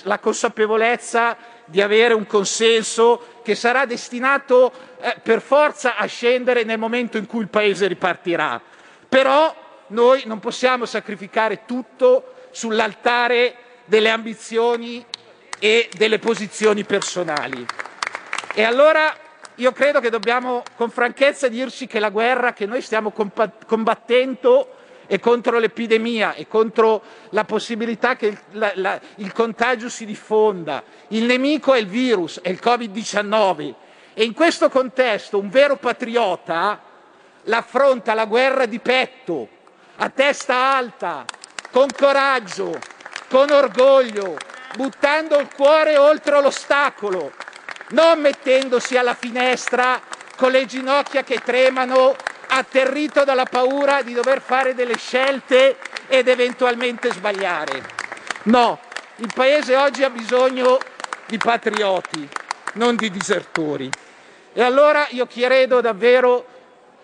[0.03, 6.77] la consapevolezza di avere un consenso che sarà destinato eh, per forza a scendere nel
[6.77, 8.59] momento in cui il Paese ripartirà.
[9.07, 9.55] Però
[9.87, 13.55] noi non possiamo sacrificare tutto sull'altare
[13.85, 15.05] delle ambizioni
[15.59, 17.65] e delle posizioni personali.
[18.53, 19.15] E allora
[19.55, 23.13] io credo che dobbiamo con franchezza dirci che la guerra che noi stiamo
[23.65, 24.75] combattendo
[25.07, 30.83] e contro l'epidemia e contro la possibilità che il, la, la, il contagio si diffonda.
[31.09, 33.73] Il nemico è il virus, è il Covid-19
[34.13, 36.81] e in questo contesto un vero patriota
[37.43, 39.47] l'affronta la guerra di petto,
[39.97, 41.23] a testa alta,
[41.71, 42.77] con coraggio,
[43.29, 44.35] con orgoglio,
[44.75, 47.31] buttando il cuore oltre l'ostacolo,
[47.89, 50.01] non mettendosi alla finestra
[50.35, 52.15] con le ginocchia che tremano
[52.47, 57.83] atterrito dalla paura di dover fare delle scelte ed eventualmente sbagliare.
[58.43, 58.79] No,
[59.17, 60.77] il Paese oggi ha bisogno
[61.27, 62.27] di patrioti,
[62.73, 63.89] non di disertori.
[64.53, 66.45] E allora io chiedo davvero,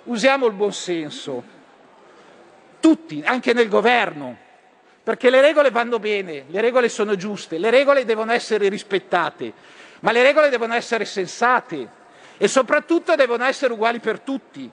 [0.03, 1.43] usiamo il buonsenso,
[2.79, 4.37] tutti, anche nel governo,
[5.03, 9.53] perché le regole vanno bene, le regole sono giuste, le regole devono essere rispettate,
[9.99, 12.01] ma le regole devono essere sensate
[12.37, 14.69] e soprattutto devono essere uguali per tutti.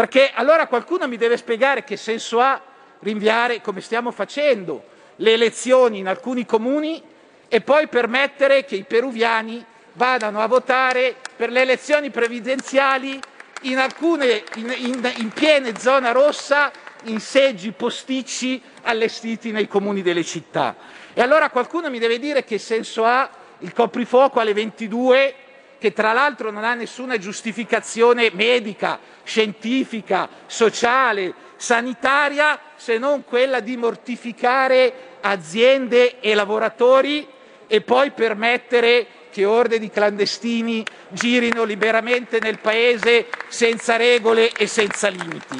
[0.00, 2.58] Perché allora qualcuno mi deve spiegare che senso ha
[3.00, 4.82] rinviare, come stiamo facendo,
[5.16, 7.02] le elezioni in alcuni comuni
[7.46, 9.62] e poi permettere che i peruviani
[9.92, 13.20] vadano a votare per le elezioni previdenziali
[13.64, 16.72] in, alcune, in, in, in piene zona rossa
[17.02, 20.76] in seggi posticci allestiti nei comuni delle città.
[21.12, 23.28] E allora qualcuno mi deve dire che senso ha
[23.58, 25.34] il coprifuoco alle 22
[25.80, 33.78] che tra l'altro non ha nessuna giustificazione medica, scientifica, sociale, sanitaria, se non quella di
[33.78, 34.92] mortificare
[35.22, 37.26] aziende e lavoratori
[37.66, 45.08] e poi permettere che orde di clandestini girino liberamente nel paese senza regole e senza
[45.08, 45.58] limiti.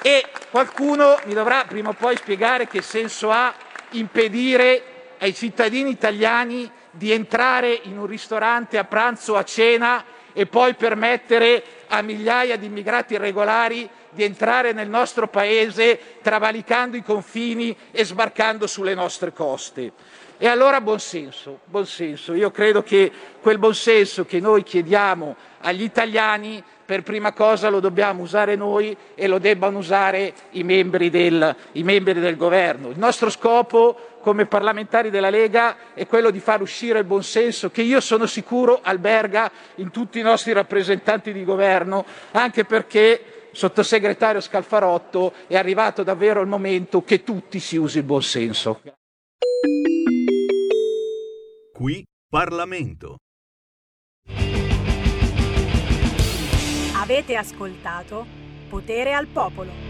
[0.00, 3.52] E qualcuno mi dovrà prima o poi spiegare che senso ha
[3.90, 4.82] impedire
[5.18, 10.74] ai cittadini italiani di entrare in un ristorante a pranzo o a cena e poi
[10.74, 18.04] permettere a migliaia di immigrati irregolari di entrare nel nostro paese travalicando i confini e
[18.04, 19.92] sbarcando sulle nostre coste.
[20.40, 22.34] E allora buonsenso, buonsenso.
[22.34, 23.10] Io credo che
[23.40, 29.26] quel buonsenso che noi chiediamo agli italiani per prima cosa lo dobbiamo usare noi e
[29.26, 32.88] lo debbano usare i membri del, i membri del governo.
[32.90, 37.80] Il nostro scopo come parlamentari della Lega è quello di far uscire il buonsenso che
[37.80, 45.32] io sono sicuro alberga in tutti i nostri rappresentanti di governo, anche perché sottosegretario Scalfarotto
[45.46, 48.82] è arrivato davvero il momento che tutti si usi il buonsenso.
[51.72, 53.16] Qui Parlamento.
[57.00, 58.26] Avete ascoltato
[58.68, 59.87] Potere al Popolo.